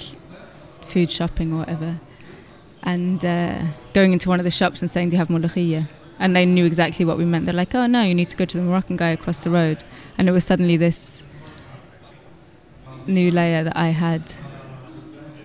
food 0.80 1.10
shopping 1.10 1.52
or 1.52 1.58
whatever 1.58 2.00
and 2.86 3.24
uh, 3.24 3.64
going 3.94 4.12
into 4.12 4.28
one 4.28 4.38
of 4.38 4.44
the 4.44 4.50
shops 4.50 4.80
and 4.80 4.90
saying, 4.90 5.10
"Do 5.10 5.16
you 5.16 5.18
have 5.18 5.28
mulukhiyya?" 5.28 5.88
And 6.18 6.34
they 6.34 6.46
knew 6.46 6.64
exactly 6.64 7.04
what 7.04 7.18
we 7.18 7.24
meant. 7.24 7.44
They're 7.44 7.54
like, 7.54 7.74
"Oh 7.74 7.86
no, 7.86 8.02
you 8.02 8.14
need 8.14 8.28
to 8.30 8.36
go 8.36 8.44
to 8.44 8.56
the 8.56 8.62
Moroccan 8.62 8.96
guy 8.96 9.10
across 9.10 9.40
the 9.40 9.50
road." 9.50 9.84
And 10.16 10.28
it 10.28 10.32
was 10.32 10.44
suddenly 10.44 10.76
this 10.76 11.22
new 13.06 13.30
layer 13.30 13.64
that 13.64 13.76
I 13.76 13.88
had 13.88 14.32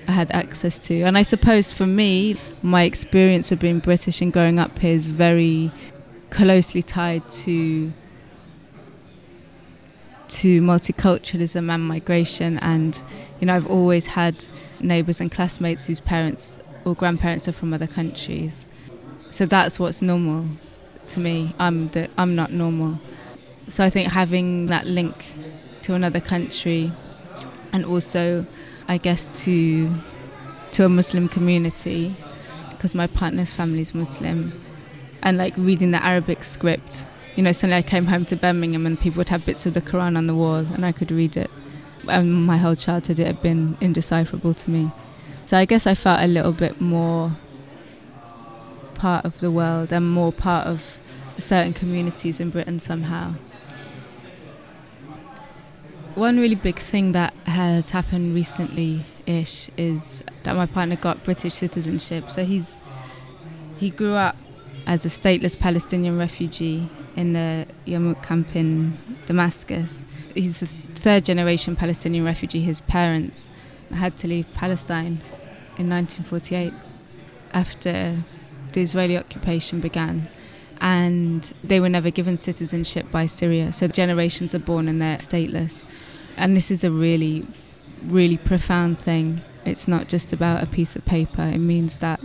I 0.07 0.13
had 0.13 0.31
access 0.31 0.79
to. 0.79 1.01
And 1.01 1.17
I 1.17 1.21
suppose 1.21 1.71
for 1.71 1.87
me, 1.87 2.35
my 2.61 2.83
experience 2.83 3.51
of 3.51 3.59
being 3.59 3.79
British 3.79 4.21
and 4.21 4.31
growing 4.33 4.59
up 4.59 4.79
here 4.79 4.95
is 4.95 5.07
very 5.09 5.71
closely 6.29 6.81
tied 6.81 7.29
to 7.31 7.91
to 10.27 10.61
multiculturalism 10.61 11.69
and 11.69 11.83
migration 11.85 12.57
and 12.59 13.03
you 13.41 13.47
know 13.47 13.53
I've 13.53 13.67
always 13.67 14.07
had 14.07 14.45
neighbors 14.79 15.19
and 15.19 15.29
classmates 15.29 15.87
whose 15.87 15.99
parents 15.99 16.57
or 16.85 16.95
grandparents 16.95 17.49
are 17.49 17.51
from 17.51 17.73
other 17.73 17.85
countries 17.85 18.65
so 19.31 19.47
that's 19.47 19.79
what's 19.79 20.01
normal 20.01 20.45
to 21.07 21.19
me 21.19 21.55
I'm 21.57 21.89
the 21.89 22.07
I'm 22.17 22.35
not 22.35 22.51
normal 22.51 22.99
so 23.67 23.83
I 23.83 23.89
think 23.89 24.11
having 24.11 24.67
that 24.67 24.85
link 24.85 25.25
to 25.81 25.95
another 25.95 26.19
country 26.19 26.91
and 27.73 27.83
also 27.83 28.45
I 28.87 28.97
guess 28.99 29.27
to 29.45 29.91
to 30.73 30.85
a 30.85 30.89
Muslim 30.89 31.27
community 31.27 32.15
because 32.69 32.93
my 32.93 33.07
partner's 33.07 33.51
family 33.51 33.81
is 33.81 33.95
Muslim 33.95 34.53
and 35.23 35.37
like 35.39 35.55
reading 35.57 35.89
the 35.89 36.05
Arabic 36.05 36.43
script 36.43 37.05
you 37.35 37.43
know, 37.43 37.51
suddenly 37.51 37.77
I 37.77 37.81
came 37.81 38.07
home 38.07 38.25
to 38.25 38.35
Birmingham 38.35 38.85
and 38.85 38.99
people 38.99 39.19
would 39.19 39.29
have 39.29 39.45
bits 39.45 39.65
of 39.65 39.73
the 39.73 39.81
Quran 39.81 40.17
on 40.17 40.27
the 40.27 40.35
wall 40.35 40.57
and 40.57 40.85
I 40.85 40.91
could 40.91 41.11
read 41.11 41.37
it. 41.37 41.49
And 42.07 42.45
my 42.45 42.57
whole 42.57 42.75
childhood 42.75 43.19
it 43.19 43.27
had 43.27 43.41
been 43.41 43.77
indecipherable 43.79 44.53
to 44.53 44.69
me. 44.69 44.91
So 45.45 45.57
I 45.57 45.65
guess 45.65 45.87
I 45.87 45.95
felt 45.95 46.21
a 46.21 46.27
little 46.27 46.51
bit 46.51 46.81
more 46.81 47.33
part 49.01 49.25
of 49.25 49.39
the 49.39 49.49
world 49.49 49.91
and 49.91 50.07
more 50.07 50.31
part 50.31 50.67
of 50.67 50.99
certain 51.39 51.73
communities 51.73 52.39
in 52.39 52.51
Britain 52.51 52.79
somehow. 52.79 53.33
One 56.13 56.39
really 56.39 56.59
big 56.69 56.77
thing 56.77 57.13
that 57.13 57.33
has 57.47 57.89
happened 57.89 58.35
recently 58.35 59.03
ish 59.25 59.69
is 59.75 60.23
that 60.43 60.55
my 60.55 60.67
partner 60.67 60.97
got 60.97 61.23
British 61.23 61.55
citizenship. 61.55 62.29
So 62.29 62.45
he's 62.45 62.79
he 63.79 63.89
grew 63.89 64.13
up 64.13 64.35
as 64.85 65.03
a 65.03 65.07
stateless 65.07 65.57
Palestinian 65.57 66.19
refugee 66.19 66.87
in 67.15 67.33
the 67.33 67.65
Yarmouk 67.87 68.21
camp 68.21 68.55
in 68.55 68.99
Damascus. 69.25 70.05
He's 70.35 70.59
the 70.59 70.67
third 70.67 71.25
generation 71.25 71.75
Palestinian 71.75 72.23
refugee. 72.23 72.61
His 72.61 72.81
parents 72.81 73.49
had 73.91 74.15
to 74.17 74.27
leave 74.27 74.53
Palestine 74.53 75.21
in 75.79 75.89
1948 75.89 76.71
after 77.51 78.23
the 78.73 78.81
Israeli 78.81 79.17
occupation 79.17 79.79
began. 79.79 80.27
And 80.79 81.53
they 81.63 81.79
were 81.79 81.89
never 81.89 82.09
given 82.09 82.37
citizenship 82.37 83.11
by 83.11 83.27
Syria. 83.27 83.71
So 83.71 83.87
generations 83.87 84.55
are 84.55 84.59
born 84.59 84.87
and 84.87 85.01
they're 85.01 85.17
stateless. 85.17 85.81
And 86.37 86.55
this 86.55 86.71
is 86.71 86.83
a 86.83 86.91
really, 86.91 87.45
really 88.03 88.37
profound 88.37 88.97
thing. 88.97 89.41
It's 89.65 89.87
not 89.87 90.07
just 90.07 90.33
about 90.33 90.63
a 90.63 90.65
piece 90.65 90.95
of 90.95 91.05
paper, 91.05 91.43
it 91.43 91.59
means 91.59 91.97
that 91.97 92.19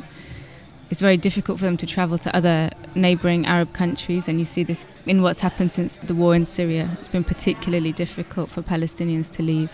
it's 0.88 1.00
very 1.00 1.16
difficult 1.16 1.58
for 1.58 1.64
them 1.64 1.76
to 1.78 1.86
travel 1.86 2.16
to 2.18 2.34
other 2.34 2.70
neighbouring 2.94 3.44
Arab 3.44 3.72
countries, 3.72 4.28
and 4.28 4.38
you 4.38 4.44
see 4.44 4.62
this 4.62 4.86
in 5.04 5.20
what's 5.20 5.40
happened 5.40 5.72
since 5.72 5.96
the 5.96 6.14
war 6.14 6.34
in 6.34 6.46
Syria. 6.46 6.96
It's 6.98 7.08
been 7.08 7.24
particularly 7.24 7.92
difficult 7.92 8.50
for 8.50 8.62
Palestinians 8.62 9.30
to 9.34 9.42
leave. 9.42 9.72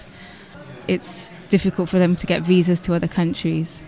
It's 0.88 1.30
difficult 1.50 1.90
for 1.90 1.98
them 1.98 2.16
to 2.16 2.26
get 2.26 2.42
visas 2.42 2.80
to 2.80 2.94
other 2.94 3.08
countries. 3.08 3.82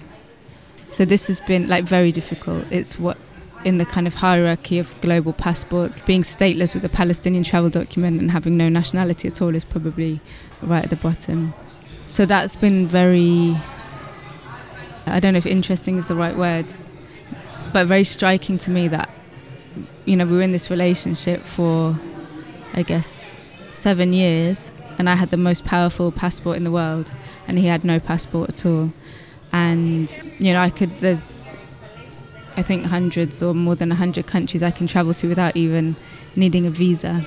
So 0.94 1.04
this 1.04 1.26
has 1.26 1.40
been 1.40 1.66
like 1.66 1.84
very 1.84 2.12
difficult. 2.12 2.64
It's 2.70 3.00
what 3.00 3.18
in 3.64 3.78
the 3.78 3.84
kind 3.84 4.06
of 4.06 4.14
hierarchy 4.14 4.78
of 4.78 4.94
global 5.00 5.32
passports, 5.32 6.00
being 6.02 6.22
stateless 6.22 6.72
with 6.72 6.84
a 6.84 6.88
Palestinian 6.88 7.42
travel 7.42 7.68
document 7.68 8.20
and 8.20 8.30
having 8.30 8.56
no 8.56 8.68
nationality 8.68 9.26
at 9.26 9.42
all 9.42 9.54
is 9.56 9.64
probably 9.64 10.20
right 10.62 10.84
at 10.84 10.90
the 10.90 10.96
bottom. 10.96 11.52
So 12.06 12.26
that's 12.26 12.54
been 12.54 12.86
very 12.86 13.56
I 15.06 15.18
don't 15.18 15.32
know 15.32 15.38
if 15.38 15.46
interesting 15.46 15.98
is 15.98 16.06
the 16.06 16.14
right 16.14 16.36
word 16.36 16.72
but 17.72 17.86
very 17.86 18.04
striking 18.04 18.56
to 18.58 18.70
me 18.70 18.86
that 18.86 19.10
you 20.04 20.16
know 20.16 20.24
we 20.24 20.36
were 20.36 20.42
in 20.42 20.52
this 20.52 20.70
relationship 20.70 21.40
for 21.40 21.98
I 22.72 22.84
guess 22.84 23.34
seven 23.70 24.12
years, 24.12 24.70
and 24.98 25.10
I 25.10 25.16
had 25.16 25.30
the 25.30 25.36
most 25.36 25.64
powerful 25.64 26.10
passport 26.12 26.56
in 26.56 26.64
the 26.64 26.70
world, 26.70 27.12
and 27.46 27.58
he 27.58 27.66
had 27.66 27.84
no 27.84 27.98
passport 28.00 28.50
at 28.50 28.64
all. 28.64 28.92
And 29.54 30.06
you 30.38 30.52
know 30.52 30.60
I 30.60 30.68
could 30.68 30.94
there's 30.96 31.42
I 32.56 32.62
think 32.62 32.86
hundreds 32.86 33.42
or 33.42 33.54
more 33.54 33.76
than 33.76 33.90
a 33.90 33.94
hundred 33.94 34.26
countries 34.26 34.62
I 34.62 34.70
can 34.70 34.86
travel 34.86 35.14
to 35.14 35.28
without 35.28 35.56
even 35.56 35.96
needing 36.36 36.66
a 36.66 36.70
visa. 36.70 37.24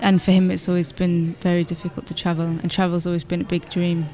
And 0.00 0.22
for 0.22 0.30
him, 0.32 0.50
it's 0.50 0.68
always 0.68 0.92
been 0.92 1.34
very 1.40 1.64
difficult 1.64 2.06
to 2.08 2.14
travel, 2.14 2.44
and 2.44 2.70
travel's 2.70 3.06
always 3.06 3.24
been 3.24 3.40
a 3.40 3.44
big 3.44 3.70
dream 3.70 4.06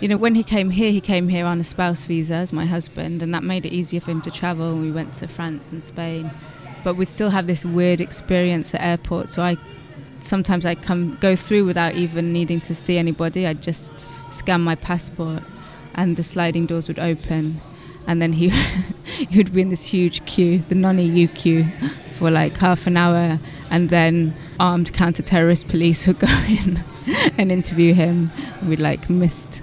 you 0.00 0.08
know, 0.08 0.16
when 0.18 0.34
he 0.34 0.42
came 0.42 0.70
here, 0.70 0.90
he 0.90 1.00
came 1.00 1.28
here 1.28 1.46
on 1.46 1.58
a 1.58 1.64
spouse 1.64 2.04
visa 2.04 2.34
as 2.34 2.52
my 2.52 2.66
husband, 2.66 3.22
and 3.22 3.32
that 3.32 3.42
made 3.42 3.64
it 3.64 3.72
easier 3.72 4.00
for 4.00 4.10
him 4.10 4.20
to 4.22 4.30
travel. 4.30 4.76
We 4.76 4.90
went 4.90 5.14
to 5.14 5.28
France 5.28 5.72
and 5.72 5.82
Spain, 5.82 6.30
but 6.84 6.96
we 6.96 7.06
still 7.06 7.30
have 7.30 7.46
this 7.46 7.64
weird 7.64 8.00
experience 8.00 8.74
at 8.74 8.82
airports. 8.82 9.34
So 9.34 9.42
I 9.42 9.56
sometimes 10.20 10.66
I 10.66 10.74
come 10.74 11.16
go 11.20 11.34
through 11.34 11.64
without 11.64 11.94
even 11.94 12.32
needing 12.32 12.60
to 12.62 12.74
see 12.74 12.98
anybody. 12.98 13.46
I 13.46 13.54
just 13.54 14.06
scan 14.30 14.60
my 14.60 14.74
passport, 14.74 15.42
and 15.96 16.16
the 16.16 16.22
sliding 16.22 16.66
doors 16.66 16.86
would 16.86 16.98
open, 16.98 17.60
and 18.06 18.22
then 18.22 18.34
he 18.34 18.48
he 19.04 19.38
would 19.38 19.52
be 19.52 19.62
in 19.62 19.70
this 19.70 19.86
huge 19.86 20.24
queue, 20.26 20.62
the 20.68 20.74
non-EU 20.74 21.26
queue, 21.28 21.66
for 22.18 22.30
like 22.30 22.56
half 22.58 22.86
an 22.86 22.96
hour, 22.96 23.40
and 23.70 23.90
then 23.90 24.36
armed 24.60 24.92
counter-terrorist 24.92 25.66
police 25.68 26.06
would 26.06 26.18
go 26.18 26.28
in 26.48 26.84
and 27.38 27.50
interview 27.50 27.94
him. 27.94 28.30
We'd 28.64 28.80
like 28.80 29.10
missed 29.10 29.62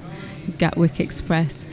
Gatwick 0.57 0.99
Express 0.99 1.65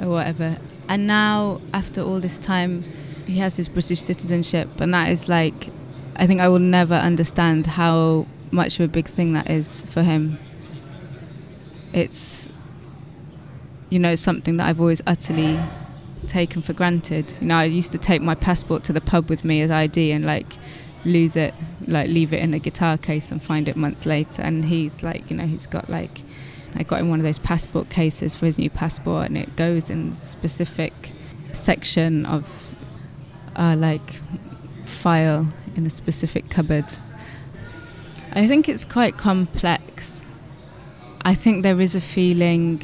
or 0.00 0.08
whatever. 0.08 0.58
And 0.88 1.06
now, 1.06 1.60
after 1.72 2.02
all 2.02 2.20
this 2.20 2.38
time, 2.38 2.84
he 3.26 3.38
has 3.38 3.56
his 3.56 3.68
British 3.68 4.00
citizenship, 4.00 4.80
and 4.80 4.92
that 4.92 5.10
is 5.10 5.28
like, 5.28 5.70
I 6.16 6.26
think 6.26 6.40
I 6.40 6.48
will 6.48 6.58
never 6.58 6.94
understand 6.94 7.66
how 7.66 8.26
much 8.50 8.78
of 8.78 8.84
a 8.84 8.88
big 8.88 9.08
thing 9.08 9.32
that 9.32 9.50
is 9.50 9.84
for 9.86 10.02
him. 10.02 10.38
It's, 11.92 12.43
you 13.90 13.98
know, 13.98 14.14
something 14.14 14.56
that 14.56 14.66
I've 14.68 14.80
always 14.80 15.02
utterly 15.06 15.58
taken 16.26 16.62
for 16.62 16.72
granted. 16.72 17.34
You 17.40 17.48
know, 17.48 17.56
I 17.56 17.64
used 17.64 17.92
to 17.92 17.98
take 17.98 18.22
my 18.22 18.34
passport 18.34 18.84
to 18.84 18.92
the 18.92 19.00
pub 19.00 19.28
with 19.28 19.44
me 19.44 19.60
as 19.60 19.70
ID 19.70 20.12
and 20.12 20.24
like 20.24 20.54
lose 21.04 21.36
it, 21.36 21.54
like 21.86 22.08
leave 22.08 22.32
it 22.32 22.40
in 22.40 22.54
a 22.54 22.58
guitar 22.58 22.96
case 22.96 23.30
and 23.30 23.42
find 23.42 23.68
it 23.68 23.76
months 23.76 24.06
later. 24.06 24.42
And 24.42 24.64
he's 24.66 25.02
like, 25.02 25.30
you 25.30 25.36
know, 25.36 25.46
he's 25.46 25.66
got 25.66 25.88
like 25.90 26.22
I 26.76 26.82
got 26.82 27.00
him 27.00 27.08
one 27.08 27.20
of 27.20 27.24
those 27.24 27.38
passport 27.38 27.88
cases 27.88 28.34
for 28.34 28.46
his 28.46 28.58
new 28.58 28.70
passport, 28.70 29.26
and 29.26 29.38
it 29.38 29.54
goes 29.56 29.90
in 29.90 30.16
specific 30.16 30.92
section 31.52 32.26
of 32.26 32.72
uh, 33.54 33.76
like 33.78 34.20
file 34.84 35.46
in 35.76 35.86
a 35.86 35.90
specific 35.90 36.50
cupboard. 36.50 36.86
I 38.32 38.48
think 38.48 38.68
it's 38.68 38.84
quite 38.84 39.16
complex. 39.16 40.22
I 41.22 41.34
think 41.34 41.62
there 41.62 41.80
is 41.80 41.94
a 41.94 42.00
feeling 42.00 42.82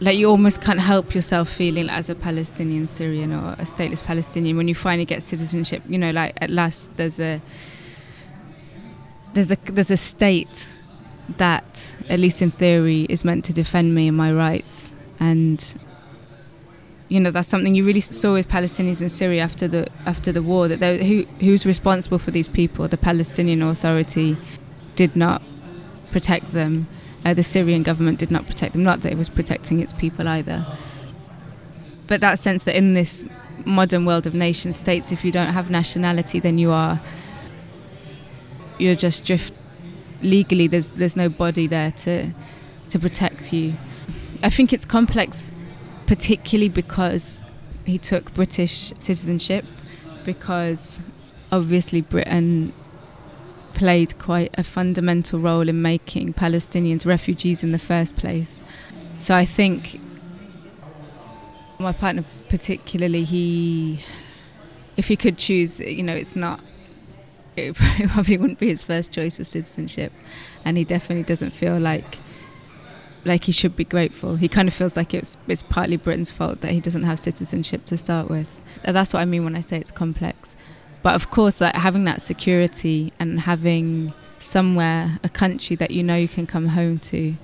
like 0.00 0.16
you 0.16 0.30
almost 0.30 0.60
can't 0.60 0.80
help 0.80 1.14
yourself 1.14 1.48
feeling 1.48 1.90
as 1.90 2.08
a 2.08 2.14
Palestinian 2.14 2.86
Syrian 2.86 3.32
or 3.32 3.52
a 3.54 3.64
stateless 3.64 4.02
Palestinian 4.02 4.56
when 4.56 4.68
you 4.68 4.74
finally 4.74 5.04
get 5.04 5.22
citizenship. 5.22 5.82
You 5.88 5.98
know, 5.98 6.10
like 6.10 6.34
at 6.40 6.50
last 6.50 6.96
there's 6.96 7.18
a 7.18 7.40
there's 9.34 9.50
a 9.50 9.56
there's 9.66 9.90
a 9.90 9.96
state 9.96 10.68
that, 11.36 11.92
at 12.08 12.18
least 12.18 12.40
in 12.40 12.50
theory, 12.50 13.02
is 13.08 13.24
meant 13.24 13.44
to 13.46 13.52
defend 13.52 13.94
me 13.94 14.08
and 14.08 14.16
my 14.16 14.32
rights. 14.32 14.92
And 15.20 15.74
you 17.08 17.18
know 17.18 17.30
that's 17.30 17.48
something 17.48 17.74
you 17.74 17.84
really 17.84 18.00
saw 18.00 18.34
with 18.34 18.48
Palestinians 18.48 19.02
in 19.02 19.08
Syria 19.08 19.42
after 19.42 19.66
the 19.66 19.88
after 20.06 20.30
the 20.30 20.42
war. 20.42 20.68
That 20.68 20.80
they, 20.80 21.06
who 21.06 21.24
who's 21.40 21.66
responsible 21.66 22.18
for 22.18 22.30
these 22.30 22.48
people? 22.48 22.86
The 22.86 22.96
Palestinian 22.96 23.62
Authority 23.62 24.36
did 24.94 25.16
not 25.16 25.42
protect 26.12 26.52
them. 26.52 26.86
Uh, 27.28 27.34
the 27.34 27.42
Syrian 27.42 27.82
government 27.82 28.18
did 28.18 28.30
not 28.30 28.46
protect 28.46 28.72
them. 28.72 28.82
Not 28.82 29.02
that 29.02 29.12
it 29.12 29.18
was 29.18 29.28
protecting 29.28 29.80
its 29.80 29.92
people 29.92 30.26
either. 30.26 30.64
But 32.06 32.22
that 32.22 32.38
sense 32.38 32.64
that 32.64 32.74
in 32.74 32.94
this 32.94 33.22
modern 33.66 34.06
world 34.06 34.26
of 34.26 34.32
nation 34.32 34.72
states, 34.72 35.12
if 35.12 35.26
you 35.26 35.30
don't 35.30 35.52
have 35.52 35.70
nationality, 35.70 36.40
then 36.40 36.56
you 36.56 36.72
are 36.72 36.98
you're 38.78 38.94
just 38.94 39.26
drift 39.26 39.52
legally 40.22 40.68
there's 40.68 40.92
there's 40.92 41.16
no 41.16 41.28
body 41.28 41.66
there 41.66 41.92
to 41.92 42.32
to 42.88 42.98
protect 42.98 43.52
you. 43.52 43.74
I 44.42 44.48
think 44.48 44.72
it's 44.72 44.86
complex, 44.86 45.50
particularly 46.06 46.70
because 46.70 47.42
he 47.84 47.98
took 47.98 48.32
British 48.32 48.94
citizenship, 48.98 49.66
because 50.24 51.02
obviously 51.52 52.00
Britain 52.00 52.72
played 53.78 54.18
quite 54.18 54.52
a 54.58 54.64
fundamental 54.64 55.38
role 55.38 55.68
in 55.68 55.80
making 55.80 56.34
Palestinians 56.34 57.06
refugees 57.06 57.62
in 57.62 57.70
the 57.70 57.78
first 57.78 58.16
place. 58.16 58.60
So 59.18 59.36
I 59.36 59.44
think 59.44 60.00
my 61.78 61.92
partner, 61.92 62.24
particularly, 62.48 63.22
he, 63.22 64.00
if 64.96 65.06
he 65.06 65.14
could 65.14 65.38
choose, 65.38 65.78
you 65.78 66.02
know, 66.02 66.16
it's 66.16 66.34
not 66.34 66.60
it 67.56 67.76
probably 68.08 68.36
wouldn't 68.36 68.58
be 68.58 68.66
his 68.66 68.82
first 68.82 69.12
choice 69.12 69.38
of 69.38 69.46
citizenship, 69.46 70.12
and 70.64 70.76
he 70.76 70.82
definitely 70.82 71.22
doesn't 71.22 71.50
feel 71.50 71.78
like 71.78 72.18
like 73.24 73.44
he 73.44 73.52
should 73.52 73.76
be 73.76 73.84
grateful. 73.84 74.34
He 74.36 74.48
kind 74.48 74.66
of 74.66 74.74
feels 74.74 74.96
like 74.96 75.14
it's 75.14 75.36
it's 75.46 75.62
partly 75.62 75.96
Britain's 75.96 76.32
fault 76.32 76.62
that 76.62 76.72
he 76.72 76.80
doesn't 76.80 77.04
have 77.04 77.20
citizenship 77.20 77.84
to 77.86 77.96
start 77.96 78.28
with. 78.28 78.60
That's 78.82 79.12
what 79.12 79.20
I 79.20 79.24
mean 79.24 79.44
when 79.44 79.54
I 79.54 79.60
say 79.60 79.78
it's 79.78 79.92
complex. 79.92 80.56
But 81.02 81.14
of 81.14 81.30
course, 81.30 81.60
like 81.60 81.74
having 81.74 82.04
that 82.04 82.22
security 82.22 83.12
and 83.18 83.40
having 83.40 84.12
somewhere, 84.40 85.18
a 85.22 85.28
country 85.28 85.76
that 85.76 85.90
you 85.90 86.02
know 86.02 86.16
you 86.16 86.28
can 86.28 86.46
come 86.46 86.68
home 86.68 86.98
to, 86.98 87.34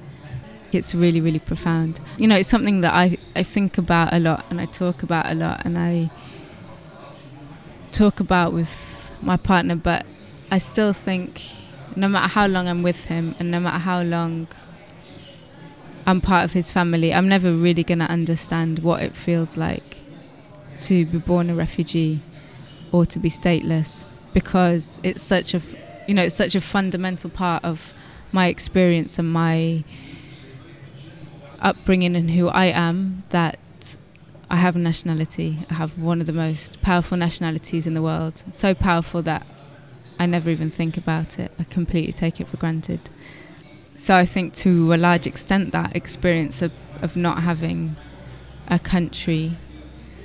it's 0.73 0.95
really, 0.95 1.21
really 1.21 1.39
profound. 1.39 2.01
You 2.19 2.27
know, 2.27 2.37
it's 2.37 2.49
something 2.49 2.81
that 2.81 2.93
I, 2.93 3.17
I 3.37 3.43
think 3.43 3.79
about 3.79 4.13
a 4.13 4.19
lot 4.19 4.45
and 4.51 4.61
I 4.61 4.67
talk 4.67 5.03
about 5.03 5.31
a 5.31 5.35
lot 5.35 5.65
and 5.65 5.79
I 5.79 6.11
talk 7.93 8.21
about 8.21 8.53
with 8.53 9.13
my 9.23 9.37
partner, 9.37 9.77
but 9.77 10.05
I 10.51 10.59
still 10.59 10.93
think 10.93 11.43
no 11.97 12.09
matter 12.09 12.29
how 12.29 12.47
long 12.47 12.67
I'm 12.69 12.83
with 12.83 13.05
him 13.07 13.35
and 13.39 13.51
no 13.51 13.61
matter 13.61 13.79
how 13.79 14.03
long 14.03 14.49
I'm 16.07 16.21
part 16.21 16.45
of 16.45 16.53
his 16.53 16.71
family, 16.71 17.15
I'm 17.15 17.29
never 17.29 17.53
really 17.53 17.85
going 17.85 18.01
to 18.01 18.11
understand 18.11 18.81
what 18.81 19.03
it 19.03 19.17
feels 19.17 19.57
like 19.57 19.99
to 20.79 21.07
be 21.07 21.19
born 21.19 21.51
a 21.51 21.55
refugee 21.55 22.21
or 22.95 23.05
to 23.05 23.19
be 23.19 23.29
stateless 23.29 24.07
because 24.33 25.01
it's 25.03 25.21
such 25.21 25.53
a 25.53 25.61
you 26.07 26.15
know 26.15 26.23
it's 26.23 26.35
such 26.37 26.55
a 26.55 26.61
fundamental 26.61 27.29
part 27.29 27.65
of 27.65 27.93
my 28.31 28.47
experience 28.47 29.19
and 29.19 29.33
my 29.33 29.83
upbringing 31.61 32.15
and 32.15 32.31
who 32.31 32.47
I 32.49 32.67
am 32.67 33.25
that 33.31 33.59
I 34.49 34.57
have 34.57 34.77
a 34.77 34.79
nationality. 34.79 35.59
I 35.71 35.75
have 35.75 35.99
one 35.99 36.21
of 36.21 36.29
the 36.29 36.33
most 36.33 36.83
powerful 36.83 37.17
nationalities 37.17 37.85
in 37.89 37.95
the 37.95 38.03
world. 38.03 38.45
So 38.51 38.75
powerful 38.75 39.23
that 39.23 39.45
I 40.21 40.27
never 40.27 40.49
even 40.51 40.71
think 40.71 40.97
about 40.97 41.39
it. 41.41 41.51
I 41.59 41.65
completely 41.65 42.13
take 42.13 42.41
it 42.41 42.49
for 42.49 42.59
granted. 42.59 43.01
So 43.97 44.15
I 44.15 44.25
think 44.25 44.55
to 44.67 44.95
a 44.95 44.99
large 45.09 45.27
extent 45.27 45.73
that 45.73 45.97
experience 45.97 46.63
of, 46.63 46.71
of 47.03 47.17
not 47.17 47.43
having 47.43 47.97
a 48.69 48.79
country, 48.79 49.53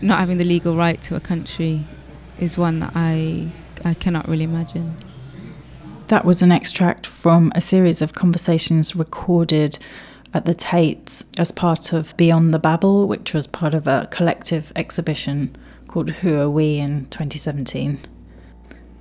not 0.01 0.19
having 0.19 0.37
the 0.37 0.45
legal 0.45 0.75
right 0.75 1.01
to 1.03 1.15
a 1.15 1.19
country 1.19 1.87
is 2.39 2.57
one 2.57 2.83
I 2.95 3.51
I 3.85 3.93
cannot 3.93 4.27
really 4.27 4.43
imagine. 4.43 4.95
That 6.07 6.25
was 6.25 6.41
an 6.41 6.51
extract 6.51 7.05
from 7.05 7.51
a 7.55 7.61
series 7.61 8.01
of 8.01 8.13
conversations 8.13 8.95
recorded 8.95 9.77
at 10.33 10.45
the 10.45 10.53
Tate 10.53 11.23
as 11.37 11.51
part 11.51 11.93
of 11.93 12.15
Beyond 12.17 12.53
the 12.53 12.59
Babel, 12.59 13.07
which 13.07 13.33
was 13.33 13.47
part 13.47 13.73
of 13.73 13.87
a 13.87 14.07
collective 14.11 14.71
exhibition 14.75 15.55
called 15.87 16.09
Who 16.09 16.39
Are 16.39 16.49
We 16.49 16.77
in 16.77 17.05
2017. 17.07 17.99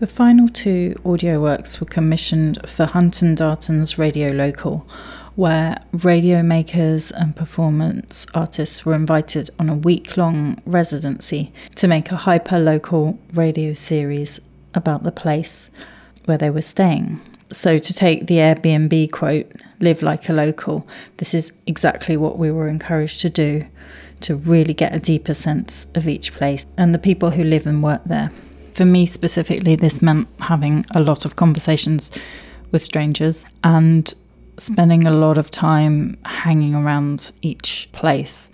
The 0.01 0.07
final 0.07 0.49
two 0.49 0.95
audio 1.05 1.41
works 1.43 1.81
were 1.81 1.87
commissioned 1.87 2.59
for 2.67 2.87
Hunt 2.87 3.21
and 3.21 3.37
Darton's 3.37 3.99
Radio 3.99 4.29
Local, 4.29 4.87
where 5.39 5.79
radio 5.93 6.43
makers 6.43 7.13
and 7.13 7.37
performance 7.37 8.27
artists 8.35 8.85
were 8.85 8.93
invited 8.93 9.49
on 9.61 9.69
a 9.69 9.75
week 9.75 10.17
long 10.17 10.61
residency 10.67 11.53
to 11.77 11.87
make 11.87 12.11
a 12.11 12.17
hyper 12.17 12.59
local 12.59 13.17
radio 13.35 13.73
series 13.73 14.41
about 14.75 15.05
the 15.05 15.13
place 15.13 15.71
where 16.25 16.39
they 16.39 16.51
were 16.51 16.61
staying. 16.61 17.21
So, 17.51 17.79
to 17.79 17.95
take 17.95 18.27
the 18.27 18.39
Airbnb 18.39 19.13
quote, 19.13 19.53
live 19.79 20.03
like 20.03 20.29
a 20.29 20.33
local, 20.33 20.89
this 21.19 21.33
is 21.35 21.53
exactly 21.69 22.17
what 22.17 22.37
we 22.37 22.51
were 22.51 22.67
encouraged 22.67 23.21
to 23.21 23.31
do 23.31 23.63
to 24.23 24.35
really 24.35 24.75
get 24.75 24.93
a 24.93 24.99
deeper 24.99 25.35
sense 25.35 25.87
of 25.95 26.09
each 26.09 26.33
place 26.33 26.67
and 26.77 26.93
the 26.93 26.99
people 26.99 27.31
who 27.31 27.45
live 27.45 27.65
and 27.65 27.81
work 27.81 28.03
there. 28.07 28.33
For 28.75 28.85
me 28.85 29.07
specifically, 29.07 29.77
this 29.77 30.03
meant 30.03 30.27
having 30.41 30.85
a 30.97 31.01
lot 31.01 31.25
of 31.25 31.37
conversations 31.37 32.11
with 32.73 32.83
strangers 32.83 33.47
and 33.63 34.13
spending 34.59 35.07
a 35.07 35.13
lot 35.13 35.39
of 35.39 35.51
time 35.51 36.17
hanging 36.25 36.75
around 36.75 37.33
each 37.43 37.89
place 37.93 38.51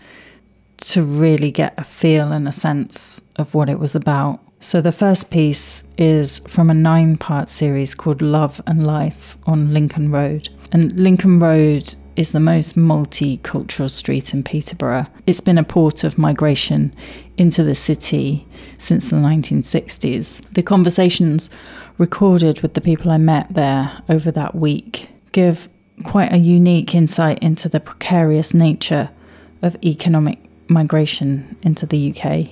to 0.79 1.03
really 1.03 1.51
get 1.51 1.75
a 1.79 1.85
feel 1.85 2.33
and 2.33 2.47
a 2.47 2.53
sense 2.53 3.23
of 3.37 3.55
what 3.55 3.69
it 3.69 3.79
was 3.79 3.95
about. 3.95 4.41
So, 4.61 4.81
the 4.81 4.93
first 4.93 5.31
piece 5.31 5.83
is 5.99 6.39
from 6.49 6.71
a 6.71 6.75
nine 6.75 7.19
part 7.19 7.49
series 7.49 7.95
called 7.95 8.23
Love 8.23 8.63
and 8.67 8.87
Life 8.87 9.37
on 9.47 9.75
Lincoln 9.75 10.11
Road. 10.11 10.49
And 10.73 10.91
Lincoln 10.93 11.39
Road 11.39 11.95
is 12.17 12.31
the 12.31 12.41
most 12.41 12.77
multicultural 12.77 13.91
street 13.91 14.33
in 14.33 14.43
Peterborough. 14.43 15.07
It's 15.27 15.41
been 15.41 15.59
a 15.59 15.65
port 15.65 16.05
of 16.05 16.17
migration 16.17 16.95
into 17.37 17.63
the 17.63 17.75
city 17.75 18.47
since 18.79 19.11
the 19.11 19.17
1960s. 19.17 20.41
The 20.53 20.63
conversations 20.63 21.51
recorded 21.99 22.61
with 22.61 22.75
the 22.75 22.81
people 22.81 23.11
I 23.11 23.19
met 23.19 23.53
there 23.53 24.03
over 24.09 24.31
that 24.31 24.55
week 24.55 25.09
give 25.33 25.69
quite 26.03 26.33
a 26.33 26.39
unique 26.39 26.95
insight 26.95 27.39
into 27.39 27.69
the 27.69 27.81
precarious 27.81 28.53
nature 28.53 29.11
of 29.63 29.77
economic 29.85 30.39
migration 30.69 31.57
into 31.63 31.87
the 31.87 32.11
UK. 32.11 32.51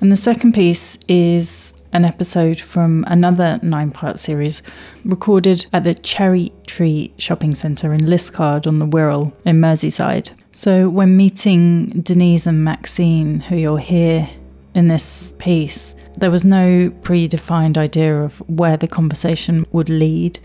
And 0.00 0.10
the 0.10 0.16
second 0.16 0.54
piece 0.54 0.98
is 1.06 1.74
an 1.92 2.04
episode 2.04 2.58
from 2.58 3.04
another 3.06 3.60
nine 3.62 3.90
part 3.90 4.18
series 4.18 4.62
recorded 5.04 5.66
at 5.72 5.84
the 5.84 5.94
Cherry 5.94 6.52
Tree 6.66 7.12
Shopping 7.18 7.54
Centre 7.54 7.92
in 7.92 8.06
Liscard 8.06 8.66
on 8.66 8.78
the 8.78 8.86
Wirral 8.86 9.32
in 9.44 9.60
Merseyside. 9.60 10.30
So, 10.52 10.88
when 10.88 11.16
meeting 11.16 12.00
Denise 12.02 12.46
and 12.46 12.64
Maxine, 12.64 13.40
who 13.40 13.56
you'll 13.56 13.76
hear 13.76 14.28
in 14.74 14.88
this 14.88 15.34
piece, 15.38 15.94
there 16.16 16.30
was 16.30 16.44
no 16.44 16.90
predefined 17.02 17.78
idea 17.78 18.22
of 18.22 18.38
where 18.48 18.76
the 18.76 18.88
conversation 18.88 19.66
would 19.72 19.88
lead. 19.88 20.38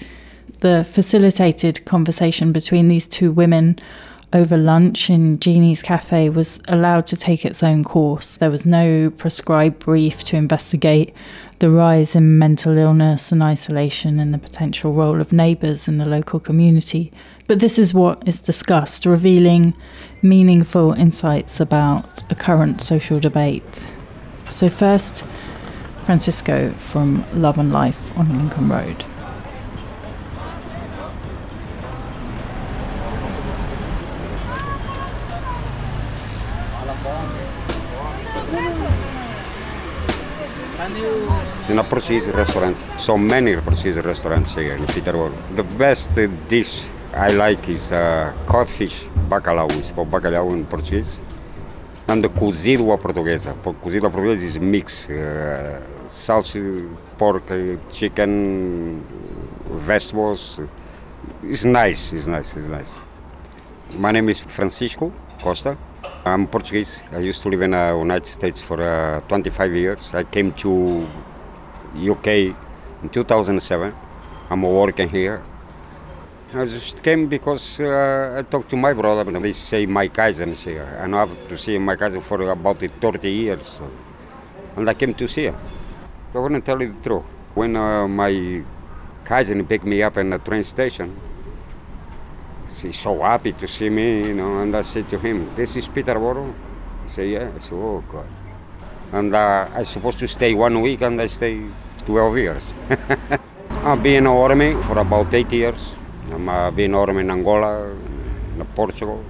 The 0.59 0.87
facilitated 0.89 1.85
conversation 1.85 2.51
between 2.51 2.87
these 2.87 3.07
two 3.07 3.31
women 3.31 3.77
over 4.33 4.57
lunch 4.57 5.09
in 5.09 5.39
Jeannie's 5.39 5.81
cafe 5.81 6.29
was 6.29 6.59
allowed 6.67 7.07
to 7.07 7.15
take 7.15 7.45
its 7.45 7.63
own 7.63 7.83
course. 7.83 8.37
There 8.37 8.51
was 8.51 8.65
no 8.65 9.09
prescribed 9.11 9.79
brief 9.79 10.23
to 10.25 10.35
investigate 10.35 11.13
the 11.59 11.69
rise 11.69 12.15
in 12.15 12.37
mental 12.37 12.77
illness 12.77 13.31
and 13.31 13.41
isolation 13.41 14.19
and 14.19 14.33
the 14.33 14.37
potential 14.37 14.93
role 14.93 15.21
of 15.21 15.31
neighbours 15.31 15.87
in 15.87 15.97
the 15.97 16.05
local 16.05 16.39
community. 16.39 17.11
But 17.47 17.59
this 17.59 17.79
is 17.79 17.93
what 17.93 18.27
is 18.27 18.41
discussed, 18.41 19.05
revealing 19.05 19.73
meaningful 20.21 20.93
insights 20.93 21.59
about 21.59 22.23
a 22.29 22.35
current 22.35 22.81
social 22.81 23.19
debate. 23.19 23.87
So, 24.49 24.69
first, 24.69 25.23
Francisco 26.05 26.71
from 26.71 27.25
Love 27.31 27.57
and 27.57 27.71
Life 27.71 28.17
on 28.17 28.37
Lincoln 28.37 28.69
Road. 28.69 29.05
It's 40.89 41.69
in 41.69 41.79
a 41.79 41.83
Portuguese 41.83 42.27
restaurant. 42.29 42.77
So 42.97 43.17
many 43.17 43.55
Portuguese 43.57 43.97
restaurants 44.01 44.55
here 44.55 44.75
in 44.75 44.85
Peterborough. 44.87 45.33
The 45.55 45.63
best 45.63 46.13
dish 46.47 46.85
I 47.13 47.29
like 47.31 47.67
is 47.67 47.91
uh, 47.91 48.33
codfish, 48.45 49.03
bacalhau. 49.29 49.69
It's 49.77 49.91
called 49.91 50.09
bacalhau 50.09 50.51
in 50.53 50.65
Portuguese. 50.65 51.19
And 52.07 52.23
the 52.23 52.29
cozido 52.29 52.93
à 52.93 52.97
portuguesa. 52.97 53.53
Po- 53.61 53.73
Cozido 53.73 54.07
à 54.07 54.09
portuguesa 54.09 54.45
is 54.45 54.57
mix. 54.57 55.09
Uh, 55.09 55.81
sausage, 56.07 56.85
pork, 57.17 57.51
uh, 57.51 57.75
chicken, 57.91 59.03
vegetables. 59.69 60.61
It's 61.43 61.65
nice, 61.65 62.13
it's 62.13 62.27
nice, 62.27 62.55
it's 62.55 62.67
nice. 62.69 62.89
My 63.97 64.11
name 64.13 64.29
is 64.29 64.39
Francisco 64.39 65.11
Costa. 65.43 65.77
I'm 66.25 66.47
Portuguese. 66.47 67.01
I 67.11 67.19
used 67.19 67.41
to 67.43 67.49
live 67.49 67.61
in 67.61 67.71
the 67.71 67.95
United 67.97 68.27
States 68.27 68.61
for 68.61 68.81
uh, 68.81 69.21
25 69.27 69.73
years. 69.75 70.13
I 70.13 70.23
came 70.23 70.51
to 70.53 71.07
UK 71.95 72.27
in 73.03 73.09
2007. 73.11 73.93
I'm 74.49 74.61
working 74.61 75.09
here. 75.09 75.41
I 76.53 76.65
just 76.65 77.03
came 77.03 77.27
because 77.27 77.79
uh, 77.79 78.35
I 78.39 78.41
talked 78.43 78.69
to 78.69 78.77
my 78.77 78.93
brother, 78.93 79.29
and 79.29 79.43
they 79.43 79.51
say 79.51 79.85
my 79.85 80.07
cousins 80.07 80.63
here. 80.63 80.97
And 81.01 81.15
I 81.15 81.19
have 81.19 81.47
to 81.49 81.57
see 81.57 81.77
my 81.77 81.95
cousin 81.95 82.21
for 82.21 82.41
about 82.49 82.79
30 82.79 83.29
years. 83.29 83.67
So. 83.67 83.89
And 84.75 84.89
I 84.89 84.93
came 84.93 85.13
to 85.13 85.27
see 85.27 85.45
him. 85.45 85.57
I 86.33 86.39
want 86.39 86.53
to 86.55 86.61
tell 86.61 86.81
you 86.81 86.93
the 86.93 87.09
truth. 87.09 87.23
When 87.53 87.75
uh, 87.75 88.07
my 88.07 88.63
cousin 89.25 89.65
picked 89.65 89.85
me 89.85 90.03
up 90.03 90.17
in 90.17 90.29
the 90.29 90.37
train 90.37 90.63
station, 90.63 91.19
he's 92.69 92.99
so 92.99 93.21
happy 93.21 93.53
to 93.53 93.67
see 93.67 93.89
me, 93.89 94.27
you 94.27 94.33
know, 94.33 94.59
and 94.59 94.75
I 94.75 94.81
said 94.81 95.09
to 95.09 95.19
him, 95.19 95.53
this 95.55 95.75
is 95.75 95.87
Peterborough? 95.87 96.53
He 97.03 97.09
said, 97.09 97.29
yeah. 97.29 97.51
I 97.55 97.59
said, 97.59 97.73
oh, 97.73 98.03
God. 98.07 98.27
And 99.11 99.33
uh, 99.33 99.69
I 99.73 99.83
supposed 99.83 100.19
to 100.19 100.27
stay 100.27 100.53
one 100.53 100.81
week, 100.81 101.01
and 101.01 101.21
I 101.21 101.27
stay 101.27 101.61
12 102.05 102.37
years. 102.37 102.73
I've 103.69 104.03
been 104.03 104.15
in 104.15 104.23
the 104.25 104.31
army 104.31 104.73
for 104.83 104.99
about 104.99 105.33
eight 105.33 105.51
years. 105.51 105.95
I'm 106.31 106.49
uh, 106.49 106.71
been 106.71 106.91
in 106.91 106.95
army 106.95 107.21
in 107.21 107.31
Angola, 107.31 107.89
in 107.89 108.65
Portugal, 108.75 109.23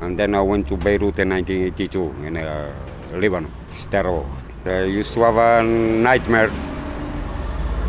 and 0.00 0.18
then 0.18 0.34
I 0.34 0.40
went 0.40 0.66
to 0.68 0.76
Beirut 0.76 1.18
in 1.20 1.30
1982 1.30 2.26
in 2.26 2.36
uh, 2.36 2.72
Lebanon. 3.12 3.52
It's 3.70 3.86
terrible. 3.86 4.26
I 4.64 4.82
used 4.82 5.14
to 5.14 5.20
have 5.20 5.36
a 5.36 5.62
nightmare. 5.62 6.50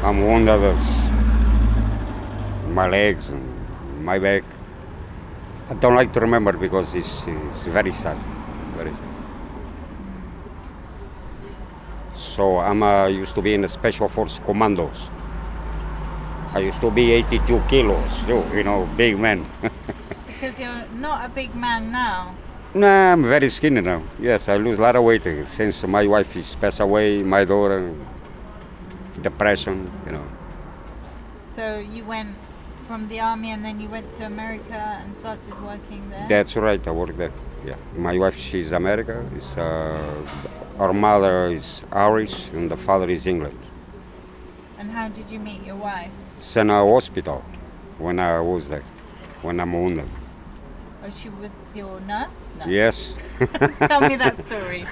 I'm 0.03 0.21
wounded, 0.21 0.77
my 2.69 2.87
legs 2.87 3.29
and 3.29 4.05
my 4.05 4.19
back. 4.19 4.43
I 5.69 5.73
don't 5.73 5.95
like 5.95 6.13
to 6.13 6.21
remember 6.21 6.53
because 6.53 6.95
it's, 6.95 7.27
it's 7.27 7.65
very 7.65 7.91
sad, 7.91 8.17
very 8.75 8.93
sad. 8.93 9.07
So 12.13 12.59
I'm 12.59 12.81
uh, 12.81 13.07
used 13.07 13.35
to 13.35 13.41
be 13.41 13.53
in 13.53 13.61
the 13.61 13.67
special 13.67 14.07
force 14.07 14.39
commandos. 14.39 15.09
I 16.53 16.59
used 16.59 16.79
to 16.81 16.89
be 16.89 17.11
82 17.11 17.61
kilos, 17.67 18.23
too, 18.23 18.45
you 18.53 18.63
know, 18.63 18.87
big 18.95 19.19
man. 19.19 19.45
Because 20.27 20.59
you're 20.59 20.85
not 20.93 21.25
a 21.25 21.29
big 21.29 21.53
man 21.55 21.91
now. 21.91 22.35
nah, 22.73 23.13
I'm 23.13 23.23
very 23.23 23.49
skinny 23.49 23.81
now. 23.81 24.03
Yes, 24.19 24.47
I 24.49 24.57
lose 24.57 24.77
a 24.77 24.81
lot 24.83 24.95
of 24.95 25.03
weight 25.03 25.23
since 25.45 25.83
my 25.83 26.05
wife 26.05 26.35
is 26.35 26.55
passed 26.55 26.79
away, 26.79 27.23
my 27.23 27.43
daughter, 27.43 27.91
depression, 29.19 29.91
you 30.05 30.11
know. 30.11 30.23
So 31.47 31.79
you 31.79 32.05
went 32.05 32.35
from 32.87 33.07
the 33.09 33.19
army 33.19 33.51
and 33.51 33.63
then 33.65 33.81
you 33.81 33.89
went 33.89 34.09
to 34.13 34.25
America 34.25 34.79
and 35.01 35.15
started 35.15 35.53
working 35.61 36.09
there. 36.09 36.25
That's 36.29 36.55
right, 36.55 36.81
I 36.87 36.91
work 36.91 37.15
there. 37.17 37.33
Yeah, 37.65 37.75
my 37.97 38.17
wife 38.17 38.37
she's 38.37 38.71
America. 38.71 39.25
It's, 39.35 39.57
uh, 39.57 40.25
our 40.79 40.93
mother 40.93 41.47
is 41.47 41.83
Irish 41.91 42.49
and 42.51 42.71
the 42.71 42.77
father 42.77 43.09
is 43.09 43.27
England. 43.27 43.59
And 44.77 44.89
how 44.91 45.09
did 45.09 45.29
you 45.29 45.39
meet 45.39 45.65
your 45.65 45.75
wife? 45.75 46.11
Sent 46.37 46.69
a 46.71 46.75
hospital 46.75 47.43
when 47.97 48.19
I 48.19 48.39
was 48.39 48.69
there, 48.69 48.85
when 49.41 49.59
I'm 49.59 49.73
wounded. 49.73 50.07
Oh, 51.03 51.09
she 51.09 51.29
was 51.29 51.51
your 51.75 51.99
nurse? 52.01 52.39
No. 52.59 52.65
Yes. 52.67 53.15
Tell 53.79 54.01
me 54.01 54.15
that 54.15 54.37
story. 54.47 54.85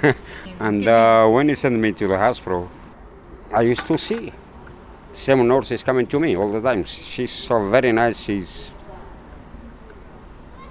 and 0.60 0.86
uh, 0.88 1.28
when 1.28 1.48
he 1.48 1.56
sent 1.56 1.78
me 1.80 1.93
to 1.93 2.08
the 2.08 2.18
hospital, 2.18 2.70
I 3.54 3.62
used 3.62 3.88
to 3.88 3.98
see 3.98 4.34
same 5.16 5.49
is 5.51 5.84
coming 5.84 6.07
to 6.07 6.20
me 6.20 6.36
all 6.36 6.51
the 6.51 6.61
time. 6.61 6.84
She's 6.84 7.32
so 7.32 7.70
very 7.70 7.91
nice. 7.91 8.20
She's 8.20 8.72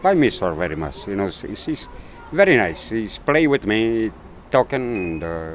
I 0.04 0.12
miss 0.12 0.38
her 0.40 0.52
very 0.52 0.76
much. 0.76 1.08
You 1.08 1.16
know, 1.16 1.30
she's 1.30 1.88
very 2.30 2.56
nice. 2.56 2.88
She's 2.88 3.16
play 3.16 3.46
with 3.46 3.66
me, 3.66 4.12
talking, 4.50 4.94
and, 4.94 5.22
uh, 5.22 5.52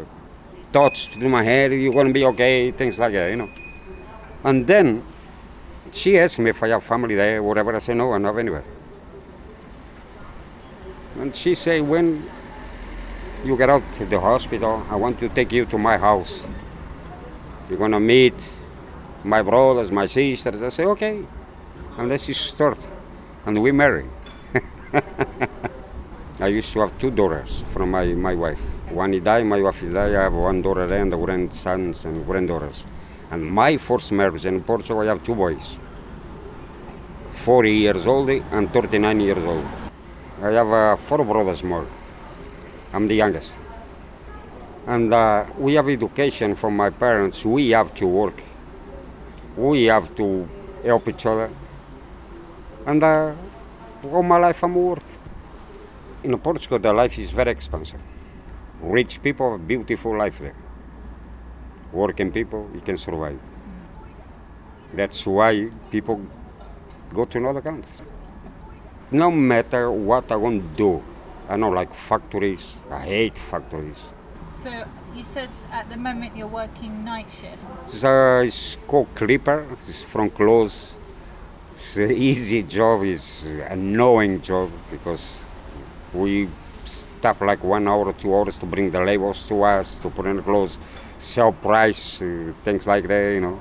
touch 0.73 1.11
to 1.11 1.29
my 1.29 1.43
head. 1.43 1.71
You're 1.71 1.93
gonna 1.93 2.11
be 2.11 2.25
okay, 2.25 2.71
things 2.71 2.97
like 2.97 3.13
that. 3.13 3.29
You 3.29 3.37
know. 3.37 3.49
And 4.43 4.65
then 4.65 5.03
she 5.91 6.17
asked 6.17 6.39
me 6.39 6.49
if 6.49 6.63
I 6.63 6.69
have 6.69 6.83
family 6.83 7.13
there, 7.13 7.43
whatever. 7.43 7.75
I 7.75 7.79
say 7.79 7.93
no, 7.93 8.09
I 8.11 8.15
don't 8.15 8.25
have 8.25 8.37
anywhere. 8.39 8.63
And 11.19 11.35
she 11.35 11.53
say 11.53 11.81
when 11.81 12.27
you 13.45 13.55
get 13.55 13.69
out 13.69 13.83
of 13.99 14.09
the 14.09 14.19
hospital, 14.19 14.83
I 14.89 14.95
want 14.95 15.19
to 15.19 15.29
take 15.29 15.51
you 15.51 15.65
to 15.67 15.77
my 15.77 15.97
house. 15.97 16.41
You're 17.69 17.77
gonna 17.77 17.99
meet 17.99 18.58
my 19.23 19.41
brothers, 19.41 19.91
my 19.91 20.05
sisters. 20.05 20.61
I 20.61 20.69
say, 20.69 20.85
okay. 20.85 21.25
And 21.97 22.09
let's 22.09 22.35
start. 22.35 22.87
And 23.45 23.61
we 23.61 23.71
marry. 23.71 24.05
I 26.39 26.47
used 26.47 26.71
to 26.73 26.79
have 26.79 26.97
two 26.97 27.11
daughters 27.11 27.63
from 27.69 27.91
my, 27.91 28.05
my 28.05 28.33
wife. 28.33 28.61
One 28.91 29.13
he 29.13 29.19
died, 29.19 29.45
my 29.45 29.61
wife 29.61 29.83
is 29.83 29.93
died. 29.93 30.15
I 30.15 30.23
have 30.23 30.33
one 30.33 30.61
daughter 30.61 30.93
and 30.93 31.11
grandsons 31.11 32.05
and 32.05 32.25
granddaughters. 32.25 32.85
And 33.31 33.45
my 33.45 33.77
first 33.77 34.11
marriage 34.11 34.45
in 34.45 34.63
Portugal, 34.63 35.01
I 35.01 35.05
have 35.07 35.23
two 35.23 35.35
boys. 35.35 35.77
40 37.31 37.71
years 37.71 38.07
old 38.07 38.29
and 38.29 38.71
39 38.71 39.19
years 39.19 39.43
old. 39.43 39.65
I 40.41 40.51
have 40.51 40.67
uh, 40.71 40.95
four 40.95 41.23
brothers 41.25 41.63
more. 41.63 41.85
I'm 42.93 43.07
the 43.07 43.15
youngest. 43.15 43.57
And 44.87 45.13
uh, 45.13 45.45
we 45.57 45.73
have 45.73 45.89
education 45.89 46.55
from 46.55 46.75
my 46.75 46.89
parents. 46.89 47.45
We 47.45 47.69
have 47.71 47.93
to 47.95 48.07
work. 48.07 48.41
We 49.59 49.83
have 49.85 50.15
to 50.15 50.47
help 50.85 51.09
each 51.09 51.25
other. 51.25 51.51
And 52.85 53.03
uh, 53.03 53.33
all 54.05 54.23
my 54.23 54.37
life 54.37 54.63
I'm 54.63 54.73
work. 54.73 55.03
In 56.23 56.37
Portugal, 56.39 56.79
the 56.79 56.93
life 56.93 57.19
is 57.19 57.29
very 57.31 57.51
expensive. 57.51 57.99
Rich 58.81 59.21
people 59.21 59.51
have 59.51 59.67
beautiful 59.67 60.17
life 60.17 60.39
there. 60.39 60.55
Working 61.91 62.31
people, 62.31 62.69
you 62.73 62.79
can 62.79 62.95
survive. 62.95 63.39
That's 64.93 65.27
why 65.27 65.69
people 65.91 66.21
go 67.13 67.25
to 67.25 67.37
another 67.37 67.61
countries. 67.61 68.01
No 69.11 69.29
matter 69.29 69.91
what 69.91 70.31
I 70.31 70.37
want 70.37 70.61
to 70.61 70.77
do, 70.77 71.03
I 71.49 71.57
know 71.57 71.69
like 71.69 71.93
factories, 71.93 72.75
I 72.89 73.01
hate 73.01 73.37
factories. 73.37 73.99
So 74.63 74.85
you 75.15 75.23
said 75.23 75.49
at 75.71 75.89
the 75.89 75.97
moment 75.97 76.35
you're 76.35 76.47
working 76.47 77.03
night 77.03 77.27
shift. 77.31 77.57
It's, 77.85 78.03
uh, 78.03 78.43
it's 78.45 78.77
called 78.87 79.07
Clipper, 79.15 79.65
it's 79.73 80.01
from 80.03 80.29
clothes. 80.29 80.95
It's 81.73 81.97
an 81.97 82.11
easy 82.29 82.63
job, 82.63 83.03
it's 83.03 83.43
an 83.43 83.61
annoying 83.61 84.41
job 84.41 84.71
because 84.91 85.45
we 86.13 86.49
stop 86.83 87.41
like 87.41 87.63
one 87.63 87.87
hour, 87.87 88.13
two 88.13 88.33
hours 88.35 88.55
to 88.57 88.65
bring 88.65 88.91
the 88.91 88.99
labels 89.01 89.47
to 89.47 89.63
us, 89.63 89.95
to 89.97 90.09
put 90.09 90.25
in 90.25 90.37
the 90.37 90.41
clothes, 90.41 90.79
sell 91.17 91.51
price, 91.51 92.21
uh, 92.21 92.53
things 92.63 92.87
like 92.87 93.07
that, 93.07 93.33
you 93.33 93.41
know. 93.41 93.59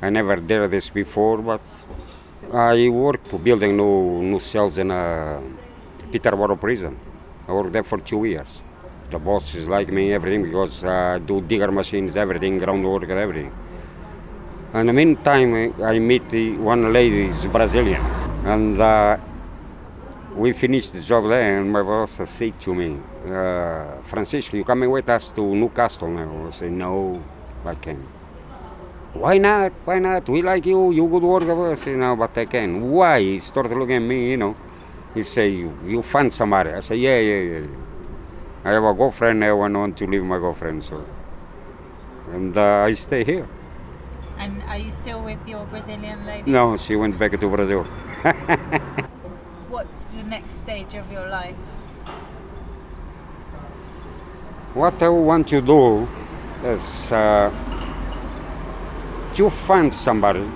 I 0.00 0.10
never 0.10 0.36
did 0.36 0.70
this 0.70 0.90
before, 0.90 1.38
but 1.38 1.60
I 2.52 2.88
worked 2.88 3.30
to 3.30 3.38
building 3.38 3.76
new, 3.76 4.22
new 4.22 4.38
cells 4.38 4.78
in 4.78 4.90
uh, 4.90 5.40
Peterborough 6.10 6.56
prison. 6.56 6.96
I 7.46 7.52
worked 7.52 7.72
there 7.72 7.82
for 7.82 7.98
two 7.98 8.24
years. 8.24 8.62
The 9.10 9.18
boss 9.18 9.54
is 9.54 9.66
like 9.68 9.88
me, 9.88 10.12
everything, 10.12 10.42
because 10.42 10.84
I 10.84 11.18
do 11.18 11.40
digger 11.40 11.72
machines, 11.72 12.14
everything, 12.16 12.58
groundwork, 12.58 13.04
and 13.04 13.12
everything. 13.12 13.52
In 14.74 14.86
the 14.86 14.92
meantime, 14.92 15.72
I 15.82 15.98
meet 15.98 16.58
one 16.58 16.92
lady, 16.92 17.28
is 17.28 17.46
Brazilian, 17.46 18.02
and 18.44 18.78
uh, 18.78 19.16
we 20.36 20.52
finished 20.52 20.92
the 20.92 21.00
job 21.00 21.26
there, 21.26 21.58
and 21.58 21.72
my 21.72 21.82
boss 21.82 22.20
said 22.28 22.60
to 22.60 22.74
me, 22.74 22.98
uh, 23.26 24.02
Francisco, 24.02 24.58
you 24.58 24.64
coming 24.64 24.90
with 24.90 25.08
us 25.08 25.30
to 25.30 25.54
Newcastle 25.54 26.08
now? 26.08 26.46
I 26.46 26.50
say, 26.50 26.68
no, 26.68 27.24
I 27.64 27.74
can't. 27.76 27.98
Why 29.14 29.38
not? 29.38 29.72
Why 29.86 30.00
not? 30.00 30.28
We 30.28 30.42
like 30.42 30.66
you, 30.66 30.92
you 30.92 31.08
good 31.08 31.22
work. 31.22 31.44
I 31.44 31.74
say, 31.74 31.94
no, 31.94 32.14
but 32.14 32.36
I 32.36 32.44
can. 32.44 32.90
Why? 32.90 33.20
He 33.20 33.38
started 33.38 33.76
looking 33.76 33.96
at 33.96 34.02
me, 34.02 34.32
you 34.32 34.36
know. 34.36 34.54
He 35.14 35.22
say, 35.22 35.48
you, 35.48 35.76
you 35.86 36.02
find 36.02 36.30
somebody. 36.30 36.72
I 36.72 36.80
say, 36.80 36.96
yeah, 36.96 37.18
yeah, 37.18 37.58
yeah. 37.60 37.66
I 38.64 38.70
have 38.70 38.84
a 38.84 38.92
girlfriend, 38.92 39.44
I 39.44 39.52
want 39.52 39.96
to 39.98 40.06
leave 40.06 40.24
my 40.24 40.38
girlfriend, 40.38 40.82
so. 40.82 41.04
And 42.32 42.56
uh, 42.56 42.84
I 42.86 42.92
stay 42.92 43.24
here. 43.24 43.48
And 44.36 44.62
are 44.64 44.78
you 44.78 44.90
still 44.90 45.22
with 45.22 45.38
your 45.46 45.64
Brazilian 45.66 46.26
lady? 46.26 46.50
No, 46.50 46.76
she 46.76 46.96
went 46.96 47.18
back 47.18 47.32
to 47.32 47.48
Brazil. 47.48 47.84
What's 49.68 50.00
the 50.16 50.22
next 50.24 50.58
stage 50.58 50.94
of 50.94 51.10
your 51.10 51.28
life? 51.28 51.56
What 54.74 55.02
I 55.02 55.08
want 55.08 55.48
to 55.48 55.60
do 55.60 56.08
is 56.64 57.10
uh, 57.12 57.50
to 59.34 59.50
find 59.50 59.92
somebody 59.92 60.46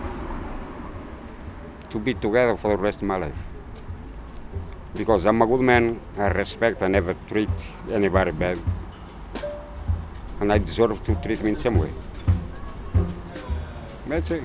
to 1.90 1.98
be 1.98 2.14
together 2.14 2.56
for 2.56 2.76
the 2.76 2.76
rest 2.76 3.02
of 3.02 3.08
my 3.08 3.16
life. 3.16 3.51
Because 4.94 5.24
I'm 5.24 5.40
a 5.40 5.46
good 5.46 5.60
man, 5.60 6.00
I 6.18 6.26
respect, 6.26 6.82
I 6.82 6.88
never 6.88 7.14
treat 7.28 7.48
anybody 7.90 8.30
bad. 8.30 8.58
And 10.40 10.52
I 10.52 10.58
deserve 10.58 11.02
to 11.04 11.14
treat 11.16 11.42
me 11.42 11.50
in 11.50 11.56
some 11.56 11.78
way. 11.78 11.90
That's 14.06 14.30
it. 14.30 14.44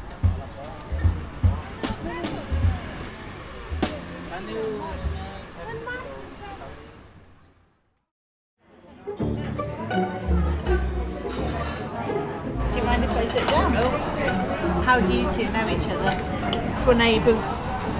Do 9.17 9.23
you 12.77 12.83
mind 12.85 13.03
if 13.03 13.11
I 13.11 13.27
sit 13.27 13.47
down? 13.49 13.75
Oh. 13.75 13.89
How 14.85 14.99
do 15.01 15.13
you 15.13 15.29
two 15.31 15.49
know 15.51 15.67
each 15.67 15.87
other? 15.89 16.85
We're 16.87 16.93
neighbours 16.93 17.43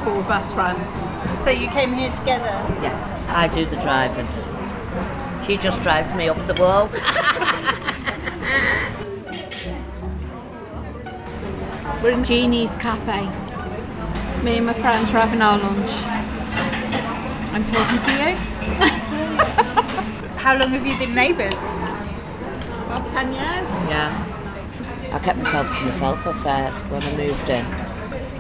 or 0.08 0.24
best 0.24 0.54
friends. 0.54 1.07
So 1.48 1.54
you 1.54 1.70
came 1.70 1.94
here 1.94 2.12
together? 2.12 2.52
Yes, 2.84 3.08
I 3.30 3.48
do 3.48 3.64
the 3.64 3.78
driving. 3.78 4.28
She 5.46 5.56
just 5.56 5.82
drives 5.82 6.14
me 6.14 6.28
up 6.28 6.36
the 6.46 6.54
wall. 6.56 6.90
We're 12.04 12.12
in 12.12 12.26
Jeannie's 12.26 12.76
cafe. 12.76 13.30
Me 14.44 14.58
and 14.58 14.66
my 14.66 14.74
friends 14.74 15.10
are 15.12 15.26
having 15.26 15.42
our 15.42 15.58
lunch. 15.58 15.90
I'm 17.54 17.64
talking 17.64 18.00
to 18.02 18.12
you. 18.12 18.36
How 20.36 20.58
long 20.58 20.72
have 20.72 20.86
you 20.86 20.98
been 21.00 21.16
neighbours? 21.16 21.54
About 21.54 23.08
10 23.10 23.32
years. 23.32 23.70
Yeah. 23.88 24.12
I 25.14 25.20
kept 25.20 25.38
myself 25.38 25.74
to 25.78 25.86
myself 25.86 26.28
at 26.28 26.36
first 26.44 26.86
when 26.88 27.04
I 27.04 27.16
moved 27.16 27.50
in. 27.50 27.66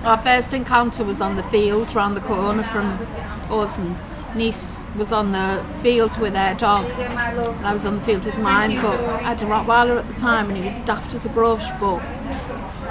Our 0.03 0.17
first 0.17 0.53
encounter 0.53 1.03
was 1.03 1.19
on 1.21 1.35
the 1.35 1.43
field 1.43 1.93
round 1.93 2.15
the 2.15 2.21
corner 2.21 2.63
from 2.63 2.97
us, 3.51 3.77
and 3.77 3.95
niece 4.35 4.85
was 4.95 5.11
on 5.11 5.31
the 5.33 5.65
field 5.81 6.17
with 6.19 6.33
her 6.35 6.55
dog. 6.55 6.89
I 6.91 7.73
was 7.73 7.85
on 7.85 7.97
the 7.97 8.01
field 8.01 8.23
with 8.25 8.37
mine, 8.37 8.81
but 8.81 8.99
I 8.99 9.33
had 9.33 9.41
a 9.41 9.45
Rottweiler 9.45 9.99
at 9.99 10.07
the 10.07 10.13
time, 10.13 10.49
and 10.49 10.57
he 10.57 10.63
was 10.63 10.79
daft 10.81 11.13
as 11.13 11.25
a 11.25 11.29
brush, 11.29 11.69
but 11.79 12.01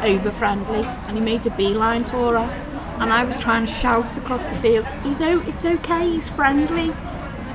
over 0.04 0.30
friendly. 0.30 0.84
And 1.09 1.16
he 1.16 1.22
made 1.24 1.46
a 1.46 1.50
beeline 1.50 2.04
for 2.04 2.38
her, 2.38 2.96
and 3.00 3.12
I 3.12 3.24
was 3.24 3.38
trying 3.38 3.66
to 3.66 3.72
shout 3.72 4.16
across 4.18 4.44
the 4.46 4.54
field, 4.57 4.86
he's 5.02 5.20
o- 5.20 5.40
it's 5.46 5.64
okay, 5.64 6.11
he's 6.11 6.28
friendly. 6.28 6.92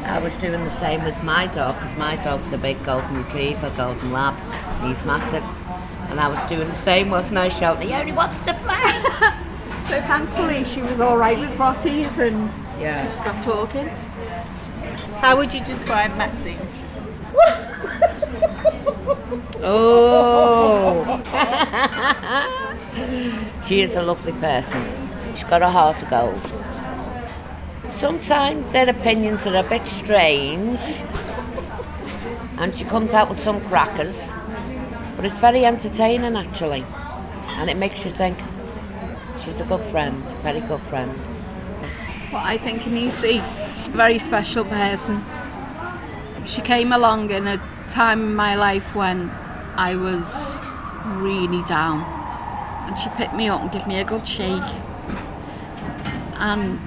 I 0.06 0.18
was 0.18 0.36
doing 0.38 0.64
the 0.64 0.72
same 0.72 1.04
with 1.04 1.22
my 1.24 1.46
dog 1.48 1.76
because 1.76 1.96
my 1.96 2.16
dog's 2.18 2.52
a 2.52 2.58
big 2.58 2.84
golden 2.84 3.24
retriever, 3.24 3.70
golden 3.78 4.12
lab. 4.12 4.36
He's 4.82 5.06
massive. 5.06 5.44
And 6.10 6.20
I 6.20 6.28
was 6.28 6.44
doing 6.46 6.68
the 6.68 6.74
same, 6.74 7.10
wasn't 7.12 7.38
I? 7.38 7.48
Shouting, 7.50 7.88
he 7.88 7.94
only 7.94 8.12
wants 8.12 8.40
to 8.40 8.54
play. 8.56 9.38
So 9.92 10.00
thankfully 10.04 10.64
she 10.64 10.82
was 10.82 11.02
all 11.02 11.18
right 11.18 11.38
with 11.38 11.52
Rotties 11.58 12.18
and 12.18 12.50
Yeah. 12.80 13.02
she 13.02 13.08
just 13.10 13.26
got 13.26 13.44
talking. 13.44 13.90
How 15.20 15.36
would 15.36 15.54
you 15.54 15.60
describe 15.66 16.16
Maxine? 16.16 16.66
Oh. 19.64 21.22
she 23.68 23.82
is 23.82 23.96
a 23.96 24.02
lovely 24.02 24.32
person. 24.32 24.84
She's 25.36 25.44
got 25.44 25.62
a 25.62 25.70
heart 25.70 26.02
of 26.02 26.10
gold. 26.10 26.42
Sometimes 27.92 28.72
their 28.72 28.90
opinions 28.90 29.46
are 29.46 29.56
a 29.58 29.64
bit 29.64 29.86
strange, 29.86 30.80
and 32.58 32.76
she 32.76 32.86
comes 32.86 33.14
out 33.14 33.30
with 33.30 33.40
some 33.40 33.62
crackers, 33.66 34.32
but 35.16 35.26
it's 35.26 35.38
very 35.38 35.64
entertaining 35.66 36.36
actually, 36.38 36.84
and 37.58 37.70
it 37.70 37.78
makes 37.78 38.04
you 38.04 38.12
think. 38.12 38.40
She's 39.44 39.60
a 39.60 39.66
good 39.66 39.82
friend, 39.86 40.22
very 40.44 40.62
good 40.62 40.80
friend. 40.80 41.18
What 42.30 42.46
I 42.46 42.60
think 42.60 42.84
Anisi, 42.84 43.42
very 43.90 44.20
special 44.20 44.64
person. 44.64 45.26
She 46.46 46.62
came 46.62 46.92
along 46.92 47.32
in 47.32 47.48
a 47.48 47.60
time 47.90 48.22
in 48.22 48.36
my 48.36 48.56
life 48.56 48.96
when 48.96 49.32
I 49.76 49.96
was 49.96 50.60
really 51.24 51.64
down. 51.64 52.02
And 52.88 52.98
she 53.00 53.10
picked 53.10 53.34
me 53.34 53.50
up 53.50 53.62
and 53.62 53.72
gave 53.72 53.88
me 53.88 54.00
a 54.00 54.04
good 54.04 54.28
shake. 54.28 54.72
And 56.36 56.80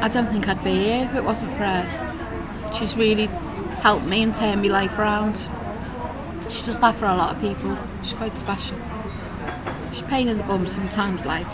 I 0.00 0.08
don't 0.08 0.28
think 0.28 0.48
I'd 0.48 0.62
be 0.62 0.84
here 0.84 1.04
if 1.04 1.16
it 1.16 1.24
wasn't 1.24 1.52
for 1.52 1.64
her. 1.64 2.70
She's 2.72 2.96
really 2.96 3.26
helped 3.82 4.06
me 4.06 4.22
and 4.22 4.32
turned 4.32 4.62
my 4.62 4.68
life 4.68 4.98
around. 5.00 5.36
She 6.48 6.64
does 6.64 6.78
that 6.78 6.94
for 6.94 7.06
a 7.06 7.16
lot 7.16 7.34
of 7.34 7.40
people. 7.40 7.76
She's 8.02 8.12
quite 8.12 8.38
special. 8.38 8.76
She's 9.90 10.00
a 10.00 10.04
pain 10.04 10.28
in 10.28 10.38
the 10.38 10.44
bum 10.44 10.66
sometimes, 10.66 11.26
like, 11.26 11.46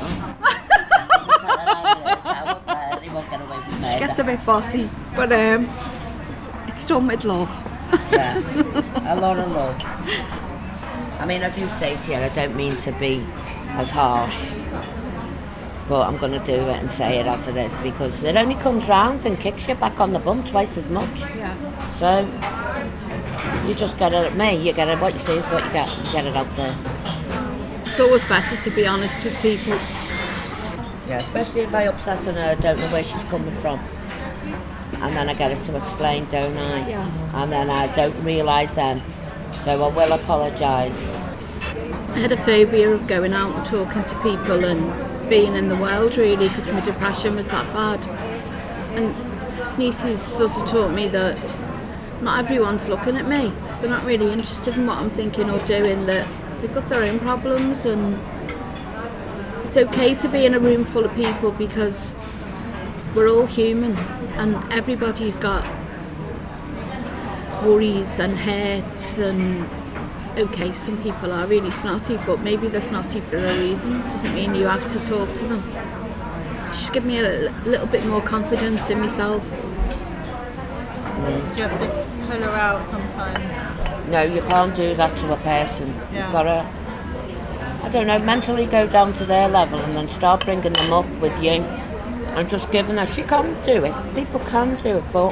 she 3.93 3.99
gets 3.99 4.18
a 4.18 4.24
bit 4.24 4.45
bossy. 4.45 4.91
But 5.14 5.32
um, 5.32 5.68
it's 6.66 6.87
done 6.87 7.07
with 7.07 7.24
love. 7.24 7.51
Yeah, 8.12 8.39
a 9.14 9.16
lot 9.20 9.39
of 9.39 9.51
love. 9.53 9.76
I 11.18 11.24
mean, 11.26 11.43
I 11.43 11.51
do 11.51 11.66
say 11.68 11.97
to 11.97 12.12
you, 12.12 12.18
I 12.18 12.28
don't 12.30 12.55
mean 12.57 12.76
to 12.76 12.93
be 12.93 13.24
as 13.70 13.91
harsh, 13.91 14.37
but 15.89 16.07
I'm 16.07 16.16
going 16.16 16.32
to 16.32 16.45
do 16.45 16.55
it 16.55 16.76
and 16.78 16.91
say 16.91 17.18
it 17.18 17.26
as 17.26 17.47
it 17.47 17.57
is 17.57 17.76
because 17.78 18.22
it 18.22 18.37
only 18.37 18.57
comes 18.57 18.89
round 18.89 19.24
and 19.24 19.39
kicks 19.41 19.66
you 19.68 19.74
back 19.76 19.99
on 20.01 20.12
the 20.12 20.18
bum 20.18 20.45
twice 20.45 20.76
as 20.76 20.89
much. 20.89 21.20
Yeah. 21.20 21.55
So 21.99 23.66
you 23.66 23.74
just 23.74 23.97
get 23.99 24.12
it 24.12 24.26
at 24.26 24.37
me. 24.37 24.57
You 24.57 24.72
get 24.72 24.89
it. 24.89 25.01
What 25.01 25.14
you 25.14 25.18
see 25.18 25.37
is 25.37 25.45
what 25.47 25.64
you 25.64 25.72
get. 25.72 25.89
You 25.97 26.12
get 26.12 26.26
it 26.26 26.37
out 26.37 26.55
there. 26.57 26.76
It's 27.97 28.05
always 28.05 28.24
better 28.24 28.57
to 28.57 28.70
be 28.76 28.86
honest 28.86 29.24
with 29.24 29.34
people. 29.40 29.72
Yeah, 31.09 31.18
especially 31.18 31.62
if 31.62 31.74
I 31.74 31.84
upset 31.84 32.24
her 32.24 32.30
and 32.30 32.38
I 32.38 32.55
don't 32.55 32.78
know 32.78 32.90
where 32.90 33.03
she's 33.03 33.22
coming 33.24 33.55
from. 33.55 33.80
And 35.01 35.16
then 35.16 35.30
I 35.30 35.32
get 35.32 35.57
her 35.57 35.64
to 35.64 35.76
explain, 35.78 36.26
don't 36.26 36.59
I? 36.59 36.86
Yeah. 36.90 37.42
And 37.42 37.51
then 37.51 37.70
I 37.70 37.86
don't 37.97 38.22
realise 38.22 38.74
then. 38.74 39.03
So 39.64 39.82
I 39.82 39.88
will 39.88 40.12
apologise. 40.12 41.09
I 41.09 42.18
had 42.18 42.32
a 42.32 42.36
phobia 42.36 42.90
of 42.90 43.07
going 43.07 43.32
out 43.32 43.57
and 43.57 43.64
talking 43.64 44.05
to 44.05 44.14
people 44.22 44.66
and 44.66 45.30
being 45.30 45.55
in 45.55 45.70
the 45.70 45.76
world 45.76 46.18
really 46.18 46.49
because 46.49 46.66
my 46.66 46.80
depression 46.80 47.34
was 47.34 47.49
that 47.49 47.66
bad. 47.72 48.07
And 48.99 49.78
nieces 49.78 50.20
sort 50.20 50.55
of 50.55 50.68
taught 50.68 50.92
me 50.92 51.09
that 51.09 51.38
not 52.20 52.44
everyone's 52.44 52.86
looking 52.88 53.16
at 53.16 53.26
me. 53.26 53.55
They're 53.80 53.88
not 53.88 54.05
really 54.05 54.30
interested 54.30 54.76
in 54.76 54.86
what 54.86 54.99
I'm 54.99 55.09
thinking 55.09 55.49
or 55.49 55.59
doing, 55.61 56.05
that 56.05 56.28
they've 56.61 56.74
got 56.74 56.88
their 56.88 57.02
own 57.02 57.18
problems 57.20 57.84
and 57.84 58.18
it's 59.66 59.76
okay 59.76 60.14
to 60.14 60.28
be 60.28 60.46
in 60.46 60.54
a 60.54 60.59
room 60.59 60.84
full 60.84 61.04
of 61.04 61.14
people 61.14 61.52
because 61.52 62.14
we're 63.14 63.28
all 63.28 63.46
human 63.46 63.96
and 64.38 64.72
everybody's 64.72 65.36
got 65.36 65.64
worries 67.64 68.18
and 68.18 68.38
hurts 68.38 69.18
and 69.18 69.68
okay 70.38 70.70
some 70.72 71.02
people 71.02 71.32
are 71.32 71.46
really 71.46 71.70
snotty 71.70 72.18
but 72.26 72.40
maybe 72.40 72.68
they're 72.68 72.80
snotty 72.80 73.20
for 73.20 73.36
a 73.36 73.59
reason. 73.59 74.00
Doesn't 74.02 74.34
mean 74.34 74.54
you 74.54 74.66
have 74.66 74.90
to 74.92 74.98
talk 75.07 75.28
to 75.28 75.46
them. 75.46 75.62
Just 76.68 76.92
give 76.92 77.04
me 77.04 77.18
a 77.18 77.50
little 77.64 77.86
bit 77.86 78.04
more 78.07 78.20
confidence 78.20 78.90
in 78.90 79.00
myself. 79.00 79.42
Do 81.16 81.61
you 81.61 81.66
have 81.66 81.78
to 81.80 81.88
pull 82.26 82.42
her 82.42 82.50
out 82.50 82.86
sometimes? 82.88 83.86
No, 84.09 84.22
you 84.22 84.40
can't 84.42 84.74
do 84.76 84.94
that 84.94 85.16
to 85.18 85.32
a 85.32 85.36
person. 85.38 85.88
Yeah. 86.12 86.24
You've 86.24 86.32
got 86.32 86.44
to, 86.44 87.84
I 87.84 87.88
don't 87.88 88.07
know, 88.07 88.20
mentally 88.20 88.66
go 88.66 88.86
down 88.86 89.14
to 89.14 89.24
their 89.24 89.48
level 89.48 89.80
and 89.80 89.96
then 89.96 90.09
start 90.09 90.44
bringing 90.44 90.72
them 90.72 90.92
up 90.92 91.09
with 91.20 91.36
you 91.42 91.62
and 92.36 92.48
just 92.48 92.70
giving 92.70 92.98
her. 92.98 93.07
She 93.07 93.24
can 93.24 93.52
do 93.66 93.84
it. 93.84 94.14
People 94.14 94.38
can 94.40 94.80
do 94.80 94.98
it, 94.98 95.04
but 95.12 95.30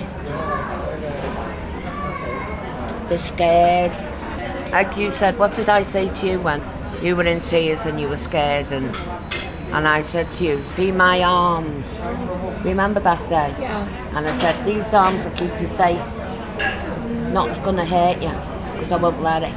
they're 3.09 3.19
scared. 3.19 3.93
Like 4.73 4.97
you 4.97 5.13
said, 5.13 5.39
what 5.39 5.55
did 5.55 5.69
I 5.69 5.83
say 5.83 6.09
to 6.09 6.27
you 6.27 6.41
when 6.41 6.61
you 7.01 7.15
were 7.15 7.27
in 7.27 7.43
tears 7.43 7.87
and 7.87 8.01
you 8.01 8.09
were 8.09 8.17
scared 8.17 8.73
and 8.73 8.97
and 9.73 9.89
I 9.89 10.03
said 10.03 10.31
to 10.35 10.45
you, 10.45 10.63
see 10.63 10.93
my 10.93 11.25
arms. 11.25 12.01
Remember 12.65 13.01
that 13.01 13.21
day? 13.29 13.53
Yeah. 13.61 14.17
And 14.17 14.25
I 14.25 14.31
said, 14.31 14.65
these 14.65 14.95
arms 14.95 15.25
will 15.25 15.33
keep 15.33 15.61
you 15.61 15.67
safe. 15.67 15.99
Nothing's 17.33 17.59
going 17.59 17.77
to 17.77 17.85
hurt 17.85 18.23
you 18.23 18.54
because 18.85 19.01
I 19.01 19.03
won't 19.03 19.23
let 19.23 19.43
it. 19.43 19.55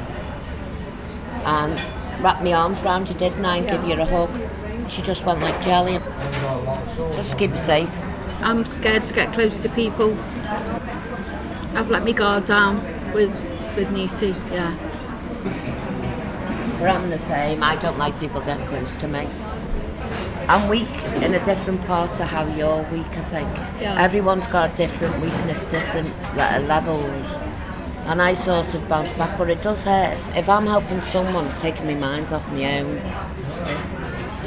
And 1.44 1.78
wrap 2.22 2.42
my 2.42 2.52
arms 2.54 2.80
round 2.82 3.08
you, 3.08 3.14
didn't 3.14 3.44
I, 3.44 3.58
and 3.58 3.68
give 3.68 3.84
you 3.84 4.00
a 4.00 4.04
hug. 4.04 4.30
She 4.90 5.02
just 5.02 5.24
went 5.24 5.40
like 5.40 5.62
jelly. 5.62 5.98
Just 7.14 7.32
to 7.32 7.36
keep 7.36 7.50
you 7.50 7.56
safe. 7.56 8.02
I'm 8.40 8.64
scared 8.64 9.04
to 9.06 9.14
get 9.14 9.32
close 9.32 9.60
to 9.62 9.68
people 9.68 10.16
I've 11.74 11.90
let 11.90 12.04
my 12.04 12.12
guard 12.12 12.46
down 12.46 12.76
with 13.12 13.30
with 13.76 13.90
Nisi 13.90 14.28
yeah 14.52 14.76
But 16.78 16.88
I'm 16.88 17.10
the 17.10 17.18
same. 17.18 17.62
I 17.62 17.74
don't 17.76 17.98
like 17.98 18.18
people 18.20 18.40
getting 18.40 18.64
close 18.66 18.94
to 18.96 19.08
me. 19.08 19.26
I'm 20.48 20.68
weak 20.68 20.88
in 21.22 21.34
a 21.34 21.44
different 21.44 21.84
part 21.84 22.14
to 22.14 22.24
how 22.24 22.46
you're 22.54 22.82
weak, 22.84 23.10
I 23.18 23.22
think. 23.22 23.48
Yeah. 23.80 24.00
Everyone's 24.00 24.46
got 24.46 24.72
a 24.72 24.76
different 24.76 25.20
weakness, 25.20 25.64
different 25.66 26.08
levels. 26.36 27.26
And 28.08 28.22
I 28.22 28.32
sort 28.32 28.72
of 28.74 28.88
bounce 28.88 29.12
back, 29.18 29.36
but 29.36 29.50
it 29.50 29.60
does 29.62 29.82
hurt. 29.82 30.16
If 30.34 30.48
I'm 30.48 30.64
helping 30.66 31.02
someone, 31.02 31.44
it's 31.44 31.60
taking 31.60 31.84
my 31.86 31.92
mind 31.94 32.32
off 32.32 32.50
my 32.50 32.78
own. 32.78 32.94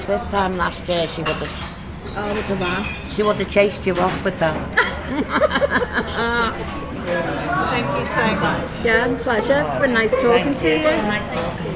This 0.07 0.27
time 0.27 0.57
last 0.57 0.87
year, 0.89 1.05
she 1.07 1.21
would 1.21 1.29
have. 1.29 1.77
Oh, 2.17 2.33
with 2.33 2.47
the 2.47 2.55
man. 2.55 3.11
She 3.11 3.21
would 3.21 3.35
have 3.35 3.51
chased 3.51 3.85
you 3.85 3.93
off 3.93 4.25
with 4.25 4.39
that. 4.39 4.75
Thank 7.71 7.85
you 7.99 8.05
so 8.15 8.25
much. 8.39 8.65
Yeah, 8.83 9.15
pleasure. 9.21 9.63
It's 9.67 9.77
been 9.79 9.93
nice 9.93 10.13
talking 10.13 10.55
Thank 10.55 10.57
to 10.57 10.67
you. 10.67 10.75
you. 10.77 10.83
Nice 10.83 11.27
talking 11.29 11.63
to 11.63 11.69
you. 11.69 11.75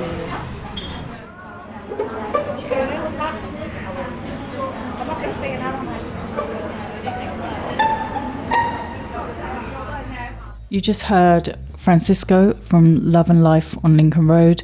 You 10.69 10.81
just 10.81 11.03
heard 11.03 11.55
Francisco 11.85 12.55
from 12.63 13.11
Love 13.11 13.29
and 13.29 13.43
Life 13.43 13.77
on 13.83 13.95
Lincoln 13.95 14.27
Road, 14.27 14.63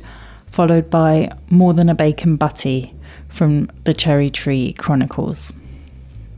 followed 0.49 0.89
by 0.89 1.32
More 1.51 1.72
Than 1.72 1.88
a 1.88 1.93
Bacon 1.93 2.36
Butty 2.36 2.95
from 3.30 3.69
the 3.84 3.93
Cherry 3.93 4.32
Tree 4.32 4.74
Chronicles. 4.74 5.53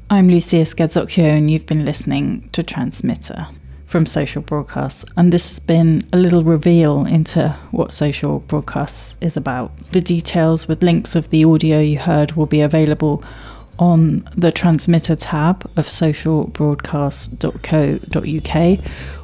I'm 0.10 0.28
Lucia 0.28 0.66
Scazzocchio, 0.66 1.24
and 1.24 1.50
you've 1.50 1.66
been 1.66 1.86
listening 1.86 2.50
to 2.52 2.64
Transmitter 2.64 3.48
from 3.86 4.06
Social 4.06 4.42
Broadcasts, 4.42 5.06
and 5.16 5.32
this 5.32 5.48
has 5.52 5.60
been 5.60 6.06
a 6.12 6.18
little 6.18 6.44
reveal 6.44 7.06
into 7.06 7.56
what 7.72 7.94
Social 7.94 8.40
Broadcasts 8.40 9.16
is 9.22 9.38
about. 9.38 9.72
The 9.94 10.02
details 10.02 10.68
with 10.68 10.84
links 10.84 11.16
of 11.16 11.30
the 11.30 11.46
audio 11.46 11.80
you 11.80 11.98
heard 11.98 12.34
will 12.34 12.46
be 12.46 12.60
available 12.60 13.24
on 13.80 14.30
the 14.36 14.52
transmitter 14.52 15.16
tab 15.16 15.66
of 15.78 15.88
socialbroadcast.co.uk, 15.88 18.80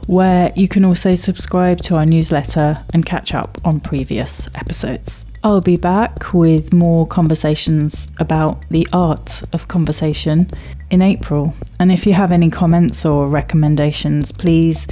where 0.08 0.54
you 0.56 0.68
can 0.68 0.86
also 0.86 1.16
subscribe 1.16 1.82
to 1.82 1.96
our 1.96 2.06
newsletter 2.06 2.84
and 2.94 3.04
catch 3.06 3.34
up 3.34 3.58
on 3.64 3.80
previous 3.80 4.48
episodes. 4.56 5.26
I'll 5.44 5.62
be 5.62 5.78
back 5.78 6.34
with 6.34 6.74
more 6.74 7.08
conversations 7.08 8.10
about 8.20 8.66
the 8.70 8.86
art 8.92 9.42
of 9.54 9.70
conversation 9.70 10.52
in 10.90 11.02
April. 11.02 11.54
And 11.80 11.92
if 11.92 12.06
you 12.06 12.14
have 12.14 12.32
any 12.32 12.50
comments 12.50 13.06
or 13.06 13.30
recommendations, 13.30 14.34
please 14.34 14.86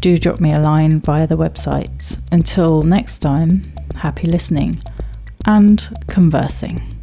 do 0.00 0.18
drop 0.18 0.40
me 0.40 0.52
a 0.52 0.58
line 0.58 1.00
via 1.00 1.26
the 1.26 1.38
website. 1.38 2.18
Until 2.30 2.82
next 2.82 3.20
time, 3.20 3.62
happy 3.94 4.26
listening 4.26 4.82
and 5.46 5.88
conversing. 6.06 6.93